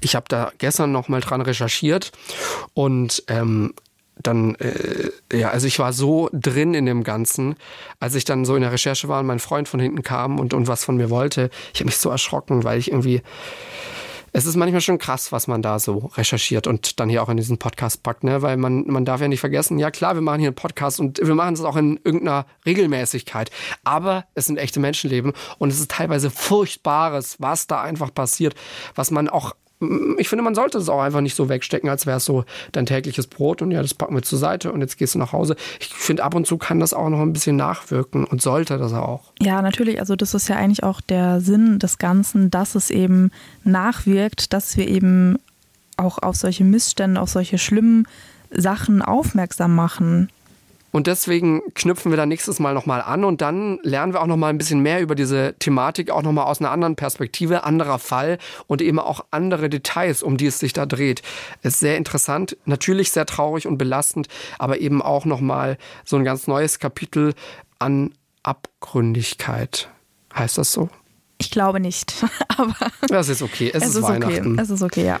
Ich 0.00 0.16
habe 0.16 0.26
da 0.28 0.50
gestern 0.58 0.90
nochmal 0.90 1.20
dran 1.20 1.40
recherchiert 1.40 2.10
und 2.74 3.22
ähm, 3.28 3.72
dann, 4.16 4.54
äh, 4.56 5.10
ja, 5.32 5.50
also 5.50 5.66
ich 5.66 5.78
war 5.78 5.92
so 5.92 6.28
drin 6.32 6.74
in 6.74 6.86
dem 6.86 7.04
Ganzen, 7.04 7.56
als 8.00 8.14
ich 8.14 8.24
dann 8.24 8.44
so 8.44 8.56
in 8.56 8.62
der 8.62 8.72
Recherche 8.72 9.08
war 9.08 9.20
und 9.20 9.26
mein 9.26 9.38
Freund 9.38 9.68
von 9.68 9.78
hinten 9.78 10.02
kam 10.02 10.40
und, 10.40 10.54
und 10.54 10.68
was 10.68 10.84
von 10.84 10.96
mir 10.96 11.10
wollte. 11.10 11.50
Ich 11.74 11.80
habe 11.80 11.86
mich 11.86 11.98
so 11.98 12.10
erschrocken, 12.10 12.64
weil 12.64 12.78
ich 12.78 12.90
irgendwie, 12.90 13.22
es 14.32 14.46
ist 14.46 14.56
manchmal 14.56 14.80
schon 14.80 14.98
krass, 14.98 15.32
was 15.32 15.46
man 15.46 15.62
da 15.62 15.78
so 15.78 16.10
recherchiert 16.16 16.66
und 16.66 17.00
dann 17.00 17.08
hier 17.08 17.22
auch 17.22 17.28
in 17.28 17.36
diesen 17.36 17.58
Podcast 17.58 18.02
packt, 18.02 18.24
ne? 18.24 18.42
Weil 18.42 18.56
man, 18.56 18.86
man 18.86 19.04
darf 19.04 19.20
ja 19.20 19.28
nicht 19.28 19.40
vergessen, 19.40 19.78
ja 19.78 19.90
klar, 19.90 20.14
wir 20.14 20.22
machen 20.22 20.40
hier 20.40 20.48
einen 20.48 20.56
Podcast 20.56 21.00
und 21.00 21.18
wir 21.22 21.34
machen 21.34 21.54
es 21.54 21.62
auch 21.62 21.76
in 21.76 22.00
irgendeiner 22.04 22.46
Regelmäßigkeit. 22.64 23.50
Aber 23.84 24.24
es 24.34 24.46
sind 24.46 24.58
echte 24.58 24.80
Menschenleben 24.80 25.32
und 25.58 25.70
es 25.70 25.80
ist 25.80 25.90
teilweise 25.90 26.30
Furchtbares, 26.30 27.36
was 27.40 27.66
da 27.66 27.82
einfach 27.82 28.12
passiert, 28.12 28.54
was 28.94 29.10
man 29.10 29.28
auch 29.28 29.54
ich 30.18 30.28
finde, 30.28 30.42
man 30.42 30.54
sollte 30.54 30.78
es 30.78 30.88
auch 30.88 31.00
einfach 31.00 31.20
nicht 31.20 31.34
so 31.34 31.48
wegstecken, 31.48 31.90
als 31.90 32.06
wäre 32.06 32.16
es 32.16 32.24
so 32.24 32.44
dein 32.72 32.86
tägliches 32.86 33.26
Brot 33.26 33.60
und 33.60 33.70
ja, 33.70 33.82
das 33.82 33.92
packen 33.92 34.14
wir 34.14 34.22
zur 34.22 34.38
Seite 34.38 34.72
und 34.72 34.80
jetzt 34.80 34.96
gehst 34.96 35.14
du 35.14 35.18
nach 35.18 35.32
Hause. 35.32 35.54
Ich 35.80 35.88
finde, 35.88 36.24
ab 36.24 36.34
und 36.34 36.46
zu 36.46 36.56
kann 36.56 36.80
das 36.80 36.94
auch 36.94 37.10
noch 37.10 37.20
ein 37.20 37.34
bisschen 37.34 37.56
nachwirken 37.56 38.24
und 38.24 38.40
sollte 38.40 38.78
das 38.78 38.94
auch. 38.94 39.32
Ja, 39.40 39.60
natürlich. 39.60 40.00
Also 40.00 40.16
das 40.16 40.32
ist 40.32 40.48
ja 40.48 40.56
eigentlich 40.56 40.82
auch 40.82 41.02
der 41.02 41.40
Sinn 41.40 41.78
des 41.78 41.98
Ganzen, 41.98 42.50
dass 42.50 42.74
es 42.74 42.90
eben 42.90 43.30
nachwirkt, 43.64 44.54
dass 44.54 44.76
wir 44.78 44.88
eben 44.88 45.38
auch 45.98 46.18
auf 46.18 46.36
solche 46.36 46.64
Missstände, 46.64 47.20
auf 47.20 47.28
solche 47.28 47.58
schlimmen 47.58 48.06
Sachen 48.50 49.02
aufmerksam 49.02 49.74
machen. 49.74 50.30
Und 50.96 51.06
deswegen 51.08 51.60
knüpfen 51.74 52.10
wir 52.10 52.16
da 52.16 52.24
nächstes 52.24 52.58
Mal 52.58 52.72
nochmal 52.72 53.02
an 53.02 53.24
und 53.24 53.42
dann 53.42 53.78
lernen 53.82 54.14
wir 54.14 54.22
auch 54.22 54.26
nochmal 54.26 54.48
ein 54.48 54.56
bisschen 54.56 54.80
mehr 54.80 55.02
über 55.02 55.14
diese 55.14 55.54
Thematik, 55.58 56.10
auch 56.10 56.22
nochmal 56.22 56.46
aus 56.46 56.60
einer 56.60 56.70
anderen 56.70 56.96
Perspektive, 56.96 57.64
anderer 57.64 57.98
Fall 57.98 58.38
und 58.66 58.80
eben 58.80 58.98
auch 58.98 59.26
andere 59.30 59.68
Details, 59.68 60.22
um 60.22 60.38
die 60.38 60.46
es 60.46 60.58
sich 60.58 60.72
da 60.72 60.86
dreht. 60.86 61.20
Ist 61.60 61.80
sehr 61.80 61.98
interessant, 61.98 62.56
natürlich 62.64 63.10
sehr 63.10 63.26
traurig 63.26 63.66
und 63.66 63.76
belastend, 63.76 64.28
aber 64.58 64.78
eben 64.80 65.02
auch 65.02 65.26
nochmal 65.26 65.76
so 66.06 66.16
ein 66.16 66.24
ganz 66.24 66.46
neues 66.46 66.78
Kapitel 66.78 67.34
an 67.78 68.14
Abgründigkeit. 68.42 69.90
Heißt 70.34 70.56
das 70.56 70.72
so? 70.72 70.88
Ich 71.36 71.50
glaube 71.50 71.78
nicht, 71.78 72.24
aber 72.56 72.74
Das 73.08 73.28
ist 73.28 73.42
okay, 73.42 73.68
es, 73.68 73.82
es 73.82 73.90
ist, 73.90 73.96
ist 73.96 74.02
okay. 74.04 74.12
Weihnachten. 74.14 74.58
Es 74.58 74.70
ist 74.70 74.82
okay, 74.82 75.04
ja. 75.04 75.20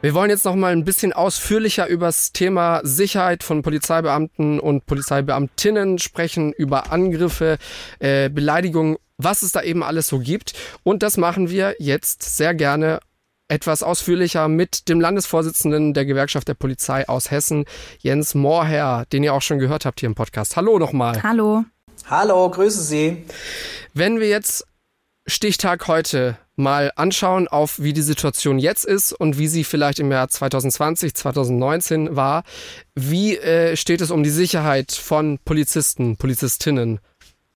Wir 0.00 0.14
wollen 0.14 0.30
jetzt 0.30 0.44
noch 0.44 0.54
mal 0.54 0.70
ein 0.70 0.84
bisschen 0.84 1.12
ausführlicher 1.12 1.88
über 1.88 2.06
das 2.06 2.32
Thema 2.32 2.80
Sicherheit 2.84 3.42
von 3.42 3.62
Polizeibeamten 3.62 4.60
und 4.60 4.86
Polizeibeamtinnen 4.86 5.98
sprechen, 5.98 6.52
über 6.52 6.92
Angriffe, 6.92 7.58
äh, 7.98 8.30
Beleidigungen, 8.30 8.98
was 9.16 9.42
es 9.42 9.50
da 9.50 9.60
eben 9.60 9.82
alles 9.82 10.06
so 10.06 10.20
gibt. 10.20 10.52
Und 10.84 11.02
das 11.02 11.16
machen 11.16 11.50
wir 11.50 11.74
jetzt 11.80 12.22
sehr 12.36 12.54
gerne 12.54 13.00
etwas 13.48 13.82
ausführlicher 13.82 14.46
mit 14.46 14.88
dem 14.88 15.00
Landesvorsitzenden 15.00 15.94
der 15.94 16.04
Gewerkschaft 16.04 16.46
der 16.46 16.54
Polizei 16.54 17.08
aus 17.08 17.32
Hessen, 17.32 17.64
Jens 17.98 18.36
Mohrherr, 18.36 19.04
den 19.12 19.24
ihr 19.24 19.34
auch 19.34 19.42
schon 19.42 19.58
gehört 19.58 19.84
habt 19.84 19.98
hier 19.98 20.06
im 20.06 20.14
Podcast. 20.14 20.56
Hallo 20.56 20.78
nochmal. 20.78 21.20
Hallo. 21.24 21.64
Hallo, 22.08 22.48
grüße 22.48 22.82
Sie. 22.82 23.24
Wenn 23.94 24.20
wir 24.20 24.28
jetzt 24.28 24.64
Stichtag 25.26 25.88
heute 25.88 26.38
mal 26.58 26.92
anschauen 26.96 27.48
auf, 27.48 27.80
wie 27.80 27.92
die 27.92 28.02
Situation 28.02 28.58
jetzt 28.58 28.84
ist 28.84 29.12
und 29.12 29.38
wie 29.38 29.48
sie 29.48 29.64
vielleicht 29.64 30.00
im 30.00 30.10
Jahr 30.10 30.28
2020, 30.28 31.14
2019 31.14 32.16
war, 32.16 32.42
wie 32.94 33.36
äh, 33.36 33.76
steht 33.76 34.00
es 34.00 34.10
um 34.10 34.22
die 34.22 34.30
Sicherheit 34.30 34.92
von 34.92 35.38
Polizisten, 35.44 36.16
Polizistinnen? 36.16 37.00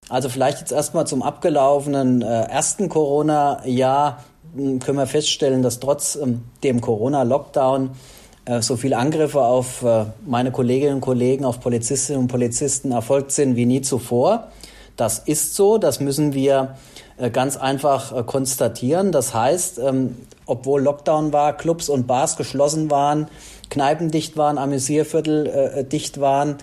Also 0.09 0.28
vielleicht 0.28 0.61
jetzt 0.61 0.72
erstmal 0.72 1.07
zum 1.07 1.22
abgelaufenen 1.22 2.22
äh, 2.22 2.42
ersten 2.42 2.88
Corona-Jahr 2.88 4.24
m, 4.57 4.78
können 4.78 4.98
wir 4.98 5.07
feststellen, 5.07 5.62
dass 5.62 5.80
trotz 5.80 6.16
ähm, 6.16 6.42
dem 6.62 6.80
Corona-Lockdown 6.80 7.90
äh, 8.44 8.61
so 8.61 8.76
viele 8.76 8.98
Angriffe 8.98 9.40
auf 9.40 9.82
äh, 9.82 10.07
meine 10.26 10.50
Kolleginnen 10.50 10.96
und 10.96 11.00
Kollegen, 11.00 11.44
auf 11.44 11.61
Polizistinnen 11.61 12.22
und 12.22 12.28
Polizisten 12.28 12.92
erfolgt 12.92 13.32
sind 13.32 13.57
wie 13.57 13.66
nie 13.66 13.80
zuvor. 13.80 14.48
Das 14.96 15.20
ist 15.20 15.55
so, 15.55 15.78
das 15.78 16.00
müssen 16.00 16.34
wir 16.34 16.76
ganz 17.31 17.57
einfach 17.57 18.17
äh, 18.17 18.23
konstatieren. 18.23 19.13
Das 19.13 19.35
heißt, 19.35 19.79
ähm, 19.79 20.17
obwohl 20.47 20.83
Lockdown 20.83 21.33
war, 21.33 21.57
Clubs 21.57 21.89
und 21.89 22.07
Bars 22.07 22.37
geschlossen 22.37 22.91
waren, 22.91 23.29
Kneipen 23.71 24.11
dicht 24.11 24.37
waren, 24.37 24.59
Amüsierviertel 24.59 25.47
äh, 25.47 25.85
dicht 25.85 26.21
waren, 26.21 26.57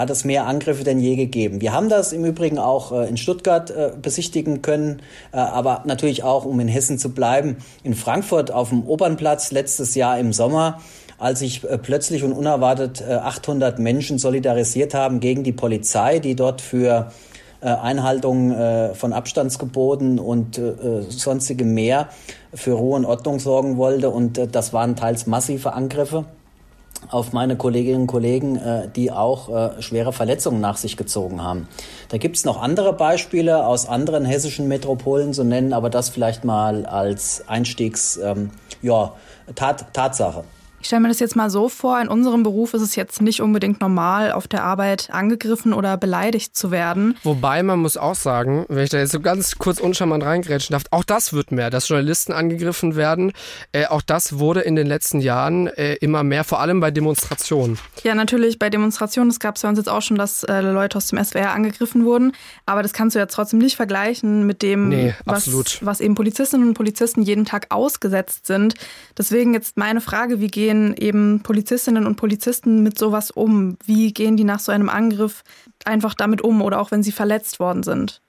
hat 0.00 0.10
es 0.10 0.24
mehr 0.24 0.46
Angriffe 0.46 0.82
denn 0.82 0.98
je 0.98 1.14
gegeben. 1.14 1.60
Wir 1.60 1.72
haben 1.72 1.90
das 1.90 2.12
im 2.12 2.24
Übrigen 2.24 2.58
auch 2.58 2.90
äh, 2.92 3.08
in 3.08 3.16
Stuttgart 3.16 3.70
äh, 3.70 3.92
besichtigen 4.00 4.62
können, 4.62 5.02
äh, 5.32 5.36
aber 5.36 5.82
natürlich 5.84 6.22
auch, 6.22 6.46
um 6.46 6.58
in 6.60 6.68
Hessen 6.68 6.98
zu 6.98 7.10
bleiben, 7.10 7.58
in 7.82 7.94
Frankfurt 7.94 8.50
auf 8.50 8.70
dem 8.70 8.86
Opernplatz 8.86 9.52
letztes 9.52 9.94
Jahr 9.94 10.18
im 10.18 10.32
Sommer, 10.32 10.80
als 11.18 11.40
sich 11.40 11.64
äh, 11.64 11.76
plötzlich 11.76 12.24
und 12.24 12.32
unerwartet 12.32 13.02
äh, 13.06 13.12
800 13.12 13.78
Menschen 13.78 14.18
solidarisiert 14.18 14.94
haben 14.94 15.20
gegen 15.20 15.44
die 15.44 15.52
Polizei, 15.52 16.18
die 16.18 16.34
dort 16.34 16.62
für 16.62 17.10
äh, 17.10 17.29
Einhaltung 17.66 18.52
äh, 18.52 18.94
von 18.94 19.12
Abstandsgeboten 19.12 20.18
und 20.18 20.58
äh, 20.58 21.02
sonstige 21.08 21.64
mehr 21.64 22.08
für 22.54 22.72
Ruhe 22.72 22.96
und 22.96 23.04
Ordnung 23.04 23.38
sorgen 23.38 23.76
wollte. 23.76 24.10
Und 24.10 24.38
äh, 24.38 24.46
das 24.46 24.72
waren 24.72 24.96
teils 24.96 25.26
massive 25.26 25.72
Angriffe 25.72 26.24
auf 27.08 27.32
meine 27.32 27.56
Kolleginnen 27.56 28.02
und 28.02 28.06
Kollegen, 28.06 28.56
äh, 28.56 28.88
die 28.94 29.10
auch 29.10 29.48
äh, 29.48 29.82
schwere 29.82 30.12
Verletzungen 30.12 30.60
nach 30.60 30.76
sich 30.76 30.96
gezogen 30.96 31.42
haben. 31.42 31.66
Da 32.08 32.18
gibt's 32.18 32.44
noch 32.44 32.60
andere 32.60 32.92
Beispiele 32.92 33.66
aus 33.66 33.88
anderen 33.88 34.24
hessischen 34.24 34.68
Metropolen 34.68 35.32
zu 35.32 35.44
nennen, 35.44 35.72
aber 35.72 35.90
das 35.90 36.08
vielleicht 36.10 36.44
mal 36.44 36.86
als 36.86 37.44
Einstiegs, 37.48 38.18
ähm, 38.22 38.50
ja, 38.82 39.12
Tat, 39.54 39.92
Tatsache. 39.92 40.44
Ich 40.80 40.86
stelle 40.86 41.00
mir 41.00 41.08
das 41.08 41.20
jetzt 41.20 41.36
mal 41.36 41.50
so 41.50 41.68
vor, 41.68 42.00
in 42.00 42.08
unserem 42.08 42.42
Beruf 42.42 42.72
ist 42.72 42.80
es 42.80 42.96
jetzt 42.96 43.20
nicht 43.20 43.42
unbedingt 43.42 43.82
normal, 43.82 44.32
auf 44.32 44.48
der 44.48 44.64
Arbeit 44.64 45.10
angegriffen 45.12 45.74
oder 45.74 45.98
beleidigt 45.98 46.56
zu 46.56 46.70
werden. 46.70 47.18
Wobei 47.22 47.62
man 47.62 47.80
muss 47.80 47.98
auch 47.98 48.14
sagen, 48.14 48.64
wenn 48.68 48.84
ich 48.84 48.90
da 48.90 48.98
jetzt 48.98 49.12
so 49.12 49.20
ganz 49.20 49.58
kurz 49.58 49.78
uncharmant 49.78 50.24
reingrätschen 50.24 50.72
darf, 50.72 50.84
auch 50.90 51.04
das 51.04 51.34
wird 51.34 51.52
mehr, 51.52 51.68
dass 51.68 51.88
Journalisten 51.88 52.32
angegriffen 52.32 52.96
werden. 52.96 53.32
Äh, 53.72 53.86
auch 53.86 54.00
das 54.00 54.38
wurde 54.38 54.60
in 54.60 54.74
den 54.74 54.86
letzten 54.86 55.20
Jahren 55.20 55.66
äh, 55.66 55.96
immer 55.96 56.22
mehr, 56.22 56.44
vor 56.44 56.60
allem 56.60 56.80
bei 56.80 56.90
Demonstrationen. 56.90 57.78
Ja, 58.02 58.14
natürlich 58.14 58.58
bei 58.58 58.70
Demonstrationen. 58.70 59.28
Es 59.28 59.38
gab 59.38 59.56
es 59.56 59.62
bei 59.62 59.68
uns 59.68 59.78
jetzt 59.78 59.88
auch 59.88 60.02
schon, 60.02 60.16
dass 60.16 60.44
äh, 60.44 60.62
Leute 60.62 60.96
aus 60.96 61.08
dem 61.08 61.22
SWR 61.22 61.52
angegriffen 61.52 62.06
wurden. 62.06 62.32
Aber 62.64 62.82
das 62.82 62.94
kannst 62.94 63.14
du 63.14 63.18
ja 63.18 63.26
trotzdem 63.26 63.58
nicht 63.58 63.76
vergleichen 63.76 64.46
mit 64.46 64.62
dem, 64.62 64.88
nee, 64.88 65.14
was, 65.26 65.52
was 65.82 66.00
eben 66.00 66.14
Polizistinnen 66.14 66.68
und 66.68 66.74
Polizisten 66.74 67.20
jeden 67.20 67.44
Tag 67.44 67.66
ausgesetzt 67.68 68.46
sind. 68.46 68.74
Deswegen 69.18 69.52
jetzt 69.52 69.76
meine 69.76 70.00
Frage, 70.00 70.40
wie 70.40 70.48
gehen 70.48 70.69
gehen 70.70 70.94
eben 70.96 71.40
Polizistinnen 71.42 72.06
und 72.06 72.16
Polizisten 72.16 72.82
mit 72.82 72.98
sowas 72.98 73.30
um? 73.30 73.76
Wie 73.84 74.12
gehen 74.12 74.36
die 74.36 74.44
nach 74.44 74.60
so 74.60 74.70
einem 74.70 74.88
Angriff 74.88 75.42
einfach 75.84 76.14
damit 76.14 76.42
um 76.42 76.62
oder 76.62 76.80
auch 76.80 76.90
wenn 76.90 77.02
sie 77.02 77.12
verletzt 77.12 77.58
worden 77.58 77.82
sind? 77.82 78.20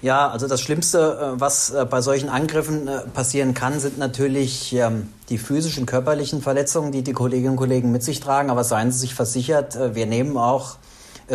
Ja, 0.00 0.30
also 0.30 0.46
das 0.46 0.60
Schlimmste, 0.60 1.34
äh, 1.36 1.40
was 1.40 1.70
äh, 1.70 1.84
bei 1.84 2.00
solchen 2.00 2.28
Angriffen 2.28 2.86
äh, 2.86 3.00
passieren 3.12 3.52
kann, 3.52 3.80
sind 3.80 3.98
natürlich 3.98 4.72
ähm, 4.72 5.08
die 5.28 5.38
physischen, 5.38 5.86
körperlichen 5.86 6.40
Verletzungen, 6.40 6.92
die 6.92 7.02
die 7.02 7.12
Kolleginnen 7.12 7.50
und 7.50 7.56
Kollegen 7.56 7.90
mit 7.90 8.04
sich 8.04 8.20
tragen. 8.20 8.48
Aber 8.48 8.62
seien 8.62 8.92
Sie 8.92 9.00
sich 9.00 9.14
versichert, 9.14 9.76
wir 9.94 10.06
nehmen 10.06 10.36
auch 10.38 10.76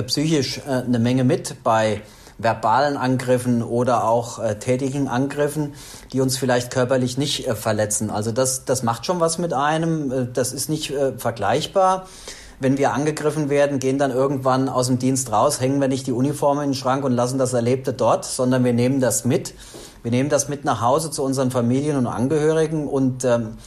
psychisch 0.07 0.61
eine 0.65 0.97
Menge 0.97 1.23
mit 1.23 1.57
bei 1.63 2.01
verbalen 2.43 2.97
Angriffen 2.97 3.63
oder 3.63 4.05
auch 4.05 4.39
äh, 4.39 4.59
tätigen 4.59 5.07
Angriffen, 5.07 5.73
die 6.11 6.21
uns 6.21 6.37
vielleicht 6.37 6.71
körperlich 6.71 7.17
nicht 7.17 7.47
äh, 7.47 7.55
verletzen. 7.55 8.09
Also 8.09 8.31
das, 8.31 8.65
das 8.65 8.83
macht 8.83 9.05
schon 9.05 9.19
was 9.19 9.37
mit 9.37 9.53
einem. 9.53 10.11
Äh, 10.11 10.27
das 10.31 10.53
ist 10.53 10.69
nicht 10.69 10.91
äh, 10.91 11.13
vergleichbar. 11.17 12.07
Wenn 12.59 12.77
wir 12.77 12.93
angegriffen 12.93 13.49
werden, 13.49 13.79
gehen 13.79 13.97
dann 13.97 14.11
irgendwann 14.11 14.69
aus 14.69 14.87
dem 14.87 14.99
Dienst 14.99 15.31
raus, 15.31 15.59
hängen 15.59 15.81
wir 15.81 15.87
nicht 15.87 16.07
die 16.07 16.11
Uniform 16.11 16.59
in 16.59 16.69
den 16.69 16.73
Schrank 16.75 17.03
und 17.03 17.11
lassen 17.11 17.37
das 17.37 17.53
Erlebte 17.53 17.93
dort, 17.93 18.25
sondern 18.25 18.63
wir 18.63 18.73
nehmen 18.73 18.99
das 19.01 19.25
mit. 19.25 19.53
Wir 20.01 20.11
nehmen 20.11 20.29
das 20.29 20.49
mit 20.49 20.65
nach 20.65 20.81
Hause 20.81 21.11
zu 21.11 21.23
unseren 21.23 21.51
Familien 21.51 21.97
und 21.97 22.07
Angehörigen 22.07 22.87
und 22.87 23.25
ähm, 23.25 23.57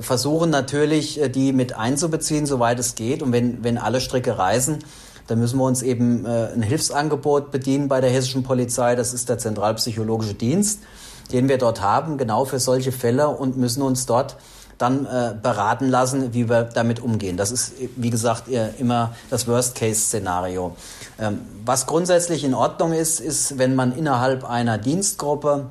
versuchen 0.00 0.50
natürlich, 0.50 1.20
äh, 1.20 1.28
die 1.28 1.52
mit 1.52 1.76
einzubeziehen, 1.76 2.46
soweit 2.46 2.78
es 2.78 2.94
geht. 2.94 3.22
Und 3.22 3.32
wenn, 3.32 3.62
wenn 3.62 3.78
alle 3.78 4.00
Stricke 4.00 4.38
reisen, 4.38 4.78
da 5.26 5.36
müssen 5.36 5.58
wir 5.58 5.64
uns 5.64 5.82
eben 5.82 6.24
äh, 6.26 6.48
ein 6.52 6.62
Hilfsangebot 6.62 7.50
bedienen 7.50 7.88
bei 7.88 8.00
der 8.00 8.10
hessischen 8.10 8.42
Polizei. 8.42 8.96
Das 8.96 9.14
ist 9.14 9.28
der 9.28 9.38
Zentralpsychologische 9.38 10.34
Dienst, 10.34 10.80
den 11.32 11.48
wir 11.48 11.58
dort 11.58 11.80
haben, 11.80 12.18
genau 12.18 12.44
für 12.44 12.58
solche 12.58 12.92
Fälle 12.92 13.28
und 13.28 13.56
müssen 13.56 13.82
uns 13.82 14.06
dort 14.06 14.36
dann 14.78 15.06
äh, 15.06 15.34
beraten 15.40 15.88
lassen, 15.88 16.34
wie 16.34 16.48
wir 16.48 16.64
damit 16.64 17.00
umgehen. 17.00 17.36
Das 17.36 17.52
ist, 17.52 17.74
wie 17.96 18.10
gesagt, 18.10 18.44
immer 18.78 19.14
das 19.30 19.46
Worst-Case-Szenario. 19.46 20.74
Ähm, 21.20 21.40
was 21.64 21.86
grundsätzlich 21.86 22.42
in 22.42 22.54
Ordnung 22.54 22.92
ist, 22.92 23.20
ist, 23.20 23.58
wenn 23.58 23.76
man 23.76 23.96
innerhalb 23.96 24.44
einer 24.44 24.78
Dienstgruppe 24.78 25.66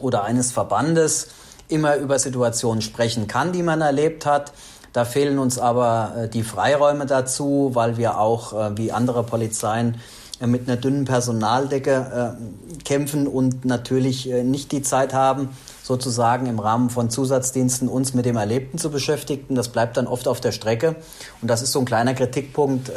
oder 0.00 0.24
eines 0.24 0.50
Verbandes 0.50 1.28
immer 1.68 1.96
über 1.96 2.18
Situationen 2.18 2.82
sprechen 2.82 3.26
kann, 3.26 3.52
die 3.52 3.62
man 3.62 3.80
erlebt 3.80 4.26
hat, 4.26 4.52
da 4.94 5.04
fehlen 5.04 5.40
uns 5.40 5.58
aber 5.58 6.12
äh, 6.16 6.28
die 6.28 6.44
Freiräume 6.44 7.04
dazu, 7.04 7.72
weil 7.74 7.96
wir 7.96 8.18
auch 8.18 8.52
äh, 8.52 8.78
wie 8.78 8.92
andere 8.92 9.24
Polizeien 9.24 9.96
äh, 10.38 10.46
mit 10.46 10.68
einer 10.68 10.76
dünnen 10.76 11.04
Personaldecke 11.04 12.36
kämpfen 12.84 13.26
und 13.26 13.64
natürlich 13.64 14.26
nicht 14.26 14.70
die 14.70 14.82
Zeit 14.82 15.14
haben, 15.14 15.48
sozusagen 15.82 16.46
im 16.46 16.58
Rahmen 16.58 16.90
von 16.90 17.10
Zusatzdiensten 17.10 17.88
uns 17.88 18.14
mit 18.14 18.24
dem 18.24 18.36
Erlebten 18.36 18.78
zu 18.78 18.90
beschäftigen. 18.90 19.54
Das 19.54 19.68
bleibt 19.68 19.96
dann 19.96 20.06
oft 20.06 20.28
auf 20.28 20.40
der 20.40 20.52
Strecke. 20.52 20.94
Und 21.40 21.48
das 21.48 21.62
ist 21.62 21.72
so 21.72 21.80
ein 21.80 21.86
kleiner 21.86 22.14
Kritikpunkt, 22.14 22.92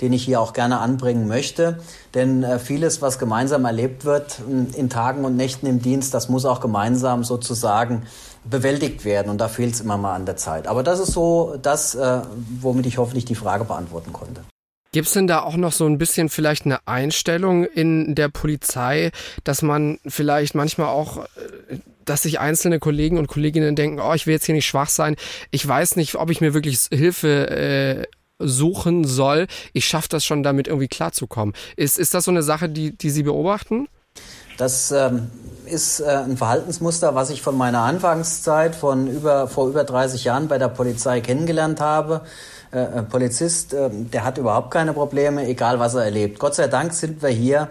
den 0.00 0.12
ich 0.12 0.24
hier 0.24 0.40
auch 0.40 0.54
gerne 0.54 0.78
anbringen 0.78 1.28
möchte. 1.28 1.80
Denn 2.14 2.46
vieles, 2.58 3.02
was 3.02 3.18
gemeinsam 3.18 3.66
erlebt 3.66 4.06
wird 4.06 4.40
in 4.74 4.88
Tagen 4.88 5.24
und 5.24 5.36
Nächten 5.36 5.66
im 5.66 5.82
Dienst, 5.82 6.14
das 6.14 6.30
muss 6.30 6.46
auch 6.46 6.60
gemeinsam 6.60 7.24
sozusagen 7.24 8.06
bewältigt 8.48 9.04
werden. 9.04 9.30
Und 9.30 9.38
da 9.38 9.48
fehlt 9.48 9.74
es 9.74 9.80
immer 9.80 9.96
mal 9.96 10.14
an 10.14 10.26
der 10.26 10.36
Zeit. 10.36 10.66
Aber 10.66 10.82
das 10.82 11.00
ist 11.00 11.12
so 11.12 11.58
das, 11.60 11.94
äh, 11.94 12.20
womit 12.60 12.86
ich 12.86 12.98
hoffentlich 12.98 13.24
die 13.24 13.34
Frage 13.34 13.64
beantworten 13.64 14.12
konnte. 14.12 14.42
Gibt 14.92 15.08
es 15.08 15.12
denn 15.12 15.26
da 15.26 15.42
auch 15.42 15.56
noch 15.56 15.72
so 15.72 15.84
ein 15.86 15.98
bisschen 15.98 16.28
vielleicht 16.28 16.64
eine 16.64 16.78
Einstellung 16.86 17.64
in 17.64 18.14
der 18.14 18.28
Polizei, 18.28 19.10
dass 19.44 19.60
man 19.62 19.98
vielleicht 20.06 20.54
manchmal 20.54 20.88
auch, 20.88 21.24
äh, 21.24 21.78
dass 22.04 22.22
sich 22.22 22.40
einzelne 22.40 22.78
Kollegen 22.78 23.18
und 23.18 23.26
Kolleginnen 23.26 23.76
denken, 23.76 24.00
oh, 24.00 24.14
ich 24.14 24.26
will 24.26 24.34
jetzt 24.34 24.46
hier 24.46 24.54
nicht 24.54 24.66
schwach 24.66 24.88
sein, 24.88 25.16
ich 25.50 25.66
weiß 25.66 25.96
nicht, 25.96 26.14
ob 26.14 26.30
ich 26.30 26.40
mir 26.40 26.54
wirklich 26.54 26.86
Hilfe 26.90 27.50
äh, 27.50 28.04
suchen 28.38 29.04
soll, 29.04 29.48
ich 29.72 29.86
schaffe 29.86 30.08
das 30.08 30.24
schon 30.24 30.42
damit 30.42 30.68
irgendwie 30.68 30.88
klarzukommen. 30.88 31.54
Ist, 31.76 31.98
ist 31.98 32.14
das 32.14 32.24
so 32.24 32.30
eine 32.30 32.42
Sache, 32.42 32.68
die, 32.68 32.96
die 32.96 33.10
Sie 33.10 33.22
beobachten? 33.22 33.88
Das 34.56 34.90
ähm, 34.90 35.30
ist 35.66 36.00
äh, 36.00 36.06
ein 36.06 36.36
Verhaltensmuster, 36.36 37.14
was 37.14 37.30
ich 37.30 37.42
von 37.42 37.56
meiner 37.56 37.80
Anfangszeit 37.80 38.74
von 38.74 39.06
über, 39.06 39.48
vor 39.48 39.68
über 39.68 39.84
30 39.84 40.24
Jahren 40.24 40.48
bei 40.48 40.58
der 40.58 40.68
Polizei 40.68 41.20
kennengelernt 41.20 41.80
habe. 41.80 42.22
Äh, 42.72 42.80
äh, 42.80 43.02
Polizist, 43.02 43.74
äh, 43.74 43.90
der 43.90 44.24
hat 44.24 44.38
überhaupt 44.38 44.70
keine 44.70 44.92
Probleme, 44.92 45.46
egal 45.46 45.78
was 45.78 45.94
er 45.94 46.04
erlebt. 46.04 46.38
Gott 46.38 46.54
sei 46.54 46.68
Dank 46.68 46.92
sind 46.92 47.22
wir 47.22 47.28
hier 47.28 47.68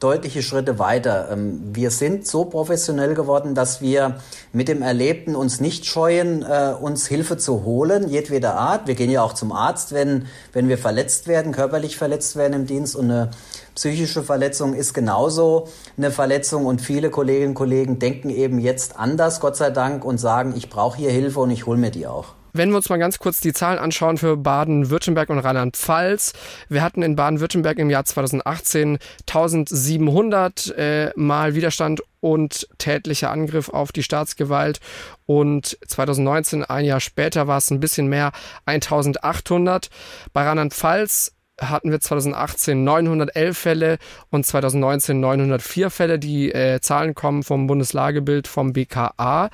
deutliche 0.00 0.42
Schritte 0.42 0.78
weiter. 0.78 1.28
Ähm, 1.32 1.70
wir 1.72 1.90
sind 1.90 2.26
so 2.26 2.44
professionell 2.44 3.14
geworden, 3.14 3.54
dass 3.54 3.80
wir 3.80 4.16
mit 4.52 4.68
dem 4.68 4.82
Erlebten 4.82 5.34
uns 5.34 5.60
nicht 5.60 5.86
scheuen, 5.86 6.42
äh, 6.42 6.74
uns 6.78 7.06
Hilfe 7.06 7.38
zu 7.38 7.64
holen, 7.64 8.08
jedweder 8.08 8.56
Art. 8.56 8.86
Wir 8.86 8.96
gehen 8.96 9.10
ja 9.10 9.22
auch 9.22 9.32
zum 9.32 9.52
Arzt, 9.52 9.94
wenn, 9.94 10.26
wenn 10.52 10.68
wir 10.68 10.78
verletzt 10.78 11.26
werden, 11.26 11.52
körperlich 11.52 11.96
verletzt 11.96 12.36
werden 12.36 12.52
im 12.52 12.66
Dienst 12.66 12.96
und 12.96 13.10
eine 13.10 13.30
psychische 13.74 14.22
Verletzung 14.22 14.74
ist 14.74 14.94
genauso 14.94 15.68
eine 15.96 16.10
Verletzung 16.10 16.66
und 16.66 16.80
viele 16.80 17.10
Kolleginnen 17.10 17.50
und 17.50 17.54
Kollegen 17.54 17.98
denken 17.98 18.30
eben 18.30 18.58
jetzt 18.58 18.98
anders, 18.98 19.40
Gott 19.40 19.56
sei 19.56 19.70
Dank, 19.70 20.04
und 20.04 20.18
sagen, 20.18 20.54
ich 20.56 20.70
brauche 20.70 20.96
hier 20.98 21.10
Hilfe 21.10 21.40
und 21.40 21.50
ich 21.50 21.66
hole 21.66 21.78
mir 21.78 21.90
die 21.90 22.06
auch. 22.06 22.34
Wenn 22.56 22.70
wir 22.70 22.76
uns 22.76 22.88
mal 22.88 22.98
ganz 22.98 23.18
kurz 23.18 23.40
die 23.40 23.52
Zahlen 23.52 23.80
anschauen 23.80 24.16
für 24.16 24.36
Baden-Württemberg 24.36 25.28
und 25.28 25.40
Rheinland-Pfalz. 25.40 26.34
Wir 26.68 26.82
hatten 26.82 27.02
in 27.02 27.16
Baden-Württemberg 27.16 27.80
im 27.80 27.90
Jahr 27.90 28.04
2018 28.04 28.98
1700 29.26 30.72
äh, 30.78 31.10
Mal 31.16 31.56
Widerstand 31.56 32.00
und 32.20 32.68
tätlicher 32.78 33.32
Angriff 33.32 33.70
auf 33.70 33.90
die 33.90 34.04
Staatsgewalt. 34.04 34.78
Und 35.26 35.76
2019, 35.88 36.62
ein 36.62 36.84
Jahr 36.84 37.00
später, 37.00 37.48
war 37.48 37.58
es 37.58 37.72
ein 37.72 37.80
bisschen 37.80 38.06
mehr, 38.06 38.30
1800. 38.66 39.90
Bei 40.32 40.44
Rheinland-Pfalz 40.44 41.32
hatten 41.60 41.90
wir 41.90 42.00
2018 42.00 42.82
911 42.84 43.56
Fälle 43.56 43.98
und 44.30 44.44
2019 44.44 45.20
904 45.20 45.90
Fälle. 45.90 46.18
Die 46.18 46.52
äh, 46.52 46.80
Zahlen 46.80 47.14
kommen 47.14 47.42
vom 47.42 47.66
Bundeslagebild 47.66 48.48
vom 48.48 48.72
BKA. 48.72 49.50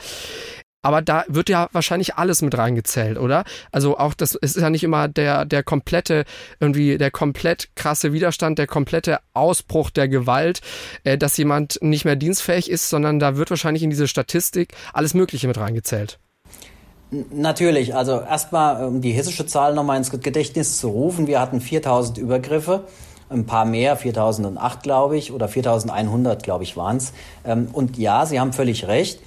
Aber 0.83 1.03
da 1.03 1.25
wird 1.29 1.51
ja 1.51 1.69
wahrscheinlich 1.73 2.15
alles 2.15 2.41
mit 2.41 2.57
reingezählt, 2.57 3.19
oder? 3.19 3.45
Also 3.71 3.99
auch 3.99 4.15
das 4.15 4.35
es 4.41 4.57
ist 4.57 4.63
ja 4.63 4.71
nicht 4.71 4.83
immer 4.83 5.09
der, 5.09 5.45
der 5.45 5.63
komplette, 5.63 6.25
irgendwie 6.59 6.97
der 6.97 7.11
komplett 7.11 7.69
krasse 7.75 8.15
Widerstand, 8.15 8.59
der 8.59 8.67
komplette 8.67 9.19
Ausbruch 9.35 9.91
der 9.91 10.09
Gewalt, 10.09 10.61
äh, 11.05 11.19
dass 11.19 11.37
jemand 11.37 11.79
nicht 11.83 12.07
mehr 12.07 12.17
dienstfähig 12.17 12.71
ist, 12.71 12.89
sondern 12.89 13.19
da 13.19 13.37
wird 13.37 13.51
wahrscheinlich 13.51 13.83
in 13.83 13.91
diese 13.91 14.09
Statistik 14.09 14.75
alles 14.95 15.13
Mögliche 15.13 15.49
mit 15.49 15.59
reingezählt. 15.59 16.19
Natürlich, 17.11 17.95
also 17.95 18.21
erstmal, 18.21 18.87
um 18.87 19.01
die 19.01 19.11
hessische 19.11 19.45
Zahl 19.47 19.75
nochmal 19.75 19.97
ins 19.97 20.11
Gedächtnis 20.11 20.79
zu 20.79 20.89
rufen, 20.89 21.27
wir 21.27 21.41
hatten 21.41 21.61
4000 21.61 22.19
Übergriffe 22.19 22.85
ein 23.29 23.47
paar 23.47 23.65
mehr, 23.65 23.97
4008 23.97 24.83
glaube 24.83 25.17
ich 25.17 25.33
oder 25.33 25.49
4100 25.49 26.43
glaube 26.43 26.65
ich 26.65 26.77
waren 26.77 26.97
es. 26.97 27.13
Ähm, 27.45 27.69
und 27.73 27.99
ja, 27.99 28.27
Sie 28.27 28.41
haben 28.41 28.53
völlig 28.53 28.87
recht 28.89 29.21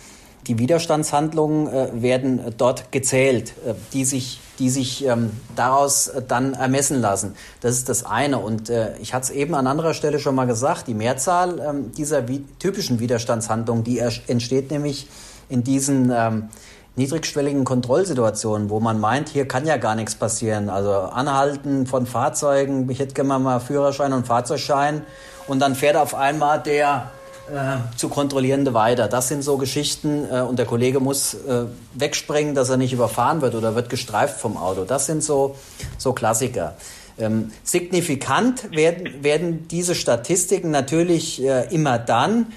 die 0.48 0.60
Widerstandshandlungen 0.60 1.68
äh, 1.68 1.90
werden 1.94 2.42
dort 2.58 2.92
gezählt, 2.92 3.54
äh, 3.66 3.74
die 3.94 4.06
sich, 4.06 4.40
die 4.60 4.70
sich 4.70 5.06
ähm, 5.06 5.32
daraus 5.56 6.08
äh, 6.08 6.22
dann 6.28 6.54
ermessen 6.54 7.00
lassen. 7.02 7.36
Das 7.62 7.76
ist 7.76 7.90
das 7.90 8.06
eine. 8.06 8.40
Und 8.40 8.72
ich 9.02 9.14
hatte 9.14 9.26
es 9.26 9.30
eben 9.30 9.56
an 9.56 9.68
anderer 9.68 9.94
Stelle 9.94 10.20
schon 10.20 10.36
mal 10.36 10.46
gesagt, 10.46 10.88
die 10.88 10.94
Mehrzahl 10.94 11.60
ähm, 11.60 11.92
dieser 11.94 12.24
typischen 12.60 13.00
Widerstandshandlungen, 13.00 13.84
die 13.84 14.00
entsteht 14.00 14.72
nämlich 14.72 15.08
in 15.50 15.64
diesen 15.64 16.12
ähm, 16.16 16.50
niedrigschwelligen 16.96 17.66
Kontrollsituationen, 17.66 18.70
wo 18.70 18.80
man 18.80 19.00
meint, 19.00 19.30
hier 19.30 19.48
kann 19.48 19.66
ja 19.66 19.78
gar 19.78 19.96
nichts 19.96 20.16
passieren. 20.16 20.70
Also 20.70 20.92
Anhalten 20.92 21.88
von 21.88 22.06
Fahrzeugen, 22.06 22.90
ich 22.90 23.00
hätte 23.00 23.14
gerne 23.14 23.40
mal 23.40 23.60
Führerschein 23.60 24.14
und 24.14 24.28
Fahrzeugschein 24.28 25.02
und 25.48 25.60
dann 25.60 25.76
fährt 25.76 25.96
auf 25.96 26.14
einmal 26.14 26.62
der 26.62 27.12
äh, 27.52 27.98
zu 27.98 28.10
kontrollierende 28.10 28.74
weiter. 28.74 29.08
Das 29.08 29.28
sind 29.28 29.44
so 29.44 29.58
Geschichten 29.58 30.26
äh, 30.32 30.42
und 30.42 30.60
der 30.60 30.66
Kollege 30.66 31.00
muss 31.00 31.34
äh, 31.34 31.66
wegspringen, 31.94 32.56
dass 32.56 32.70
er 32.70 32.78
nicht 32.78 32.94
überfahren 32.94 33.42
wird 33.42 33.56
oder 33.56 33.76
wird 33.76 33.90
gestreift 33.90 34.40
vom 34.40 34.56
Auto. 34.56 34.86
Das 34.86 35.08
sind 35.08 35.24
so, 35.24 35.56
so 35.98 36.14
Klassiker. 36.14 36.76
Ähm, 37.20 37.52
signifikant 37.64 38.72
werden, 38.72 39.24
werden 39.24 39.68
diese 39.68 39.94
Statistiken 39.94 40.72
natürlich 40.72 41.44
äh, 41.44 41.68
immer 41.74 42.00
dann, 42.00 42.48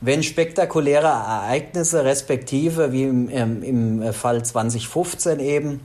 wenn 0.00 0.22
spektakuläre 0.22 1.06
Ereignisse, 1.06 2.04
respektive 2.04 2.92
wie 2.92 3.04
im, 3.04 3.28
ähm, 3.30 3.62
im 3.62 4.12
Fall 4.12 4.44
2015 4.44 5.40
eben, 5.40 5.80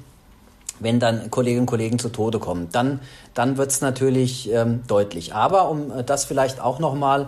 wenn 0.79 0.99
dann 0.99 1.29
Kolleginnen 1.31 1.61
und 1.61 1.67
Kollegen 1.67 1.99
zu 1.99 2.09
Tode 2.09 2.39
kommen, 2.39 2.69
dann, 2.71 2.99
dann 3.33 3.57
wird 3.57 3.71
es 3.71 3.81
natürlich 3.81 4.51
ähm, 4.51 4.83
deutlich. 4.87 5.33
Aber 5.33 5.69
um 5.69 5.91
äh, 5.91 6.03
das 6.03 6.25
vielleicht 6.25 6.59
auch 6.59 6.79
nochmal 6.79 7.27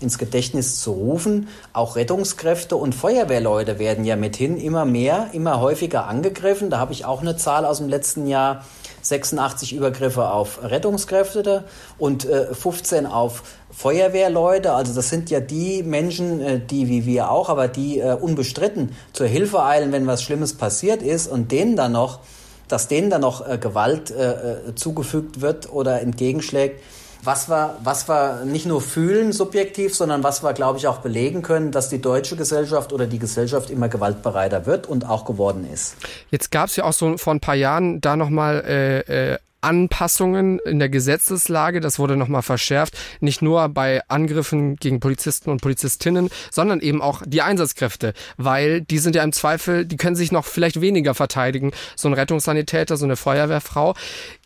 ins 0.00 0.18
Gedächtnis 0.18 0.80
zu 0.80 0.92
rufen, 0.92 1.48
auch 1.72 1.96
Rettungskräfte 1.96 2.76
und 2.76 2.94
Feuerwehrleute 2.94 3.78
werden 3.78 4.04
ja 4.04 4.14
mithin 4.14 4.56
immer 4.56 4.84
mehr, 4.84 5.30
immer 5.32 5.60
häufiger 5.60 6.06
angegriffen. 6.06 6.70
Da 6.70 6.78
habe 6.78 6.92
ich 6.92 7.04
auch 7.04 7.20
eine 7.20 7.36
Zahl 7.36 7.64
aus 7.64 7.78
dem 7.78 7.88
letzten 7.88 8.28
Jahr. 8.28 8.64
86 9.02 9.74
Übergriffe 9.74 10.30
auf 10.30 10.62
Rettungskräfte 10.62 11.64
und 11.98 12.24
äh, 12.24 12.54
15 12.54 13.06
auf 13.06 13.42
Feuerwehrleute. 13.70 14.72
Also 14.72 14.94
das 14.94 15.08
sind 15.08 15.30
ja 15.30 15.40
die 15.40 15.82
Menschen, 15.82 16.40
äh, 16.40 16.60
die 16.60 16.88
wie 16.88 17.06
wir 17.06 17.30
auch, 17.30 17.48
aber 17.48 17.68
die 17.68 18.00
äh, 18.00 18.14
unbestritten 18.14 18.96
zur 19.12 19.26
Hilfe 19.26 19.62
eilen, 19.62 19.92
wenn 19.92 20.06
was 20.06 20.22
Schlimmes 20.22 20.54
passiert 20.54 21.02
ist 21.02 21.28
und 21.28 21.52
denen 21.52 21.76
dann 21.76 21.92
noch 21.92 22.20
dass 22.68 22.86
denen 22.86 23.10
dann 23.10 23.22
noch 23.22 23.46
äh, 23.48 23.58
Gewalt 23.58 24.10
äh, 24.10 24.32
äh, 24.32 24.74
zugefügt 24.74 25.40
wird 25.40 25.72
oder 25.72 26.00
entgegenschlägt, 26.02 26.82
was 27.22 27.48
wir, 27.48 27.76
was 27.82 28.08
wir 28.08 28.44
nicht 28.44 28.66
nur 28.66 28.80
fühlen 28.80 29.32
subjektiv, 29.32 29.94
sondern 29.94 30.22
was 30.22 30.42
wir, 30.42 30.52
glaube 30.52 30.78
ich, 30.78 30.86
auch 30.86 30.98
belegen 30.98 31.42
können, 31.42 31.72
dass 31.72 31.88
die 31.88 32.00
deutsche 32.00 32.36
Gesellschaft 32.36 32.92
oder 32.92 33.06
die 33.06 33.18
Gesellschaft 33.18 33.70
immer 33.70 33.88
gewaltbereiter 33.88 34.66
wird 34.66 34.86
und 34.86 35.04
auch 35.06 35.24
geworden 35.24 35.66
ist. 35.72 35.96
Jetzt 36.30 36.50
gab 36.50 36.68
es 36.68 36.76
ja 36.76 36.84
auch 36.84 36.92
so 36.92 37.16
vor 37.16 37.34
ein 37.34 37.40
paar 37.40 37.54
Jahren 37.54 38.00
da 38.00 38.16
nochmal 38.16 38.64
äh, 38.66 39.32
äh, 39.32 39.38
Anpassungen 39.60 40.58
in 40.60 40.78
der 40.78 40.88
Gesetzeslage. 40.88 41.80
Das 41.80 41.98
wurde 41.98 42.16
nochmal 42.16 42.42
verschärft. 42.42 42.96
Nicht 43.20 43.42
nur 43.42 43.68
bei 43.68 44.02
Angriffen 44.08 44.76
gegen 44.76 45.00
Polizisten 45.00 45.50
und 45.50 45.60
Polizistinnen, 45.60 46.30
sondern 46.50 46.80
eben 46.80 47.02
auch 47.02 47.22
die 47.26 47.42
Einsatzkräfte. 47.42 48.14
Weil 48.36 48.80
die 48.80 48.98
sind 48.98 49.16
ja 49.16 49.22
im 49.22 49.32
Zweifel, 49.32 49.84
die 49.84 49.96
können 49.96 50.16
sich 50.16 50.32
noch 50.32 50.44
vielleicht 50.44 50.80
weniger 50.80 51.14
verteidigen. 51.14 51.72
So 51.96 52.08
ein 52.08 52.14
Rettungssanitäter, 52.14 52.96
so 52.96 53.04
eine 53.04 53.16
Feuerwehrfrau. 53.16 53.94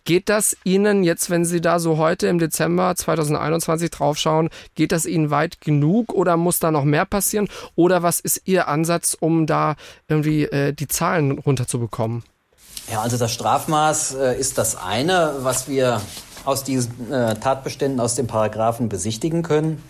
Geht 0.05 0.29
das 0.29 0.57
Ihnen 0.65 1.05
jetzt, 1.05 1.31
wenn 1.31 1.45
Sie 1.45 1.61
da 1.61 1.79
so 1.79 1.97
heute 1.97 2.27
im 2.27 2.41
Dezember 2.41 2.95
2021 2.97 3.91
draufschauen, 3.91 4.51
geht 4.75 4.91
das 4.91 5.07
Ihnen 5.07 5.31
weit 5.31 5.61
genug 5.61 6.13
oder 6.13 6.37
muss 6.37 6.59
da 6.59 6.73
noch 6.73 6.85
mehr 6.85 7.05
passieren? 7.05 7.49
Oder 7.77 8.03
was 8.03 8.19
ist 8.19 8.43
Ihr 8.47 8.67
Ansatz, 8.67 9.17
um 9.19 9.47
da 9.47 9.77
irgendwie 10.09 10.45
äh, 10.45 10.73
die 10.73 10.89
Zahlen 10.89 11.39
runterzubekommen? 11.39 12.25
Ja, 12.91 13.01
also 13.01 13.16
das 13.16 13.33
Strafmaß 13.33 14.14
äh, 14.14 14.39
ist 14.39 14.59
das 14.59 14.76
eine, 14.76 15.35
was 15.41 15.68
wir 15.68 16.01
aus 16.45 16.64
diesen 16.64 17.12
äh, 17.12 17.37
Tatbeständen 17.37 18.01
aus 18.01 18.14
den 18.14 18.26
Paragraphen 18.26 18.89
besichtigen 18.89 19.43
können. 19.43 19.83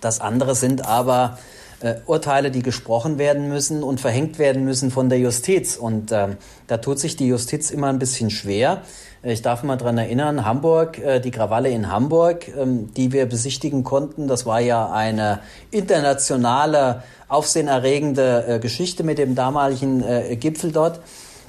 Das 0.00 0.20
andere 0.20 0.54
sind 0.54 0.86
aber 0.86 1.38
äh, 1.80 1.96
Urteile, 2.06 2.50
die 2.50 2.62
gesprochen 2.62 3.18
werden 3.18 3.48
müssen 3.48 3.82
und 3.82 4.00
verhängt 4.00 4.38
werden 4.38 4.64
müssen 4.64 4.90
von 4.90 5.08
der 5.08 5.18
Justiz. 5.18 5.76
Und 5.76 6.12
äh, 6.12 6.28
da 6.66 6.78
tut 6.78 6.98
sich 6.98 7.16
die 7.16 7.28
Justiz 7.28 7.70
immer 7.70 7.88
ein 7.88 7.98
bisschen 7.98 8.30
schwer. 8.30 8.82
Ich 9.22 9.42
darf 9.42 9.64
mal 9.64 9.76
dran 9.76 9.98
erinnern, 9.98 10.44
Hamburg, 10.44 10.98
äh, 10.98 11.20
die 11.20 11.30
Krawalle 11.30 11.70
in 11.70 11.90
Hamburg, 11.90 12.48
ähm, 12.56 12.92
die 12.94 13.12
wir 13.12 13.26
besichtigen 13.26 13.84
konnten, 13.84 14.28
das 14.28 14.46
war 14.46 14.60
ja 14.60 14.90
eine 14.90 15.40
internationale, 15.70 17.02
aufsehenerregende 17.28 18.44
äh, 18.46 18.58
Geschichte 18.58 19.04
mit 19.04 19.18
dem 19.18 19.34
damaligen 19.34 20.02
äh, 20.02 20.36
Gipfel 20.36 20.72
dort. 20.72 21.00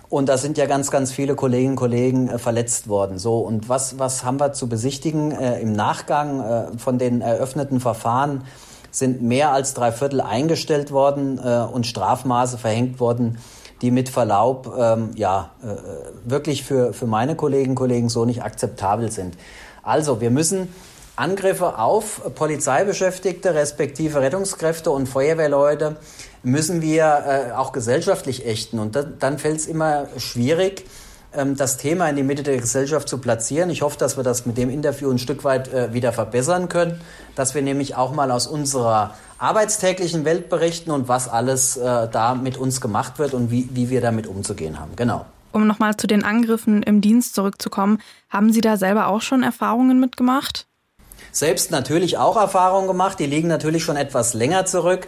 Und 0.09 0.27
da 0.27 0.37
sind 0.37 0.57
ja 0.57 0.65
ganz, 0.65 0.89
ganz 0.89 1.11
viele 1.11 1.35
Kolleginnen 1.35 1.71
und 1.71 1.75
Kollegen 1.75 2.29
äh, 2.29 2.39
verletzt 2.39 2.87
worden. 2.87 3.19
So, 3.19 3.39
und 3.39 3.69
was, 3.69 3.99
was 3.99 4.23
haben 4.23 4.39
wir 4.39 4.53
zu 4.53 4.67
besichtigen? 4.67 5.31
Äh, 5.31 5.61
Im 5.61 5.73
Nachgang 5.73 6.41
äh, 6.41 6.77
von 6.77 6.97
den 6.97 7.21
eröffneten 7.21 7.79
Verfahren 7.79 8.43
sind 8.91 9.21
mehr 9.21 9.51
als 9.51 9.75
drei 9.75 9.91
Viertel 9.91 10.19
eingestellt 10.19 10.91
worden 10.91 11.39
äh, 11.43 11.59
und 11.71 11.85
Strafmaße 11.85 12.57
verhängt 12.57 12.99
worden, 12.99 13.37
die 13.83 13.91
mit 13.91 14.09
Verlaub 14.09 14.73
ähm, 14.77 15.11
ja, 15.13 15.51
äh, 15.61 16.29
wirklich 16.29 16.63
für, 16.63 16.91
für 16.91 17.05
meine 17.05 17.35
Kolleginnen 17.35 17.71
und 17.71 17.75
Kollegen 17.75 18.09
so 18.09 18.25
nicht 18.25 18.41
akzeptabel 18.41 19.11
sind. 19.11 19.37
Also, 19.83 20.21
wir 20.21 20.31
müssen 20.31 20.73
Angriffe 21.15 21.77
auf 21.77 22.21
Polizeibeschäftigte, 22.33 23.53
respektive 23.53 24.21
Rettungskräfte 24.21 24.89
und 24.89 25.07
Feuerwehrleute 25.07 25.97
müssen 26.43 26.81
wir 26.81 27.03
äh, 27.05 27.51
auch 27.53 27.71
gesellschaftlich 27.71 28.45
ächten. 28.45 28.79
Und 28.79 28.95
da, 28.95 29.03
dann 29.03 29.37
fällt 29.37 29.57
es 29.57 29.67
immer 29.67 30.07
schwierig, 30.17 30.85
ähm, 31.33 31.55
das 31.55 31.77
Thema 31.77 32.09
in 32.09 32.15
die 32.15 32.23
Mitte 32.23 32.43
der 32.43 32.57
Gesellschaft 32.57 33.07
zu 33.07 33.19
platzieren. 33.19 33.69
Ich 33.69 33.81
hoffe, 33.81 33.97
dass 33.97 34.17
wir 34.17 34.23
das 34.23 34.45
mit 34.45 34.57
dem 34.57 34.69
Interview 34.69 35.11
ein 35.11 35.19
Stück 35.19 35.43
weit 35.43 35.71
äh, 35.73 35.93
wieder 35.93 36.11
verbessern 36.11 36.69
können, 36.69 36.99
dass 37.35 37.53
wir 37.53 37.61
nämlich 37.61 37.95
auch 37.95 38.13
mal 38.13 38.31
aus 38.31 38.47
unserer 38.47 39.13
arbeitstäglichen 39.37 40.25
Welt 40.25 40.49
berichten 40.49 40.91
und 40.91 41.07
was 41.07 41.27
alles 41.29 41.77
äh, 41.77 42.07
da 42.09 42.35
mit 42.35 42.57
uns 42.57 42.81
gemacht 42.81 43.19
wird 43.19 43.33
und 43.33 43.51
wie, 43.51 43.69
wie 43.73 43.89
wir 43.89 44.01
damit 44.01 44.27
umzugehen 44.27 44.79
haben. 44.79 44.95
Genau. 44.95 45.25
Um 45.51 45.65
nochmal 45.67 45.97
zu 45.97 46.07
den 46.07 46.23
Angriffen 46.23 46.83
im 46.83 47.01
Dienst 47.01 47.35
zurückzukommen, 47.35 47.99
haben 48.29 48.51
Sie 48.53 48.61
da 48.61 48.77
selber 48.77 49.07
auch 49.07 49.21
schon 49.21 49.43
Erfahrungen 49.43 49.99
mitgemacht? 49.99 50.67
Selbst 51.31 51.71
natürlich 51.71 52.17
auch 52.17 52.37
Erfahrungen 52.37 52.87
gemacht, 52.87 53.19
die 53.19 53.25
liegen 53.25 53.47
natürlich 53.47 53.83
schon 53.83 53.97
etwas 53.97 54.33
länger 54.33 54.65
zurück. 54.65 55.07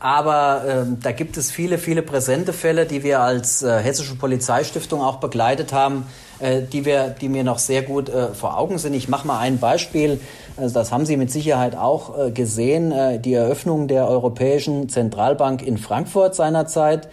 Aber 0.00 0.64
äh, 0.64 0.96
da 1.00 1.12
gibt 1.12 1.36
es 1.36 1.50
viele, 1.50 1.78
viele 1.78 2.02
präsente 2.02 2.52
Fälle, 2.52 2.86
die 2.86 3.02
wir 3.02 3.20
als 3.20 3.62
äh, 3.62 3.78
Hessische 3.78 4.16
Polizeistiftung 4.16 5.00
auch 5.00 5.16
begleitet 5.16 5.72
haben, 5.72 6.06
äh, 6.38 6.62
die, 6.62 6.84
wir, 6.84 7.08
die 7.08 7.28
mir 7.28 7.44
noch 7.44 7.58
sehr 7.58 7.82
gut 7.82 8.08
äh, 8.08 8.28
vor 8.34 8.58
Augen 8.58 8.78
sind. 8.78 8.94
Ich 8.94 9.08
mache 9.08 9.26
mal 9.26 9.38
ein 9.38 9.58
Beispiel, 9.58 10.20
also 10.56 10.74
das 10.74 10.92
haben 10.92 11.06
Sie 11.06 11.16
mit 11.16 11.30
Sicherheit 11.30 11.76
auch 11.76 12.18
äh, 12.18 12.30
gesehen, 12.30 12.92
äh, 12.92 13.18
die 13.18 13.34
Eröffnung 13.34 13.88
der 13.88 14.08
Europäischen 14.08 14.88
Zentralbank 14.88 15.62
in 15.62 15.78
Frankfurt 15.78 16.34
seinerzeit, 16.34 17.08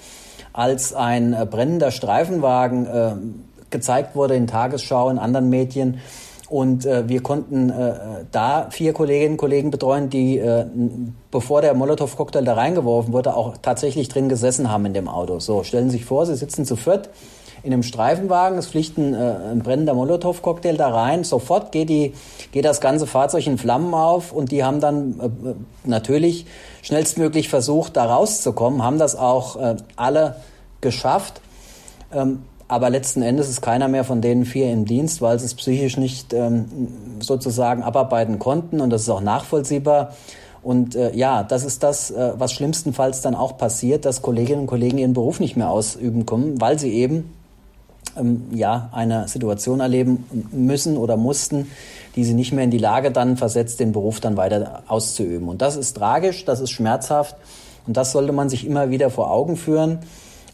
als 0.54 0.94
ein 0.94 1.34
äh, 1.34 1.46
brennender 1.46 1.92
Streifenwagen 1.92 2.86
äh, 2.86 3.12
gezeigt 3.70 4.16
wurde 4.16 4.36
in 4.36 4.48
Tagesschau, 4.48 5.10
in 5.10 5.20
anderen 5.20 5.50
Medien 5.50 6.00
und 6.50 6.86
äh, 6.86 7.08
wir 7.08 7.22
konnten 7.22 7.70
äh, 7.70 8.26
da 8.32 8.70
vier 8.72 8.93
Kolleginnen 8.93 9.34
und 9.34 9.38
Kollegen 9.38 9.72
betreuen, 9.72 10.10
die, 10.10 10.38
äh, 10.38 10.66
bevor 11.32 11.62
der 11.62 11.74
Molotow-Cocktail 11.74 12.43
da 12.43 12.54
reingeworfen 12.54 13.14
wurde, 13.14 13.36
auch 13.36 13.58
tatsächlich 13.62 14.10
drin 14.10 14.30
gesessen 14.30 14.72
haben 14.72 14.86
in 14.86 14.93
dem 14.93 15.08
Auto. 15.08 15.39
So, 15.39 15.64
stellen 15.64 15.89
Sie 15.89 15.97
sich 15.97 16.06
vor, 16.06 16.26
Sie 16.26 16.36
sitzen 16.36 16.66
zu 16.66 16.76
viert 16.76 17.10
in 17.64 17.74
einem 17.74 17.84
Streifenwagen, 17.84 18.58
es 18.58 18.68
fliegt 18.68 18.97
ein, 18.97 19.14
äh, 19.14 19.18
ein 19.52 19.60
brennender 19.60 19.93
Molotow-Cocktail 19.93 20.76
da 20.76 20.89
rein, 20.89 21.24
sofort 21.24 21.72
geht, 21.72 21.89
die, 21.89 22.14
geht 22.52 22.66
das 22.66 22.82
ganze 22.82 23.08
Fahrzeug 23.08 23.45
in 23.47 23.58
Flammen 23.58 23.93
auf 23.93 24.32
und 24.32 24.52
die 24.52 24.64
haben 24.64 24.80
dann 24.80 25.20
äh, 25.20 25.88
natürlich 25.88 26.45
schnellstmöglich 26.82 27.50
versucht, 27.50 27.97
da 27.97 28.06
rauszukommen, 28.06 28.84
haben 28.84 28.97
das 28.97 29.16
auch 29.16 29.58
äh, 29.58 29.76
alle 29.95 30.38
geschafft. 30.82 31.41
Ähm, 32.14 32.43
aber 32.70 32.92
letzten 32.92 33.24
Endes 33.24 33.50
ist 33.50 33.62
keiner 33.62 33.88
mehr 33.88 34.04
von 34.04 34.22
denen 34.22 34.46
vier 34.46 34.72
im 34.72 34.86
Dienst, 34.86 35.24
weil 35.24 35.40
sie 35.40 35.46
es 35.48 35.56
psychisch 35.56 35.98
nicht 35.98 36.34
ähm, 36.34 36.88
sozusagen 37.20 37.82
abarbeiten 37.82 38.38
konnten. 38.38 38.80
Und 38.80 38.92
das 38.92 39.02
ist 39.02 39.10
auch 39.10 39.22
nachvollziehbar. 39.22 40.14
Und 40.62 40.96
äh, 40.96 41.12
ja, 41.16 41.42
das 41.42 41.66
ist 41.66 41.82
das, 41.82 42.12
äh, 42.12 42.34
was 42.38 42.54
schlimmstenfalls 42.54 43.22
dann 43.22 43.34
auch 43.34 43.58
passiert, 43.58 44.06
dass 44.06 44.22
Kolleginnen 44.22 44.62
und 44.62 44.68
Kollegen 44.68 45.00
ihren 45.00 45.14
Beruf 45.14 45.40
nicht 45.40 45.58
mehr 45.58 45.72
ausüben 45.72 46.28
können, 46.28 46.62
weil 46.62 46.78
sie 46.78 46.94
eben 46.94 47.34
ähm, 48.16 48.44
ja 48.54 48.90
eine 48.92 49.28
Situation 49.28 49.80
erleben 49.80 50.26
müssen 50.52 50.96
oder 50.96 51.18
mussten, 51.18 51.72
die 52.16 52.24
sie 52.24 52.36
nicht 52.36 52.54
mehr 52.54 52.66
in 52.66 52.72
die 52.72 52.78
Lage 52.78 53.10
dann 53.10 53.36
versetzt, 53.36 53.80
den 53.80 53.94
Beruf 53.94 54.20
dann 54.20 54.38
weiter 54.38 54.84
auszuüben. 54.88 55.50
Und 55.50 55.64
das 55.64 55.76
ist 55.76 55.98
tragisch, 55.98 56.46
das 56.46 56.60
ist 56.60 56.70
schmerzhaft 56.70 57.36
und 57.88 57.98
das 57.98 58.12
sollte 58.12 58.32
man 58.32 58.48
sich 58.48 58.68
immer 58.68 58.92
wieder 58.92 59.10
vor 59.10 59.32
Augen 59.32 59.58
führen 59.58 60.00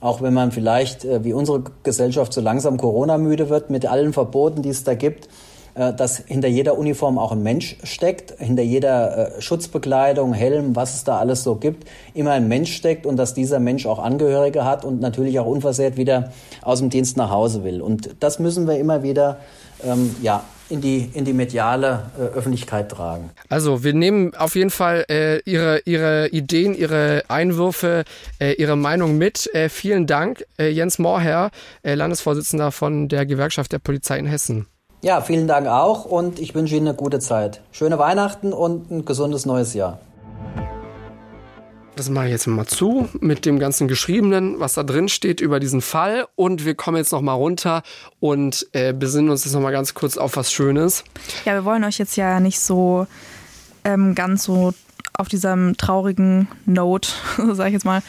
auch 0.02 0.22
wenn 0.22 0.34
man 0.34 0.52
vielleicht, 0.52 1.06
äh, 1.06 1.24
wie 1.24 1.34
unsere 1.34 1.64
Gesellschaft, 1.84 2.34
so 2.34 2.42
langsam 2.42 2.78
Corona-müde 2.78 3.50
wird 3.50 3.70
mit 3.70 3.86
allen 3.86 4.14
Verboten, 4.14 4.62
die 4.62 4.70
es 4.70 4.84
da 4.84 4.96
gibt, 4.96 5.28
äh, 5.76 5.94
dass 5.94 6.18
hinter 6.18 6.48
jeder 6.48 6.78
Uniform 6.78 7.18
auch 7.18 7.32
ein 7.32 7.44
Mensch 7.44 7.78
steckt, 7.84 8.34
hinter 8.40 8.64
jeder 8.64 9.38
äh, 9.38 9.42
Schutzbekleidung, 9.42 10.34
Helm, 10.34 10.76
was 10.76 10.96
es 10.96 11.04
da 11.04 11.18
alles 11.18 11.44
so 11.44 11.56
gibt, 11.56 11.88
immer 12.14 12.32
ein 12.32 12.48
Mensch 12.48 12.74
steckt 12.74 13.06
und 13.06 13.18
dass 13.18 13.34
dieser 13.34 13.60
Mensch 13.60 13.86
auch 13.86 14.00
Angehörige 14.00 14.64
hat 14.64 14.86
und 14.86 15.02
natürlich 15.02 15.40
auch 15.40 15.46
unversehrt 15.46 15.98
wieder 15.98 16.32
aus 16.62 16.80
dem 16.80 16.90
Dienst 16.90 17.18
nach 17.18 17.30
Hause 17.30 17.64
will. 17.64 17.82
Und 17.82 18.16
das 18.22 18.40
müssen 18.40 18.68
wir 18.68 18.78
immer 18.78 19.04
wieder 19.04 19.38
ähm, 19.84 20.16
ja, 20.22 20.44
in 20.70 20.82
die, 20.82 21.10
in 21.14 21.26
die 21.26 21.34
mediale 21.34 22.12
äh, 22.18 22.22
Öffentlichkeit 22.38 22.90
tragen. 22.90 23.30
Also 23.50 23.84
wir 23.84 23.94
nehmen 23.94 24.34
auf 24.36 24.56
jeden 24.56 24.70
Fall 24.70 25.06
äh, 25.10 25.40
Ihre, 25.42 25.80
Ihre 25.86 26.30
Ideen, 26.30 26.76
Ihre 26.76 27.24
Einwürfe, 27.28 28.04
äh, 28.40 28.54
Ihre 28.54 28.76
Meinung 28.76 29.18
mit. 29.18 29.54
Äh, 29.54 29.70
vielen 29.70 30.08
Dank, 30.08 30.46
äh, 30.58 30.70
Jens 30.70 31.00
Mohrherr, 31.00 31.52
Landesvorsitzender 31.84 32.72
von 32.72 33.08
der 33.08 33.26
Gewerkschaft 33.26 33.72
der 33.72 33.80
Polizei 33.80 34.18
in 34.18 34.26
Hessen. 34.26 34.68
Ja, 35.02 35.22
vielen 35.22 35.48
Dank 35.48 35.68
auch 35.68 36.06
und 36.06 36.40
ich 36.40 36.56
wünsche 36.56 36.76
Ihnen 36.76 36.88
eine 36.88 36.98
gute 36.98 37.20
Zeit. 37.20 37.62
Schöne 37.72 38.00
Weihnachten 38.00 38.54
und 38.54 38.90
ein 38.90 39.06
gesundes 39.06 39.46
neues 39.46 39.74
Jahr. 39.74 40.00
Das 41.96 42.10
mache 42.10 42.26
ich 42.26 42.32
jetzt 42.32 42.46
mal 42.48 42.66
zu 42.66 43.08
mit 43.22 43.46
dem 43.46 43.58
ganzen 43.58 43.88
Geschriebenen, 43.88 44.60
was 44.60 44.74
da 44.74 44.84
drin 44.84 45.08
steht 45.08 45.40
über 45.40 45.62
diesen 45.62 45.82
Fall. 45.82 46.28
Und 46.36 46.66
wir 46.66 46.76
kommen 46.76 46.98
jetzt 46.98 47.12
noch 47.12 47.22
mal 47.22 47.34
runter 47.34 47.84
und 48.20 48.68
äh, 48.74 48.94
besinnen 48.94 49.30
uns 49.30 49.46
jetzt 49.46 49.54
noch 49.54 49.62
mal 49.62 49.72
ganz 49.72 49.94
kurz 49.94 50.18
auf 50.18 50.36
was 50.36 50.52
Schönes. 50.52 51.06
Ja, 51.46 51.54
wir 51.54 51.64
wollen 51.64 51.86
euch 51.86 51.98
jetzt 51.98 52.18
ja 52.18 52.42
nicht 52.42 52.60
so 52.60 53.08
ähm, 53.86 54.14
ganz 54.14 54.44
so 54.44 54.74
auf 55.14 55.30
diesem 55.30 55.78
traurigen 55.78 56.50
Note, 56.66 57.10
sage 57.54 57.70
ich 57.70 57.74
jetzt 57.74 57.86
mal, 57.86 58.02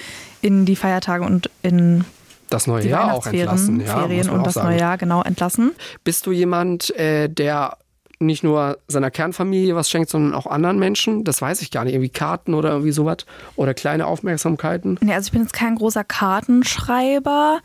in 0.43 0.65
die 0.65 0.75
Feiertage 0.75 1.25
und 1.25 1.49
in 1.63 2.05
das 2.51 2.67
neue 2.67 2.83
die 2.83 2.89
Jahr 2.89 3.15
auch 3.15 3.27
entlassen. 3.27 3.81
Ja, 3.81 4.01
Ferien 4.01 4.31
und 4.31 4.47
das 4.47 4.55
sagen. 4.55 4.69
neue 4.69 4.81
Jahr 4.81 4.99
genau 4.99 5.23
entlassen. 5.23 5.73
Bist 6.03 6.27
du 6.27 6.33
jemand, 6.33 6.95
äh, 6.97 7.29
der 7.29 7.77
nicht 8.19 8.43
nur 8.43 8.79
seiner 8.89 9.11
Kernfamilie 9.11 9.75
was 9.75 9.91
schenkt, 9.91 10.11
sondern 10.11 10.35
auch 10.35 10.47
anderen 10.47 10.79
Menschen? 10.79 11.25
Das 11.25 11.43
weiß 11.43 11.63
ich 11.63 11.71
gar 11.71 11.85
nicht. 11.85 11.95
Irgendwie 11.95 12.09
Karten 12.09 12.55
oder 12.55 12.71
irgendwie 12.71 12.93
sowas? 12.93 13.19
Oder 13.57 13.75
kleine 13.75 14.07
Aufmerksamkeiten? 14.07 14.99
Nee, 15.01 15.13
also 15.13 15.27
ich 15.27 15.33
bin 15.33 15.43
jetzt 15.43 15.53
kein 15.53 15.75
großer 15.75 16.05
Kartenschreiber. 16.05 17.61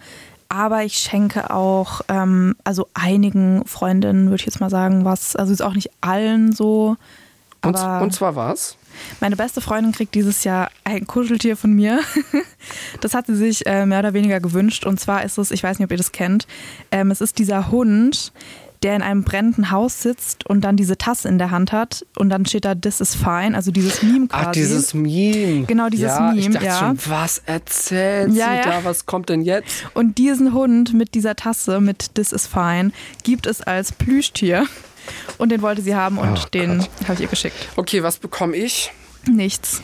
Aber 0.49 0.83
ich 0.83 0.97
schenke 0.97 1.49
auch, 1.49 2.01
ähm, 2.09 2.57
also 2.65 2.87
einigen 2.93 3.65
Freundinnen, 3.65 4.25
würde 4.25 4.41
ich 4.41 4.45
jetzt 4.45 4.59
mal 4.59 4.69
sagen, 4.69 5.05
was, 5.05 5.37
also 5.37 5.53
ist 5.53 5.61
auch 5.61 5.75
nicht 5.75 5.91
allen 6.01 6.51
so. 6.51 6.97
Und, 7.63 7.77
und 7.79 8.13
zwar 8.13 8.35
was? 8.35 8.75
Meine 9.21 9.37
beste 9.37 9.61
Freundin 9.61 9.93
kriegt 9.93 10.13
dieses 10.13 10.43
Jahr 10.43 10.69
ein 10.83 11.07
Kuscheltier 11.07 11.55
von 11.55 11.71
mir. 11.73 12.01
Das 13.01 13.15
hat 13.15 13.25
sie 13.25 13.35
sich 13.35 13.65
äh, 13.65 13.85
mehr 13.85 13.99
oder 13.99 14.13
weniger 14.13 14.39
gewünscht. 14.39 14.85
Und 14.85 14.99
zwar 14.99 15.23
ist 15.23 15.37
es, 15.39 15.49
ich 15.49 15.63
weiß 15.63 15.79
nicht, 15.79 15.85
ob 15.85 15.91
ihr 15.91 15.97
das 15.97 16.11
kennt, 16.11 16.45
ähm, 16.91 17.09
es 17.09 17.19
ist 17.19 17.39
dieser 17.39 17.71
Hund, 17.71 18.31
der 18.83 18.95
in 18.95 19.01
einem 19.01 19.23
brennenden 19.23 19.71
Haus 19.71 20.01
sitzt 20.01 20.45
und 20.45 20.61
dann 20.61 20.75
diese 20.75 20.97
Tasse 20.97 21.27
in 21.27 21.37
der 21.37 21.51
Hand 21.51 21.71
hat 21.71 22.05
und 22.17 22.29
dann 22.29 22.45
steht 22.45 22.65
da 22.65 22.75
This 22.75 22.99
is 22.99 23.15
fine, 23.15 23.55
also 23.55 23.71
dieses 23.71 24.01
Meme 24.01 24.27
quasi. 24.27 24.45
Ach, 24.47 24.51
dieses 24.51 24.93
Meme. 24.93 25.65
Genau, 25.65 25.89
dieses 25.89 26.09
ja, 26.09 26.31
Meme, 26.31 26.39
ich 26.39 26.49
dachte 26.49 26.65
ja. 26.65 26.79
Schon, 26.79 26.99
was 27.07 27.41
erzählt 27.45 28.33
ja, 28.33 28.49
sie 28.49 28.57
ja. 28.57 28.63
da? 28.63 28.83
Was 28.83 29.05
kommt 29.05 29.29
denn 29.29 29.41
jetzt? 29.41 29.85
Und 29.93 30.17
diesen 30.17 30.53
Hund 30.53 30.93
mit 30.93 31.13
dieser 31.13 31.35
Tasse 31.35 31.79
mit 31.79 32.15
This 32.15 32.31
is 32.31 32.47
fine 32.47 32.91
gibt 33.23 33.45
es 33.45 33.61
als 33.61 33.91
Plüschtier. 33.91 34.65
Und 35.37 35.49
den 35.49 35.61
wollte 35.61 35.81
sie 35.81 35.95
haben 35.95 36.19
und 36.19 36.39
oh, 36.45 36.47
den 36.53 36.85
habe 37.03 37.15
ich 37.15 37.21
ihr 37.21 37.27
geschickt. 37.27 37.55
Okay, 37.75 38.03
was 38.03 38.19
bekomme 38.19 38.55
ich? 38.55 38.91
Nichts. 39.27 39.81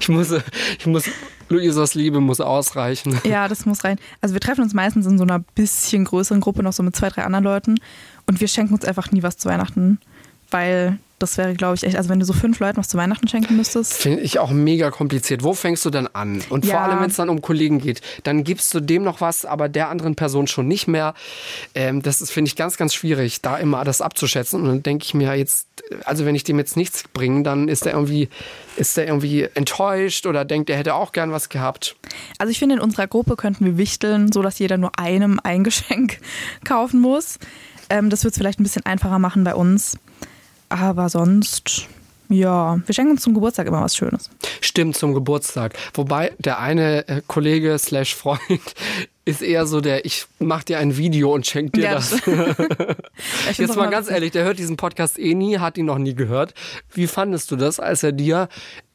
ich 0.00 0.08
muss, 0.08 0.32
ich 0.78 0.86
muss 0.86 1.04
Luisas 1.48 1.94
Liebe 1.94 2.20
muss 2.20 2.40
ausreichen. 2.40 3.20
Ja, 3.24 3.48
das 3.48 3.66
muss 3.66 3.84
rein. 3.84 3.98
Also 4.20 4.34
wir 4.34 4.40
treffen 4.40 4.62
uns 4.62 4.72
meistens 4.72 5.06
in 5.06 5.18
so 5.18 5.24
einer 5.24 5.40
bisschen 5.40 6.04
größeren 6.04 6.40
Gruppe, 6.40 6.62
noch 6.62 6.72
so 6.72 6.82
mit 6.82 6.94
zwei, 6.94 7.08
drei 7.08 7.24
anderen 7.24 7.44
Leuten. 7.44 7.80
Und 8.26 8.40
wir 8.40 8.48
schenken 8.48 8.74
uns 8.74 8.84
einfach 8.84 9.10
nie 9.10 9.22
was 9.22 9.36
zu 9.36 9.48
Weihnachten, 9.48 9.98
weil 10.50 10.98
das 11.20 11.36
wäre, 11.36 11.54
glaube 11.54 11.76
ich, 11.76 11.84
echt, 11.84 11.96
also 11.96 12.08
wenn 12.08 12.18
du 12.18 12.24
so 12.24 12.32
fünf 12.32 12.58
Leuten 12.60 12.78
was 12.78 12.88
zu 12.88 12.96
Weihnachten 12.96 13.28
schenken 13.28 13.56
müsstest. 13.56 13.92
Finde 13.92 14.22
ich 14.22 14.38
auch 14.38 14.50
mega 14.50 14.90
kompliziert. 14.90 15.42
Wo 15.42 15.52
fängst 15.52 15.84
du 15.84 15.90
denn 15.90 16.08
an? 16.14 16.42
Und 16.48 16.64
ja. 16.64 16.72
vor 16.72 16.80
allem, 16.80 17.00
wenn 17.00 17.10
es 17.10 17.16
dann 17.16 17.28
um 17.28 17.42
Kollegen 17.42 17.78
geht, 17.78 18.00
dann 18.24 18.42
gibst 18.42 18.72
du 18.72 18.80
dem 18.80 19.02
noch 19.02 19.20
was, 19.20 19.44
aber 19.44 19.68
der 19.68 19.90
anderen 19.90 20.16
Person 20.16 20.46
schon 20.46 20.66
nicht 20.66 20.88
mehr. 20.88 21.14
Ähm, 21.74 22.00
das 22.02 22.22
ist, 22.22 22.30
finde 22.30 22.48
ich, 22.48 22.56
ganz, 22.56 22.78
ganz 22.78 22.94
schwierig, 22.94 23.42
da 23.42 23.58
immer 23.58 23.84
das 23.84 24.00
abzuschätzen. 24.00 24.60
Und 24.62 24.68
dann 24.68 24.82
denke 24.82 25.04
ich 25.04 25.12
mir 25.12 25.34
jetzt, 25.34 25.68
also 26.06 26.24
wenn 26.24 26.34
ich 26.34 26.44
dem 26.44 26.58
jetzt 26.58 26.76
nichts 26.76 27.04
bringe, 27.12 27.42
dann 27.42 27.68
ist 27.68 27.84
der 27.84 27.92
irgendwie, 27.92 28.30
ist 28.76 28.96
der 28.96 29.06
irgendwie 29.06 29.46
enttäuscht 29.54 30.24
oder 30.26 30.46
denkt, 30.46 30.70
er 30.70 30.78
hätte 30.78 30.94
auch 30.94 31.12
gern 31.12 31.32
was 31.32 31.50
gehabt. 31.50 31.96
Also 32.38 32.50
ich 32.50 32.58
finde, 32.58 32.76
in 32.76 32.80
unserer 32.80 33.06
Gruppe 33.06 33.36
könnten 33.36 33.66
wir 33.66 33.76
wichteln, 33.76 34.32
sodass 34.32 34.58
jeder 34.58 34.78
nur 34.78 34.98
einem 34.98 35.38
ein 35.42 35.64
Geschenk 35.64 36.18
kaufen 36.64 37.00
muss. 37.00 37.38
Ähm, 37.90 38.08
das 38.08 38.24
wird 38.24 38.32
es 38.32 38.38
vielleicht 38.38 38.58
ein 38.58 38.62
bisschen 38.62 38.86
einfacher 38.86 39.18
machen 39.18 39.44
bei 39.44 39.54
uns. 39.54 39.98
Aber 40.70 41.08
sonst, 41.08 41.88
ja, 42.28 42.80
wir 42.86 42.94
schenken 42.94 43.12
uns 43.12 43.22
zum 43.22 43.34
Geburtstag 43.34 43.66
immer 43.66 43.82
was 43.82 43.96
Schönes. 43.96 44.30
Stimmt, 44.60 44.96
zum 44.96 45.14
Geburtstag. 45.14 45.74
Wobei 45.94 46.32
der 46.38 46.60
eine 46.60 47.06
äh, 47.08 47.22
Kollege 47.26 47.76
slash 47.76 48.14
Freund 48.14 48.40
ist 49.24 49.42
eher 49.42 49.66
so 49.66 49.80
der, 49.80 50.04
ich 50.04 50.26
mach 50.38 50.62
dir 50.62 50.78
ein 50.78 50.96
Video 50.96 51.34
und 51.34 51.44
schenk 51.46 51.72
dir 51.72 51.82
ja, 51.82 51.94
das. 51.94 52.12
Jetzt 53.56 53.76
mal 53.76 53.90
ganz 53.90 54.08
ehrlich, 54.08 54.30
der 54.30 54.44
hört 54.44 54.60
diesen 54.60 54.76
Podcast 54.76 55.18
eh 55.18 55.34
nie, 55.34 55.58
hat 55.58 55.76
ihn 55.76 55.86
noch 55.86 55.98
nie 55.98 56.14
gehört. 56.14 56.54
Wie 56.94 57.08
fandest 57.08 57.50
du 57.50 57.56
das, 57.56 57.80
als 57.80 58.04
er 58.04 58.12
dir, 58.12 58.48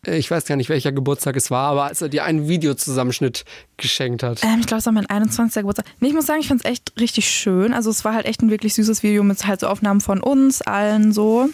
ich 0.08 0.30
weiß 0.30 0.46
gar 0.46 0.56
nicht, 0.56 0.70
welcher 0.70 0.92
Geburtstag 0.92 1.36
es 1.36 1.52
war, 1.52 1.70
aber 1.70 1.86
als 1.86 2.02
er 2.02 2.10
dir 2.10 2.24
einen 2.24 2.48
Videozusammenschnitt 2.48 3.46
geschenkt 3.78 4.24
hat? 4.24 4.44
Ähm, 4.44 4.60
ich 4.60 4.68
glaube, 4.68 4.80
es 4.80 4.86
war 4.86 4.94
mein 4.94 5.06
21. 5.06 5.62
Geburtstag. 5.62 5.86
Nee, 6.00 6.10
ich 6.10 6.14
muss 6.14 6.26
sagen, 6.26 6.40
ich 6.42 6.48
fand 6.48 6.64
es 6.64 6.70
echt 6.70 6.94
richtig 7.00 7.30
schön. 7.30 7.74
Also 7.74 7.90
es 7.90 8.06
war 8.06 8.14
halt 8.14 8.26
echt 8.26 8.42
ein 8.42 8.50
wirklich 8.50 8.74
süßes 8.74 9.04
Video 9.04 9.24
mit 9.24 9.46
halt 9.46 9.60
so 9.60 9.68
Aufnahmen 9.68 10.02
von 10.02 10.22
uns 10.22 10.62
allen 10.62 11.14
so. 11.14 11.50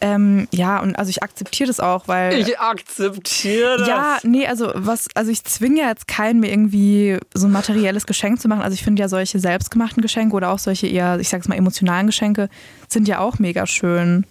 Ähm, 0.00 0.46
ja, 0.52 0.78
und 0.80 0.96
also 0.96 1.10
ich 1.10 1.22
akzeptiere 1.22 1.66
das 1.66 1.80
auch, 1.80 2.06
weil. 2.06 2.38
Ich 2.38 2.58
akzeptiere 2.58 3.78
das. 3.78 3.88
Ja, 3.88 4.18
nee, 4.22 4.46
also 4.46 4.70
was, 4.74 5.08
also 5.14 5.30
ich 5.30 5.42
zwinge 5.44 5.80
jetzt 5.80 6.06
keinen, 6.06 6.40
mir 6.40 6.50
irgendwie 6.50 7.18
so 7.34 7.46
ein 7.46 7.52
materielles 7.52 8.06
Geschenk 8.06 8.40
zu 8.40 8.48
machen. 8.48 8.62
Also 8.62 8.74
ich 8.74 8.82
finde 8.82 9.00
ja 9.00 9.08
solche 9.08 9.40
selbstgemachten 9.40 10.02
Geschenke 10.02 10.36
oder 10.36 10.50
auch 10.50 10.58
solche 10.58 10.86
eher, 10.86 11.18
ich 11.18 11.28
sag's 11.28 11.48
mal, 11.48 11.56
emotionalen 11.56 12.06
Geschenke 12.06 12.48
sind 12.88 13.08
ja 13.08 13.18
auch 13.18 13.38
mega 13.38 13.66
schön. 13.66 14.24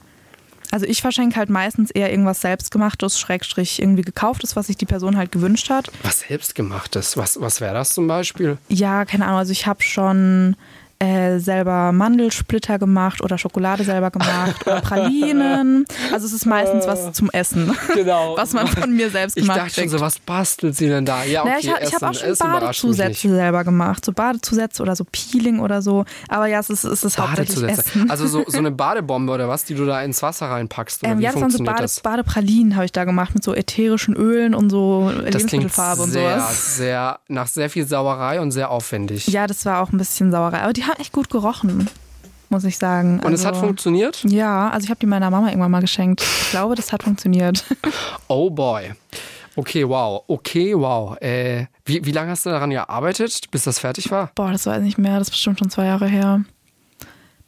Also 0.72 0.86
ich 0.86 1.02
verschenke 1.02 1.38
halt 1.38 1.50
meistens 1.50 1.92
eher 1.92 2.12
irgendwas 2.12 2.42
selbstgemachtes, 2.42 3.20
Schrägstrich 3.20 3.82
irgendwie 3.82 4.02
gekauftes, 4.02 4.56
was 4.56 4.68
sich 4.68 4.78
die 4.78 4.86
Person 4.86 5.18
halt 5.18 5.32
gewünscht 5.32 5.70
hat. 5.70 5.92
Was 6.04 6.22
selbstgemachtes? 6.22 7.18
Was, 7.18 7.40
was 7.40 7.62
wäre 7.62 7.74
das 7.74 7.90
zum 7.90 8.08
Beispiel? 8.08 8.58
Ja, 8.68 9.06
keine 9.06 9.26
Ahnung. 9.26 9.40
Also 9.40 9.52
ich 9.52 9.66
habe 9.66 9.82
schon 9.82 10.56
äh, 11.00 11.38
selber 11.40 11.92
Mandelsplitter 11.92 12.80
gemacht 12.80 13.22
oder 13.22 13.38
Schokolade 13.38 13.84
selber 13.84 14.10
gemacht 14.10 14.66
oder 14.66 14.82
Pralinen. 14.82 15.86
Also 16.12 16.26
es 16.26 16.34
ist 16.34 16.46
meistens 16.46 16.88
was 16.88 17.12
zum 17.14 17.30
Essen, 17.30 17.72
genau. 17.94 18.36
was 18.36 18.54
man 18.54 18.68
von 18.68 18.96
mir 18.96 19.10
selbst 19.12 19.36
gemacht 19.36 19.60
hat. 19.60 19.68
Ich 19.68 19.76
dachte 19.76 19.90
schon 19.90 20.00
so, 20.00 20.00
was 20.04 20.20
bastelt 20.20 20.76
sie 20.76 20.88
denn 20.88 21.06
da? 21.06 21.24
Ja, 21.24 21.42
okay, 21.42 21.50
naja, 21.50 21.76
ich, 21.82 21.88
ich 21.88 21.94
habe 21.94 22.10
auch 22.10 22.14
schon 22.14 22.36
Badezusätze 22.36 23.30
selber 23.30 23.64
gemacht, 23.64 24.06
so 24.06 24.12
Badezusätze 24.12 24.82
oder 24.82 24.96
so 24.96 25.06
Peeling 25.12 25.60
oder 25.60 25.84
so. 25.84 26.06
Aber 26.30 26.48
ja, 26.48 26.60
es 26.60 26.70
ist, 26.70 26.84
es 26.84 27.04
ist 27.04 27.20
hauptsächlich 27.20 27.64
Essen. 27.64 28.10
Also 28.10 28.26
so, 28.26 28.44
so 28.48 28.58
eine 28.58 28.72
Badebombe 28.78 29.32
oder 29.32 29.48
was, 29.48 29.66
die 29.66 29.76
du 29.76 29.86
da 29.86 30.02
ins 30.02 30.24
Wasser 30.24 30.48
reinpackst? 30.48 31.04
Oder 31.04 31.12
ähm, 31.12 31.22
ja, 31.22 31.32
das 31.32 31.42
waren 31.42 31.52
so 31.52 31.64
Bade, 31.64 31.84
das? 31.84 32.00
Badepralinen 32.00 32.76
habe 32.76 32.86
ich 32.86 32.92
da 32.92 33.04
gemacht 33.04 33.36
mit 33.36 33.44
so 33.44 33.54
ätherischen 33.54 34.16
Ölen 34.16 34.56
und 34.56 34.72
so 34.72 35.12
das 35.12 35.34
Lebensmittelfarbe 35.34 36.02
und 36.02 36.12
sehr, 36.12 36.40
sowas. 36.40 36.78
Sehr, 36.78 37.20
nach 37.28 37.48
sehr 37.48 37.70
viel 37.70 37.88
Sauerei 37.88 38.42
und 38.42 38.52
sehr 38.52 38.72
aufwendig. 38.72 39.28
Ja, 39.28 39.46
das 39.46 39.66
war 39.66 39.82
auch 39.82 39.92
ein 39.92 39.98
bisschen 39.98 40.32
Sauerei. 40.32 40.62
Aber 40.62 40.74
die 40.74 40.87
haben 40.88 41.00
echt 41.00 41.14
gut 41.14 41.30
gerochen, 41.30 41.90
muss 42.50 42.64
ich 42.64 42.78
sagen. 42.78 43.20
Und 43.20 43.26
also, 43.26 43.36
es 43.36 43.46
hat 43.46 43.56
also, 43.56 43.66
funktioniert? 43.68 44.24
Ja, 44.24 44.70
also 44.70 44.86
ich 44.86 44.90
habe 44.90 45.00
die 45.00 45.06
meiner 45.06 45.30
Mama 45.30 45.48
irgendwann 45.48 45.72
mal 45.72 45.82
geschenkt. 45.82 46.22
Ich 46.22 46.50
glaube, 46.52 46.76
das 46.76 46.92
hat 46.92 47.04
funktioniert. 47.04 47.64
Oh 48.30 48.50
boy. 48.50 48.92
Okay, 49.56 49.88
wow. 49.88 50.24
Okay, 50.28 50.78
wow. 50.78 51.20
Äh, 51.22 51.66
wie, 51.86 52.06
wie 52.06 52.12
lange 52.12 52.30
hast 52.32 52.46
du 52.46 52.50
daran 52.50 52.70
gearbeitet, 52.70 53.50
bis 53.50 53.64
das 53.64 53.80
fertig 53.80 54.12
war? 54.12 54.32
Boah, 54.36 54.52
das 54.52 54.66
weiß 54.66 54.80
ich 54.80 54.84
nicht 54.84 54.98
mehr. 54.98 55.18
Das 55.18 55.30
ist 55.30 55.32
bestimmt 55.32 55.60
schon 55.60 55.70
zwei 55.70 55.86
Jahre 55.86 56.08
her. 56.08 56.44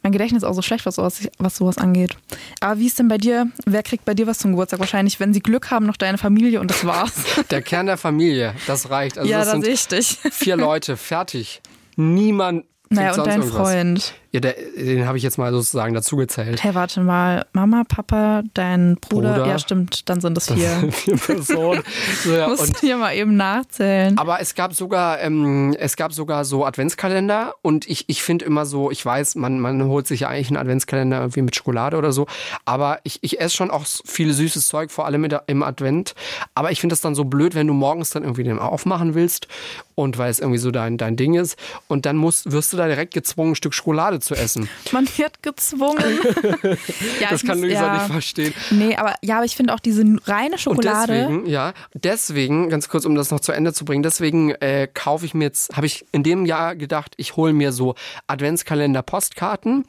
Mein 0.02 0.12
Gedächtnis 0.12 0.42
ist 0.42 0.48
auch 0.48 0.54
so 0.54 0.62
schlecht, 0.62 0.86
was 0.86 0.94
sowas, 0.94 1.28
was 1.38 1.56
sowas 1.56 1.76
angeht. 1.76 2.16
Aber 2.60 2.78
wie 2.78 2.86
ist 2.86 2.98
denn 2.98 3.08
bei 3.08 3.18
dir? 3.18 3.48
Wer 3.66 3.82
kriegt 3.82 4.06
bei 4.06 4.14
dir 4.14 4.26
was 4.26 4.38
zum 4.38 4.52
Geburtstag? 4.52 4.80
Wahrscheinlich, 4.80 5.20
wenn 5.20 5.34
sie 5.34 5.40
Glück 5.40 5.70
haben, 5.70 5.86
noch 5.86 5.98
deine 5.98 6.16
Familie 6.16 6.60
und 6.60 6.70
das 6.70 6.86
war's. 6.86 7.12
Der 7.50 7.60
Kern 7.60 7.86
der 7.86 7.98
Familie, 7.98 8.54
das 8.66 8.88
reicht. 8.88 9.18
Also 9.18 9.30
ja, 9.30 9.38
das 9.40 9.52
da 9.52 9.60
sehe 9.60 9.72
ich 9.72 9.88
dich. 9.88 10.18
Vier 10.32 10.56
Leute, 10.56 10.96
fertig. 10.96 11.60
Niemand 11.96 12.64
naja, 12.90 13.14
und 13.14 13.26
dein 13.26 13.40
irgendwas. 13.40 13.68
Freund. 13.68 14.14
Ja, 14.32 14.38
der, 14.38 14.54
den 14.76 15.06
habe 15.06 15.18
ich 15.18 15.24
jetzt 15.24 15.38
mal 15.38 15.50
sozusagen 15.50 15.92
dazugezählt. 15.92 16.62
Hey, 16.62 16.72
warte 16.76 17.00
mal. 17.00 17.46
Mama, 17.52 17.82
Papa, 17.88 18.42
dein 18.54 18.96
Bruder. 18.96 19.34
Bruder. 19.34 19.46
Ja, 19.46 19.58
stimmt, 19.58 20.08
dann 20.08 20.20
sind 20.20 20.38
es 20.38 20.52
vier. 20.52 20.82
Das 20.82 20.94
vier 20.94 21.16
Personen. 21.16 21.82
so, 22.24 22.32
ja, 22.32 22.46
Musst 22.46 22.78
hier 22.78 22.96
mal 22.96 23.12
eben 23.14 23.36
nachzählen. 23.36 24.16
Aber 24.18 24.40
es 24.40 24.54
gab 24.54 24.72
sogar, 24.72 25.20
ähm, 25.20 25.74
es 25.80 25.96
gab 25.96 26.12
sogar 26.12 26.44
so 26.44 26.64
Adventskalender 26.64 27.54
und 27.62 27.88
ich, 27.90 28.04
ich 28.08 28.22
finde 28.22 28.44
immer 28.44 28.66
so, 28.66 28.92
ich 28.92 29.04
weiß, 29.04 29.34
man, 29.34 29.58
man 29.58 29.82
holt 29.86 30.06
sich 30.06 30.20
ja 30.20 30.28
eigentlich 30.28 30.48
einen 30.48 30.58
Adventskalender 30.58 31.18
irgendwie 31.20 31.42
mit 31.42 31.56
Schokolade 31.56 31.96
oder 31.96 32.12
so, 32.12 32.26
aber 32.64 33.00
ich, 33.02 33.18
ich 33.22 33.40
esse 33.40 33.56
schon 33.56 33.72
auch 33.72 33.84
viel 34.04 34.32
süßes 34.32 34.68
Zeug, 34.68 34.92
vor 34.92 35.06
allem 35.06 35.24
im 35.46 35.62
Advent. 35.64 36.14
Aber 36.54 36.70
ich 36.70 36.80
finde 36.80 36.92
das 36.92 37.00
dann 37.00 37.16
so 37.16 37.24
blöd, 37.24 37.56
wenn 37.56 37.66
du 37.66 37.74
morgens 37.74 38.10
dann 38.10 38.22
irgendwie 38.22 38.44
den 38.44 38.60
aufmachen 38.60 39.14
willst 39.14 39.48
und 39.96 40.18
weil 40.18 40.30
es 40.30 40.38
irgendwie 40.38 40.58
so 40.58 40.70
dein, 40.70 40.98
dein 40.98 41.16
Ding 41.16 41.34
ist 41.34 41.58
und 41.88 42.06
dann 42.06 42.16
musst, 42.16 42.52
wirst 42.52 42.72
du 42.72 42.76
da 42.76 42.86
direkt 42.86 43.12
gezwungen, 43.12 43.52
ein 43.52 43.56
Stück 43.56 43.74
Schokolade 43.74 44.19
zu 44.20 44.34
essen. 44.34 44.68
Man 44.92 45.08
wird 45.16 45.42
gezwungen. 45.42 46.18
ja, 47.20 47.30
das 47.30 47.44
kann 47.44 47.60
Luisa 47.60 47.86
ja, 47.86 47.94
nicht 47.94 48.12
verstehen. 48.12 48.54
Nee, 48.70 48.96
aber 48.96 49.14
ja, 49.22 49.36
aber 49.36 49.44
ich 49.44 49.56
finde 49.56 49.74
auch 49.74 49.80
diese 49.80 50.04
reine 50.24 50.58
Schokolade. 50.58 51.26
Und 51.26 51.30
deswegen, 51.30 51.46
ja, 51.46 51.72
deswegen, 51.94 52.68
ganz 52.68 52.88
kurz, 52.88 53.04
um 53.04 53.14
das 53.14 53.30
noch 53.30 53.40
zu 53.40 53.52
Ende 53.52 53.72
zu 53.72 53.84
bringen, 53.84 54.02
deswegen 54.02 54.50
äh, 54.52 54.88
kaufe 54.92 55.24
ich 55.26 55.34
mir 55.34 55.44
jetzt, 55.44 55.76
habe 55.76 55.86
ich 55.86 56.04
in 56.12 56.22
dem 56.22 56.46
Jahr 56.46 56.76
gedacht, 56.76 57.14
ich 57.16 57.36
hole 57.36 57.52
mir 57.52 57.72
so 57.72 57.94
Adventskalender-Postkarten, 58.26 59.84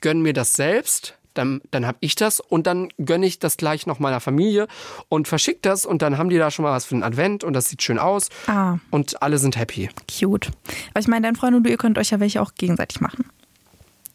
gönne 0.00 0.20
mir 0.20 0.32
das 0.32 0.54
selbst 0.54 1.16
dann, 1.34 1.60
dann 1.70 1.86
habe 1.86 1.98
ich 2.00 2.14
das 2.14 2.40
und 2.40 2.66
dann 2.66 2.88
gönne 2.98 3.26
ich 3.26 3.38
das 3.38 3.56
gleich 3.56 3.86
noch 3.86 3.98
meiner 3.98 4.20
Familie 4.20 4.68
und 5.08 5.28
verschicke 5.28 5.60
das 5.62 5.86
und 5.86 6.02
dann 6.02 6.18
haben 6.18 6.28
die 6.28 6.38
da 6.38 6.50
schon 6.50 6.64
mal 6.64 6.72
was 6.72 6.84
für 6.84 6.94
den 6.94 7.02
Advent 7.02 7.44
und 7.44 7.52
das 7.52 7.68
sieht 7.68 7.82
schön 7.82 7.98
aus 7.98 8.28
ah. 8.46 8.78
und 8.90 9.22
alle 9.22 9.38
sind 9.38 9.56
happy. 9.56 9.88
Cute. 10.08 10.50
Aber 10.90 11.00
ich 11.00 11.08
meine, 11.08 11.26
dein 11.26 11.36
Freund 11.36 11.56
und 11.56 11.64
du, 11.64 11.70
ihr 11.70 11.78
könnt 11.78 11.98
euch 11.98 12.10
ja 12.10 12.20
welche 12.20 12.42
auch 12.42 12.54
gegenseitig 12.54 13.00
machen. 13.00 13.24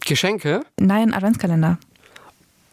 Geschenke? 0.07 0.61
Nein, 0.79 1.13
Adventskalender. 1.13 1.77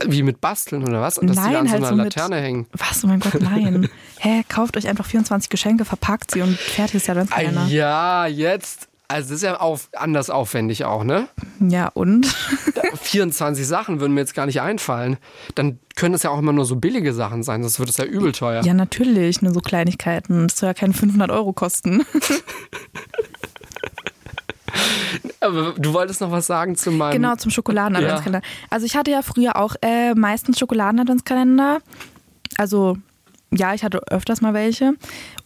Wie 0.06 0.22
mit 0.22 0.40
Basteln 0.40 0.82
oder 0.82 1.00
was? 1.00 1.18
Und 1.18 1.28
dass 1.28 1.36
nein, 1.36 1.50
die 1.50 1.56
an 1.56 1.70
halt 1.70 1.80
so 1.80 1.86
einer 1.86 1.96
so 1.96 2.02
Laterne 2.02 2.36
mit, 2.36 2.44
hängen. 2.44 2.66
Was? 2.72 3.04
Oh 3.04 3.06
mein 3.06 3.20
Gott, 3.20 3.40
nein. 3.40 3.88
Hä, 4.18 4.42
kauft 4.48 4.76
euch 4.76 4.88
einfach 4.88 5.06
24 5.06 5.48
Geschenke, 5.50 5.84
verpackt 5.84 6.32
sie 6.32 6.42
und 6.42 6.58
fertig 6.58 6.96
ist 6.96 7.08
der 7.08 7.12
Adventskalender. 7.16 7.62
Ah, 7.62 7.66
ja, 7.68 8.26
jetzt. 8.26 8.88
Also 9.06 9.28
das 9.28 9.36
ist 9.36 9.42
ja 9.42 9.60
auf, 9.60 9.90
anders 9.92 10.30
aufwendig 10.30 10.84
auch, 10.84 11.04
ne? 11.04 11.28
Ja, 11.60 11.88
und? 11.88 12.26
24 13.02 13.66
Sachen 13.66 14.00
würden 14.00 14.14
mir 14.14 14.20
jetzt 14.20 14.34
gar 14.34 14.46
nicht 14.46 14.60
einfallen. 14.62 15.18
Dann 15.54 15.78
können 15.94 16.14
es 16.14 16.22
ja 16.22 16.30
auch 16.30 16.38
immer 16.38 16.52
nur 16.52 16.64
so 16.64 16.76
billige 16.76 17.12
Sachen 17.12 17.42
sein, 17.42 17.62
sonst 17.62 17.78
wird 17.78 17.90
es 17.90 17.98
ja 17.98 18.04
übel 18.04 18.32
teuer. 18.32 18.64
Ja, 18.64 18.72
natürlich, 18.74 19.42
nur 19.42 19.52
so 19.52 19.60
Kleinigkeiten. 19.60 20.48
Das 20.48 20.58
soll 20.58 20.68
ja 20.68 20.74
keine 20.74 20.94
500 20.94 21.30
Euro 21.30 21.52
kosten. 21.52 22.04
Aber 25.40 25.74
du 25.76 25.92
wolltest 25.92 26.20
noch 26.20 26.30
was 26.30 26.46
sagen 26.46 26.76
zu 26.76 26.90
meinem. 26.90 27.12
Genau, 27.12 27.36
zum 27.36 27.50
Schokoladen-Adventskalender. 27.50 28.42
Also 28.70 28.86
ich 28.86 28.96
hatte 28.96 29.10
ja 29.10 29.22
früher 29.22 29.56
auch 29.56 29.76
äh, 29.82 30.14
meistens 30.14 30.58
Schokoladen-Adventskalender. 30.58 31.80
Also 32.56 32.96
ja, 33.56 33.74
ich 33.74 33.84
hatte 33.84 34.00
öfters 34.10 34.40
mal 34.40 34.54
welche. 34.54 34.94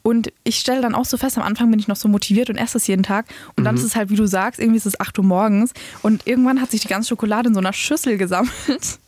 Und 0.02 0.32
ich 0.44 0.56
stelle 0.58 0.80
dann 0.80 0.94
auch 0.94 1.04
so 1.04 1.16
fest, 1.16 1.36
am 1.36 1.44
Anfang 1.44 1.70
bin 1.70 1.78
ich 1.78 1.88
noch 1.88 1.96
so 1.96 2.08
motiviert 2.08 2.50
und 2.50 2.56
esse 2.56 2.78
es 2.78 2.86
jeden 2.86 3.02
Tag. 3.02 3.26
Und 3.56 3.64
dann 3.64 3.76
ist 3.76 3.82
es 3.82 3.96
halt, 3.96 4.10
wie 4.10 4.16
du 4.16 4.26
sagst, 4.26 4.58
irgendwie 4.58 4.78
ist 4.78 4.86
es 4.86 4.98
8 4.98 5.18
Uhr 5.18 5.24
morgens. 5.24 5.72
Und 6.02 6.26
irgendwann 6.26 6.60
hat 6.60 6.70
sich 6.70 6.80
die 6.80 6.88
ganze 6.88 7.08
Schokolade 7.08 7.48
in 7.48 7.54
so 7.54 7.60
einer 7.60 7.72
Schüssel 7.72 8.16
gesammelt. 8.16 8.52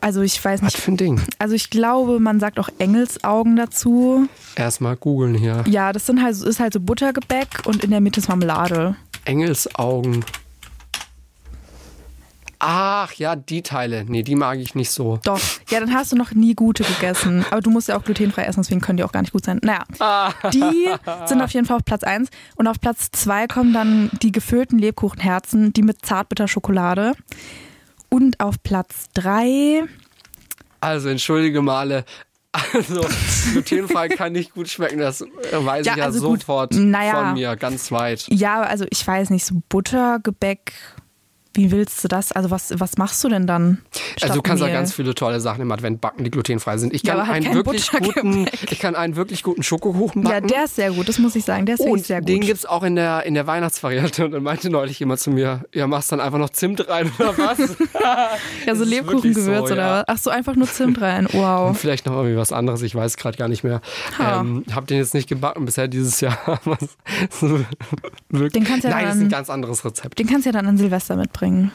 Also 0.00 0.20
ich 0.22 0.44
weiß 0.44 0.62
Was 0.62 0.74
nicht. 0.74 0.82
für 0.82 0.90
ein 0.90 0.96
Ding? 0.96 1.20
Also 1.38 1.54
ich 1.54 1.70
glaube, 1.70 2.18
man 2.18 2.40
sagt 2.40 2.58
auch 2.58 2.68
Engelsaugen 2.78 3.54
dazu. 3.54 4.26
Erstmal 4.56 4.96
googeln 4.96 5.36
hier. 5.36 5.62
Ja, 5.68 5.92
das 5.92 6.06
sind 6.06 6.20
halt, 6.20 6.34
ist 6.42 6.58
halt 6.58 6.72
so 6.72 6.80
Buttergebäck 6.80 7.60
und 7.66 7.84
in 7.84 7.90
der 7.92 8.00
Mitte 8.00 8.18
ist 8.18 8.28
Marmelade. 8.28 8.96
Engelsaugen. 9.24 10.24
Ach 12.64 13.12
ja, 13.14 13.34
die 13.34 13.62
Teile. 13.62 14.04
Nee, 14.06 14.22
die 14.22 14.36
mag 14.36 14.58
ich 14.60 14.76
nicht 14.76 14.90
so. 14.92 15.18
Doch. 15.24 15.40
Ja, 15.68 15.80
dann 15.80 15.92
hast 15.92 16.12
du 16.12 16.16
noch 16.16 16.30
nie 16.30 16.54
gute 16.54 16.84
gegessen. 16.84 17.44
Aber 17.50 17.60
du 17.60 17.70
musst 17.70 17.88
ja 17.88 17.96
auch 17.98 18.04
glutenfrei 18.04 18.44
essen, 18.44 18.62
deswegen 18.62 18.80
können 18.80 18.98
die 18.98 19.02
auch 19.02 19.10
gar 19.10 19.20
nicht 19.22 19.32
gut 19.32 19.44
sein. 19.44 19.58
Naja, 19.64 19.82
die 20.52 20.86
sind 21.26 21.42
auf 21.42 21.50
jeden 21.50 21.66
Fall 21.66 21.78
auf 21.78 21.84
Platz 21.84 22.04
1. 22.04 22.28
Und 22.54 22.68
auf 22.68 22.80
Platz 22.80 23.08
2 23.10 23.48
kommen 23.48 23.72
dann 23.72 24.10
die 24.22 24.30
gefüllten 24.30 24.78
Lebkuchenherzen, 24.78 25.72
die 25.72 25.82
mit 25.82 26.06
Zartbitterschokolade. 26.06 27.14
Und 28.08 28.38
auf 28.38 28.62
Platz 28.62 29.06
3, 29.14 29.82
Also 30.80 31.08
entschuldige 31.08 31.62
Male. 31.62 32.04
Also 32.52 33.00
glutenfrei 33.52 34.08
kann 34.10 34.32
nicht 34.34 34.52
gut 34.54 34.68
schmecken. 34.68 34.98
Das 34.98 35.22
weiß 35.50 35.84
Ja, 35.86 35.92
ich 35.94 35.98
ja 35.98 36.04
also 36.04 36.28
gut, 36.28 36.40
sofort 36.42 36.74
naja. 36.74 37.14
von 37.14 37.32
mir, 37.32 37.56
ganz 37.56 37.90
weit. 37.90 38.26
ja, 38.28 38.60
also 38.60 38.84
ich 38.90 39.04
weiß 39.04 39.30
nicht, 39.30 39.44
so 39.44 39.62
Buttergebäck. 39.68 40.72
Wie 41.54 41.70
willst 41.70 42.02
du 42.02 42.08
das? 42.08 42.32
Also 42.32 42.50
was, 42.50 42.72
was 42.78 42.96
machst 42.96 43.22
du 43.24 43.28
denn 43.28 43.46
dann? 43.46 43.78
Also 44.22 44.36
du 44.36 44.42
kannst 44.42 44.60
ja 44.62 44.66
Mehl? 44.68 44.74
ganz 44.76 44.94
viele 44.94 45.14
tolle 45.14 45.38
Sachen 45.40 45.60
im 45.60 45.70
Advent 45.72 46.00
backen, 46.00 46.24
die 46.24 46.30
glutenfrei 46.30 46.78
sind. 46.78 46.94
Ich 46.94 47.02
Ja, 47.02 47.16
kann, 47.16 47.28
halt 47.28 47.44
einen, 47.46 47.54
wirklich 47.54 47.90
guten, 47.90 48.46
ich 48.70 48.78
kann 48.78 48.94
einen 48.94 49.16
wirklich 49.16 49.42
guten 49.42 49.62
Schokokuchen 49.62 50.22
Ja, 50.22 50.30
backen. 50.30 50.48
der 50.48 50.64
ist 50.64 50.76
sehr 50.76 50.90
gut, 50.92 51.08
das 51.08 51.18
muss 51.18 51.36
ich 51.36 51.44
sagen. 51.44 51.66
Der 51.66 51.74
ist 51.74 51.80
wirklich 51.80 51.92
und 51.92 52.06
sehr 52.06 52.20
gut. 52.20 52.28
den 52.28 52.40
gibt's 52.40 52.64
auch 52.64 52.82
in 52.82 52.96
der, 52.96 53.24
in 53.24 53.34
der 53.34 53.46
Weihnachtsvariante. 53.46 54.24
Und 54.24 54.32
dann 54.32 54.42
meinte 54.42 54.70
neulich 54.70 54.98
jemand 54.98 55.20
zu 55.20 55.30
mir, 55.30 55.64
ja, 55.74 55.86
machst 55.86 56.10
dann 56.12 56.20
einfach 56.20 56.38
noch 56.38 56.50
Zimt 56.50 56.88
rein 56.88 57.10
oder 57.18 57.36
was? 57.36 57.58
ja, 58.66 58.74
so 58.74 58.84
Lebkuchengewürz 58.84 59.68
so, 59.68 59.74
oder 59.74 59.76
ja. 59.82 59.98
was? 59.98 60.04
Ach 60.08 60.18
so, 60.18 60.30
einfach 60.30 60.56
nur 60.56 60.66
Zimt 60.68 61.00
rein. 61.00 61.26
Und 61.26 61.34
Wow. 61.34 61.76
vielleicht 61.78 62.06
noch 62.06 62.14
irgendwie 62.14 62.36
was 62.36 62.52
anderes, 62.52 62.80
ich 62.82 62.94
weiß 62.94 63.16
gerade 63.18 63.36
gar 63.36 63.48
nicht 63.48 63.62
mehr. 63.64 63.80
Ha. 64.18 64.40
Ähm, 64.40 64.64
hab 64.74 64.86
den 64.86 64.96
jetzt 64.98 65.12
nicht 65.12 65.28
gebacken 65.28 65.64
bisher 65.66 65.86
dieses 65.88 66.20
Jahr. 66.20 66.38
Den 68.30 68.64
kannst 68.64 68.84
ja 68.84 68.90
Nein, 68.90 69.04
das 69.04 69.14
ist 69.16 69.20
ein 69.20 69.20
dann- 69.20 69.28
ganz 69.30 69.50
anderes 69.50 69.84
Rezept. 69.84 70.18
Den 70.18 70.26
kannst 70.26 70.46
du 70.46 70.48
ja 70.50 70.52
dann 70.52 70.66
an 70.66 70.78
Silvester 70.78 71.16
mitbringen 71.16 71.41
bringen? 71.42 71.72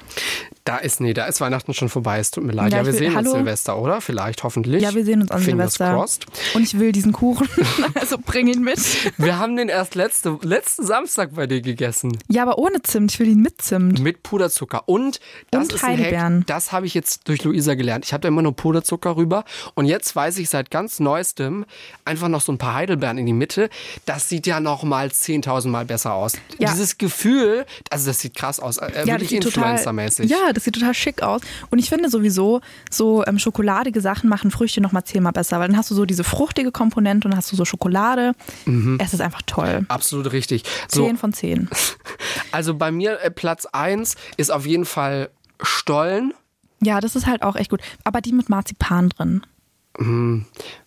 Da 0.68 0.78
ist, 0.78 1.00
nee, 1.02 1.14
da 1.14 1.26
ist 1.26 1.40
Weihnachten 1.42 1.74
schon 1.74 1.90
vorbei. 1.90 2.20
Es 2.20 2.32
tut 2.32 2.44
mir 2.44 2.52
leid. 2.52 2.72
Ja, 2.72 2.80
Ja, 2.80 2.86
wir 2.86 2.94
will- 2.94 3.00
sehen 3.00 3.16
hallo? 3.16 3.30
uns 3.32 3.38
Silvester, 3.38 3.78
oder? 3.80 4.02
Vielleicht, 4.02 4.44
hoffentlich. 4.44 4.82
Ja, 4.84 4.94
wir 4.94 5.06
sehen 5.06 5.22
uns 5.22 5.32
an 5.32 5.42
Fingers 5.42 5.76
Silvester. 5.76 5.94
crossed. 5.98 6.26
Und 6.56 6.64
ich 6.64 6.78
will 6.80 6.92
diesen 6.92 7.12
Kuchen. 7.14 7.48
also 7.96 8.18
bring 8.24 8.48
ihn 8.48 8.62
mit. 8.64 8.80
Wir 9.18 9.40
haben 9.40 9.56
den 9.56 9.70
erst 9.70 9.96
letzte, 9.96 10.38
letzten 10.42 10.86
Samstag 10.86 11.34
bei 11.36 11.48
dir 11.48 11.62
gegessen. 11.62 12.18
Ja, 12.28 12.44
aber 12.44 12.58
ohne 12.58 12.82
Zimt. 12.82 13.12
Ich 13.14 13.20
will 13.20 13.28
ihn 13.30 13.42
mit 13.42 13.62
Zimt. 13.62 14.00
Mit 14.00 14.24
Puderzucker. 14.24 14.84
Und 14.88 15.20
das 15.52 15.64
Und 15.64 15.74
ist 15.74 15.84
ein 15.84 15.92
Heidelbeeren. 15.98 16.40
Hack, 16.42 16.48
das 16.48 16.72
habe 16.72 16.86
ich 16.86 16.94
jetzt 16.94 17.28
durch 17.30 17.44
Luisa 17.44 17.76
gelernt. 17.76 18.06
Ich 18.06 18.14
habe 18.14 18.22
da 18.22 18.28
immer 18.28 18.42
nur 18.42 18.56
Puderzucker 18.56 19.16
rüber. 19.16 19.46
Und 19.76 19.86
jetzt 19.86 20.16
weiß 20.16 20.38
ich 20.38 20.50
seit 20.50 20.70
ganz 20.72 21.00
neuestem 21.00 21.66
einfach 22.06 22.28
noch 22.28 22.42
so 22.42 22.52
ein 22.52 22.58
paar 22.58 22.74
Heidelbeeren 22.74 23.18
in 23.18 23.26
die 23.26 23.34
Mitte. 23.34 23.70
Das 24.06 24.28
sieht 24.30 24.46
ja 24.48 24.60
noch 24.60 24.84
mal 24.84 25.08
10.000 25.08 25.70
Mal 25.70 25.86
besser 25.86 26.14
aus. 26.14 26.34
Ja. 26.60 26.72
Dieses 26.72 26.98
Gefühl, 26.98 27.66
also 27.90 28.08
das 28.08 28.20
sieht 28.20 28.36
krass 28.36 28.60
aus. 28.60 28.78
Äh, 28.78 28.92
Ja, 29.06 29.20
wirklich 29.20 29.32
Influencer-mäßig. 29.34 30.26
ja, 30.30 30.52
das 30.58 30.64
sieht 30.64 30.74
total 30.74 30.94
schick 30.94 31.22
aus. 31.22 31.42
Und 31.70 31.80
ich 31.80 31.90
finde 31.90 32.10
sowieso, 32.10 32.62
so 32.90 33.24
ähm, 33.26 33.38
schokoladige 33.38 34.02
Sachen 34.02 34.30
machen 34.30 34.50
Früchte 34.52 34.82
noch 34.82 34.92
mal 34.92 35.04
zehnmal 35.04 35.32
besser, 35.32 35.60
weil 35.60 35.68
dann 35.68 35.78
hast 35.78 35.92
du 35.92 35.96
so 35.96 36.06
diese 36.06 36.24
fruchtige 36.24 36.72
Komponente 36.72 37.28
und 37.28 37.32
dann 37.32 37.38
hast 37.38 37.52
du 37.52 37.56
so 37.56 37.64
Schokolade. 37.64 38.34
Mhm. 38.66 38.98
Es 39.02 39.14
ist 39.14 39.22
einfach 39.22 39.44
toll. 39.46 39.86
Absolut 39.88 40.32
richtig. 40.32 40.64
So, 40.88 41.06
Zehn 41.06 41.18
von 41.18 41.32
zehn. 41.32 41.70
also 42.52 42.74
bei 42.74 42.92
mir 42.92 43.22
äh, 43.22 43.30
Platz 43.30 43.66
1 43.68 44.16
ist 44.38 44.52
auf 44.52 44.66
jeden 44.66 44.86
Fall 44.86 45.30
Stollen. 45.62 46.34
Ja, 46.82 47.00
das 47.00 47.16
ist 47.16 47.28
halt 47.28 47.44
auch 47.44 47.56
echt 47.56 47.70
gut. 47.70 47.82
Aber 48.04 48.22
die 48.22 48.34
mit 48.34 48.50
Marzipan 48.50 49.10
drin. 49.10 49.44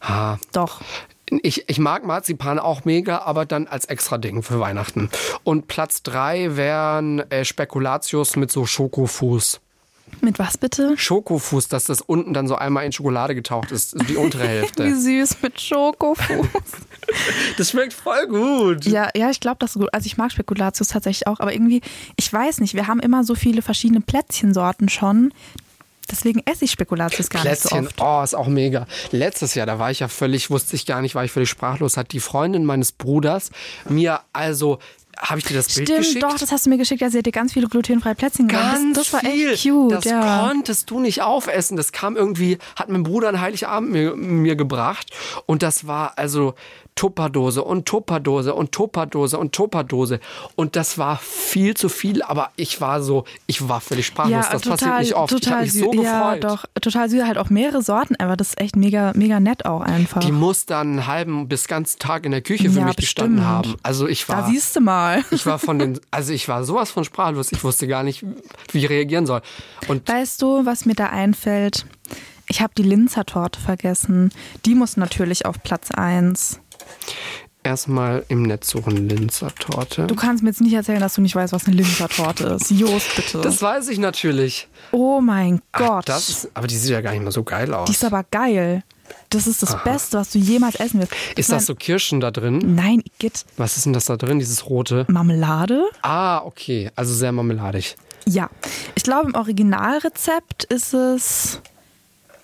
Ha. 0.02 0.38
Doch. 0.52 0.80
Ich, 1.42 1.68
ich 1.68 1.78
mag 1.78 2.04
Marzipan 2.04 2.58
auch 2.58 2.84
mega, 2.84 3.18
aber 3.22 3.46
dann 3.46 3.66
als 3.66 3.84
extra 3.84 4.18
Ding 4.18 4.42
für 4.42 4.58
Weihnachten. 4.60 5.10
Und 5.44 5.68
Platz 5.68 6.02
3 6.02 6.56
wären 6.56 7.20
äh, 7.30 7.44
Spekulatius 7.44 8.36
mit 8.36 8.50
so 8.50 8.66
Schokofuß. 8.66 9.60
Mit 10.22 10.40
was 10.40 10.58
bitte? 10.58 10.94
Schokofuß, 10.98 11.68
dass 11.68 11.84
das 11.84 12.00
unten 12.00 12.34
dann 12.34 12.48
so 12.48 12.56
einmal 12.56 12.84
in 12.84 12.90
Schokolade 12.92 13.34
getaucht 13.36 13.70
ist, 13.70 13.94
die 14.08 14.16
untere 14.16 14.42
Wie 14.44 14.48
Hälfte. 14.48 14.94
süß 14.96 15.36
mit 15.42 15.60
Schokofuß. 15.60 16.46
Das 17.56 17.70
schmeckt 17.70 17.92
voll 17.92 18.28
gut. 18.28 18.84
Ja, 18.84 19.08
ja, 19.16 19.30
ich 19.30 19.40
glaube, 19.40 19.56
das 19.58 19.70
ist 19.74 19.80
gut. 19.80 19.92
Also 19.92 20.06
ich 20.06 20.16
mag 20.16 20.30
Spekulatius 20.30 20.88
tatsächlich 20.88 21.26
auch, 21.26 21.40
aber 21.40 21.52
irgendwie, 21.52 21.80
ich 22.14 22.32
weiß 22.32 22.60
nicht, 22.60 22.74
wir 22.74 22.86
haben 22.86 23.00
immer 23.00 23.24
so 23.24 23.34
viele 23.34 23.62
verschiedene 23.62 24.00
Plätzchensorten 24.00 24.88
schon. 24.88 25.32
Deswegen 26.10 26.42
esse 26.44 26.64
ich 26.64 26.70
Spekulatius 26.70 27.30
gar 27.30 27.42
Plätzchen, 27.42 27.82
nicht 27.82 27.98
so 27.98 28.04
oft. 28.04 28.20
oh, 28.20 28.24
ist 28.24 28.34
auch 28.34 28.48
mega. 28.48 28.86
Letztes 29.10 29.54
Jahr, 29.54 29.66
da 29.66 29.78
war 29.78 29.90
ich 29.90 30.00
ja 30.00 30.08
völlig, 30.08 30.50
wusste 30.50 30.76
ich 30.76 30.86
gar 30.86 31.00
nicht, 31.02 31.14
war 31.14 31.24
ich 31.24 31.32
völlig 31.32 31.48
sprachlos, 31.48 31.96
hat 31.96 32.12
die 32.12 32.20
Freundin 32.20 32.64
meines 32.64 32.92
Bruders 32.92 33.50
mir 33.88 34.20
also, 34.32 34.78
habe 35.20 35.38
ich 35.38 35.44
dir 35.46 35.54
das 35.54 35.74
Bild 35.74 35.88
Stimmt, 35.88 35.98
geschickt? 36.06 36.22
doch, 36.22 36.38
das 36.38 36.50
hast 36.50 36.66
du 36.66 36.70
mir 36.70 36.78
geschickt. 36.78 37.00
Ja, 37.00 37.10
sie 37.10 37.18
hat 37.18 37.26
dir 37.26 37.32
ganz 37.32 37.52
viele 37.52 37.68
glutenfreie 37.68 38.14
Plätzchen. 38.14 38.48
Ganz 38.48 38.96
Das, 38.96 39.04
das 39.10 39.12
war 39.12 39.20
viel. 39.30 39.52
echt 39.52 39.62
cute. 39.64 39.92
Das 39.92 40.04
ja. 40.04 40.40
konntest 40.48 40.90
du 40.90 40.98
nicht 41.00 41.22
aufessen. 41.22 41.76
Das 41.76 41.92
kam 41.92 42.16
irgendwie, 42.16 42.58
hat 42.76 42.88
mein 42.88 43.02
Bruder 43.02 43.28
an 43.28 43.40
Heiligabend 43.40 43.90
mir, 43.92 44.16
mir 44.16 44.56
gebracht. 44.56 45.10
Und 45.46 45.62
das 45.62 45.86
war 45.86 46.14
also 46.16 46.54
Tupperdose 46.96 47.62
und 47.62 47.86
Tupperdose 47.86 48.54
und 48.54 48.72
Tupperdose 48.72 49.38
und 49.38 49.52
Tupperdose. 49.52 50.20
Und 50.56 50.76
das 50.76 50.98
war 50.98 51.16
viel 51.18 51.74
zu 51.74 51.88
viel, 51.88 52.20
aber 52.22 52.50
ich 52.56 52.80
war 52.80 53.02
so, 53.02 53.24
ich 53.46 53.66
war 53.68 53.80
völlig 53.80 54.06
sprachlos. 54.06 54.32
Ja, 54.46 54.52
das 54.52 54.62
total, 54.62 54.76
passiert 54.78 55.00
nicht 55.00 55.14
oft. 55.14 55.32
ich 55.32 55.40
total 55.40 55.52
habe 55.54 55.62
mich 55.64 55.72
so 55.72 55.92
süß. 55.92 56.02
Ja, 56.04 56.34
gefreut. 56.34 56.44
doch, 56.44 56.64
total 56.82 57.08
süß. 57.08 57.22
Halt 57.24 57.38
auch 57.38 57.48
mehrere 57.48 57.82
Sorten, 57.82 58.16
aber 58.16 58.36
das 58.36 58.48
ist 58.48 58.60
echt 58.60 58.76
mega, 58.76 59.12
mega 59.14 59.40
nett 59.40 59.64
auch 59.64 59.80
einfach. 59.80 60.20
Die 60.20 60.32
muss 60.32 60.66
dann 60.66 60.88
einen 60.90 61.06
halben 61.06 61.48
bis 61.48 61.68
ganzen 61.68 61.98
Tag 62.00 62.26
in 62.26 62.32
der 62.32 62.42
Küche 62.42 62.68
für 62.70 62.80
Ja, 62.80 62.84
mich 62.86 62.96
gestanden 62.96 63.36
bestimmt. 63.36 63.48
haben. 63.50 63.74
Also 63.82 64.06
ich 64.06 64.26
da 64.26 64.38
war, 64.38 64.46
siehst 64.50 64.76
du 64.76 64.80
mal. 64.80 65.09
ich 65.30 65.46
war 65.46 65.58
von 65.58 65.78
den, 65.78 66.00
also 66.10 66.32
ich 66.32 66.48
war 66.48 66.64
sowas 66.64 66.90
von 66.90 67.04
sprachlos. 67.04 67.52
Ich 67.52 67.62
wusste 67.64 67.86
gar 67.86 68.02
nicht, 68.02 68.24
wie 68.72 68.78
ich 68.78 68.88
reagieren 68.88 69.26
soll. 69.26 69.42
Und 69.88 70.08
Weißt 70.08 70.40
du, 70.42 70.64
was 70.66 70.86
mir 70.86 70.94
da 70.94 71.06
einfällt? 71.06 71.86
Ich 72.48 72.60
habe 72.60 72.72
die 72.76 72.82
Linzer-Torte 72.82 73.60
vergessen. 73.60 74.32
Die 74.66 74.74
muss 74.74 74.96
natürlich 74.96 75.46
auf 75.46 75.62
Platz 75.62 75.90
1. 75.92 76.60
erstmal 77.62 78.24
im 78.28 78.42
Netz 78.42 78.70
suchen 78.70 79.08
Linzer 79.08 79.54
Torte. 79.54 80.06
Du 80.06 80.14
kannst 80.16 80.42
mir 80.42 80.48
jetzt 80.50 80.60
nicht 80.60 80.72
erzählen, 80.72 81.00
dass 81.00 81.14
du 81.14 81.20
nicht 81.20 81.34
weißt, 81.36 81.52
was 81.52 81.66
eine 81.66 81.76
Linzer-Torte 81.76 82.44
ist. 82.60 82.70
Jost, 82.70 83.14
bitte. 83.16 83.40
Das 83.40 83.62
weiß 83.62 83.88
ich 83.88 83.98
natürlich. 83.98 84.68
oh 84.92 85.20
mein 85.20 85.60
Ach, 85.72 85.78
Gott. 85.78 86.08
das 86.08 86.28
ist, 86.28 86.50
aber 86.54 86.66
die 86.66 86.76
sieht 86.76 86.90
ja 86.90 87.00
gar 87.00 87.12
nicht 87.12 87.22
mal 87.22 87.30
so 87.30 87.44
geil 87.44 87.72
aus. 87.72 87.86
die 87.86 87.92
ist 87.92 88.04
aber 88.04 88.24
geil. 88.24 88.82
Das 89.30 89.46
ist 89.46 89.62
das 89.62 89.82
Beste, 89.84 90.18
was 90.18 90.30
du 90.30 90.38
jemals 90.38 90.74
essen 90.76 91.00
wirst. 91.00 91.12
Ich 91.32 91.38
ist 91.38 91.50
das 91.50 91.62
mein- 91.62 91.66
so 91.66 91.74
Kirschen 91.74 92.20
da 92.20 92.30
drin? 92.30 92.74
Nein, 92.74 93.02
Igitt. 93.04 93.44
Was 93.56 93.76
ist 93.76 93.86
denn 93.86 93.92
das 93.92 94.06
da 94.06 94.16
drin, 94.16 94.38
dieses 94.38 94.66
rote? 94.68 95.06
Marmelade? 95.08 95.84
Ah, 96.02 96.38
okay. 96.44 96.90
Also 96.96 97.14
sehr 97.14 97.32
marmeladig. 97.32 97.96
Ja. 98.26 98.50
Ich 98.94 99.02
glaube, 99.04 99.28
im 99.30 99.34
Originalrezept 99.34 100.64
ist 100.64 100.92
es. 100.94 101.60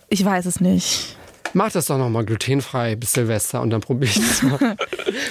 Ich 0.08 0.24
weiß 0.24 0.46
es 0.46 0.60
nicht. 0.60 1.16
Mach 1.56 1.72
das 1.72 1.86
doch 1.86 1.96
nochmal 1.96 2.26
glutenfrei 2.26 2.96
bis 2.96 3.14
Silvester 3.14 3.62
und 3.62 3.70
dann 3.70 3.80
probiere 3.80 4.10
ich 4.10 4.18
das 4.18 4.42
mal. 4.42 4.58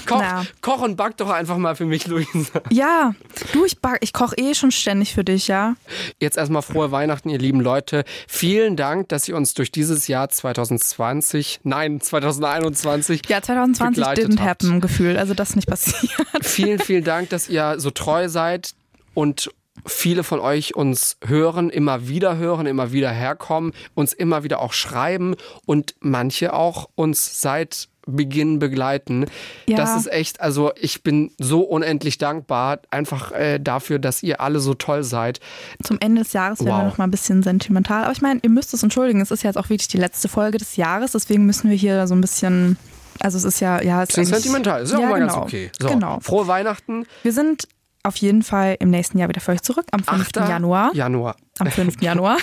koch, 0.08 0.18
Na. 0.20 0.44
koch 0.60 0.82
und 0.82 0.96
back 0.96 1.18
doch 1.18 1.30
einfach 1.30 1.58
mal 1.58 1.76
für 1.76 1.86
mich, 1.86 2.08
Luisa. 2.08 2.62
Ja, 2.72 3.14
du, 3.54 3.64
ich, 3.64 3.80
back- 3.80 4.00
ich 4.02 4.12
koche 4.12 4.36
eh 4.38 4.56
schon 4.56 4.72
ständig 4.72 5.14
für 5.14 5.24
dich, 5.24 5.48
ja. 5.48 5.76
Jetzt 6.20 6.36
erstmal 6.38 6.64
frohe 6.64 6.92
Weihnachten, 6.92 7.30
ihr 7.30 7.38
lieben 7.38 7.60
Leute. 7.62 8.06
Vielen 8.28 8.76
Dank, 8.76 9.10
dass 9.10 9.28
ihr 9.30 9.36
uns 9.36 9.54
durch 9.54 9.72
dieses 9.72 10.08
Jahr 10.08 10.28
2020, 10.30 11.60
nein, 11.64 12.02
2021 12.02 13.22
Ja, 13.30 13.42
2020 13.42 13.96
begleitet 13.96 14.26
didn't 14.32 14.40
habt. 14.40 14.64
happen, 14.64 14.82
Gefühl. 14.82 15.18
Also 15.18 15.36
das 15.36 15.52
ist 15.52 15.56
nicht 15.58 15.68
passiert. 15.70 16.12
Vielen, 16.42 16.80
vielen 16.80 17.04
Dank, 17.04 17.30
dass 17.30 17.48
ihr 17.50 17.76
so 17.78 17.92
treu 17.92 18.30
seid 18.30 18.72
und 19.14 19.52
viele 19.86 20.24
von 20.24 20.40
euch 20.40 20.76
uns 20.76 21.18
hören, 21.26 21.70
immer 21.70 22.08
wieder 22.08 22.38
hören, 22.38 22.66
immer 22.66 22.92
wieder 22.92 23.12
herkommen, 23.12 23.74
uns 23.94 24.14
immer 24.14 24.44
wieder 24.44 24.60
auch 24.62 24.74
schreiben 24.74 25.36
und 25.66 25.96
manche 26.00 26.54
auch 26.54 26.90
uns 26.96 27.42
seit 27.42 27.90
Beginn 28.08 28.60
begleiten. 28.60 29.26
Ja. 29.66 29.78
Das 29.78 29.96
ist 29.98 30.12
echt, 30.12 30.40
also 30.40 30.72
ich 30.80 31.02
bin 31.02 31.32
so 31.40 31.62
unendlich 31.62 32.20
dankbar, 32.20 32.80
einfach 32.92 33.32
äh, 33.32 33.60
dafür, 33.60 33.98
dass 33.98 34.22
ihr 34.22 34.42
alle 34.42 34.60
so 34.60 34.76
toll 34.76 35.04
seid. 35.04 35.40
Zum 35.84 35.98
Ende 36.00 36.22
des 36.22 36.32
Jahres 36.34 36.60
werden 36.60 36.68
wir 36.68 36.84
Wow. 36.84 36.92
noch 36.92 36.98
mal 37.00 37.06
ein 37.06 37.12
bisschen 37.12 37.42
sentimental. 37.42 38.04
Aber 38.04 38.12
ich 38.14 38.22
meine, 38.22 38.40
ihr 38.44 38.50
müsst 38.52 38.74
es 38.76 38.84
entschuldigen. 38.84 39.22
Es 39.22 39.32
ist 39.32 39.42
ja 39.42 39.50
jetzt 39.50 39.58
auch 39.58 39.70
wirklich 39.70 39.88
die 39.88 39.98
letzte 39.98 40.30
Folge 40.30 40.60
des 40.60 40.76
Jahres. 40.76 41.14
Deswegen 41.14 41.48
müssen 41.48 41.68
wir 41.70 41.76
hier 41.78 42.06
so 42.06 42.14
ein 42.14 42.22
bisschen. 42.22 42.78
Also 43.22 43.38
es 43.40 43.44
ist 43.44 43.60
ja, 43.60 43.82
ja, 43.82 44.04
es 44.04 44.16
ist 44.16 44.28
sentimental, 44.30 44.84
ist 44.84 44.92
ja, 44.92 44.98
auch 45.00 45.04
mal 45.04 45.20
genau. 45.20 45.34
ganz 45.34 45.46
okay. 45.48 45.72
So, 45.82 45.88
Genau. 45.88 46.20
frohe 46.20 46.48
Weihnachten. 46.48 47.06
Wir 47.24 47.32
sind 47.34 47.68
auf 48.06 48.16
jeden 48.18 48.44
Fall 48.44 48.78
im 48.80 48.90
nächsten 48.90 49.18
Jahr 49.18 49.30
wieder 49.30 49.42
für 49.42 49.52
euch 49.52 49.62
zurück. 49.62 49.86
Am 49.92 50.04
5. 50.04 50.28
8. 50.28 50.36
Januar. 50.50 50.92
Januar. 50.94 51.36
Am 51.60 51.68
5. 51.68 52.02
Januar. 52.02 52.38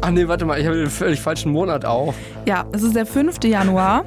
Ach 0.00 0.10
nee, 0.12 0.26
warte 0.26 0.44
mal, 0.44 0.58
ich 0.58 0.66
habe 0.66 0.76
den 0.76 0.90
völlig 0.90 1.20
falschen 1.20 1.52
Monat 1.52 1.84
auch. 1.84 2.14
Ja, 2.46 2.66
es 2.72 2.82
ist 2.82 2.96
der 2.96 3.06
5. 3.06 3.44
Januar. 3.44 4.04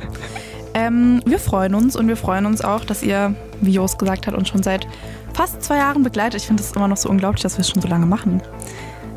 Ähm, 0.73 1.21
wir 1.25 1.39
freuen 1.39 1.75
uns 1.75 1.95
und 1.95 2.07
wir 2.07 2.17
freuen 2.17 2.45
uns 2.45 2.63
auch, 2.63 2.85
dass 2.85 3.03
ihr, 3.03 3.35
wie 3.59 3.71
Jos 3.71 3.97
gesagt 3.97 4.27
hat, 4.27 4.33
uns 4.33 4.49
schon 4.49 4.63
seit 4.63 4.87
fast 5.33 5.61
zwei 5.63 5.77
Jahren 5.77 6.03
begleitet. 6.03 6.41
Ich 6.41 6.47
finde 6.47 6.63
es 6.63 6.71
immer 6.71 6.87
noch 6.87 6.97
so 6.97 7.09
unglaublich, 7.09 7.43
dass 7.43 7.57
wir 7.57 7.61
es 7.61 7.69
schon 7.69 7.81
so 7.81 7.87
lange 7.87 8.05
machen. 8.05 8.41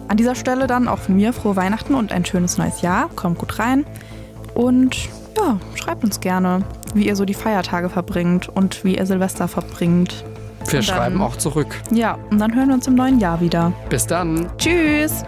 An 0.09 0.17
dieser 0.17 0.35
Stelle 0.35 0.67
dann 0.67 0.89
auch 0.89 0.99
von 0.99 1.17
mir 1.17 1.33
frohe 1.33 1.57
Weihnachten 1.57 1.95
und 1.95 2.13
ein 2.13 2.25
schönes 2.25 2.59
neues 2.59 2.83
Jahr. 2.83 3.09
Kommt 3.17 3.39
gut 3.39 3.59
rein. 3.59 3.87
Und 4.55 5.09
ja, 5.37 5.59
schreibt 5.75 6.05
uns 6.05 6.21
gerne, 6.21 6.63
wie 6.95 7.07
ihr 7.07 7.17
so 7.17 7.25
die 7.25 7.35
Feiertage 7.35 7.89
verbringt 7.89 8.49
und 8.49 8.85
wie 8.85 8.97
ihr 8.97 9.07
Silvester 9.07 9.49
verbringt. 9.49 10.25
Wir 10.67 10.81
dann- 10.81 10.83
schreiben 10.83 11.23
auch 11.23 11.37
zurück. 11.37 11.81
Ja, 11.91 12.19
und 12.31 12.39
dann 12.39 12.55
hören 12.55 12.69
wir 12.69 12.75
uns 12.75 12.87
im 12.87 12.95
neuen 12.95 13.19
Jahr 13.21 13.41
wieder. 13.41 13.73
Bis 13.89 14.07
dann. 14.07 14.49
Tschüss! 14.59 15.25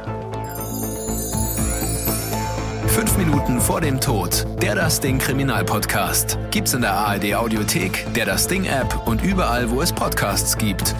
Fünf 2.88 3.18
Minuten 3.18 3.60
vor 3.60 3.80
dem 3.82 4.00
Tod. 4.00 4.46
Der 4.62 4.74
Das 4.74 5.00
Ding 5.00 5.18
Kriminalpodcast. 5.18 6.38
Gibt's 6.50 6.72
in 6.72 6.80
der 6.80 6.92
ARD 6.94 7.34
Audiothek, 7.34 8.06
der 8.14 8.24
Das 8.24 8.48
Ding 8.48 8.64
App 8.64 9.06
und 9.06 9.22
überall, 9.22 9.70
wo 9.70 9.82
es 9.82 9.92
Podcasts 9.92 10.56
gibt. 10.56 10.94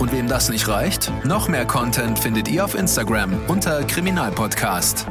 Und 0.00 0.12
wem 0.12 0.26
das 0.26 0.48
nicht 0.48 0.66
reicht? 0.66 1.12
Noch 1.24 1.48
mehr 1.48 1.64
Content 1.64 2.18
findet 2.18 2.48
ihr 2.48 2.64
auf 2.64 2.74
Instagram 2.74 3.32
unter 3.46 3.84
Kriminalpodcast. 3.84 5.06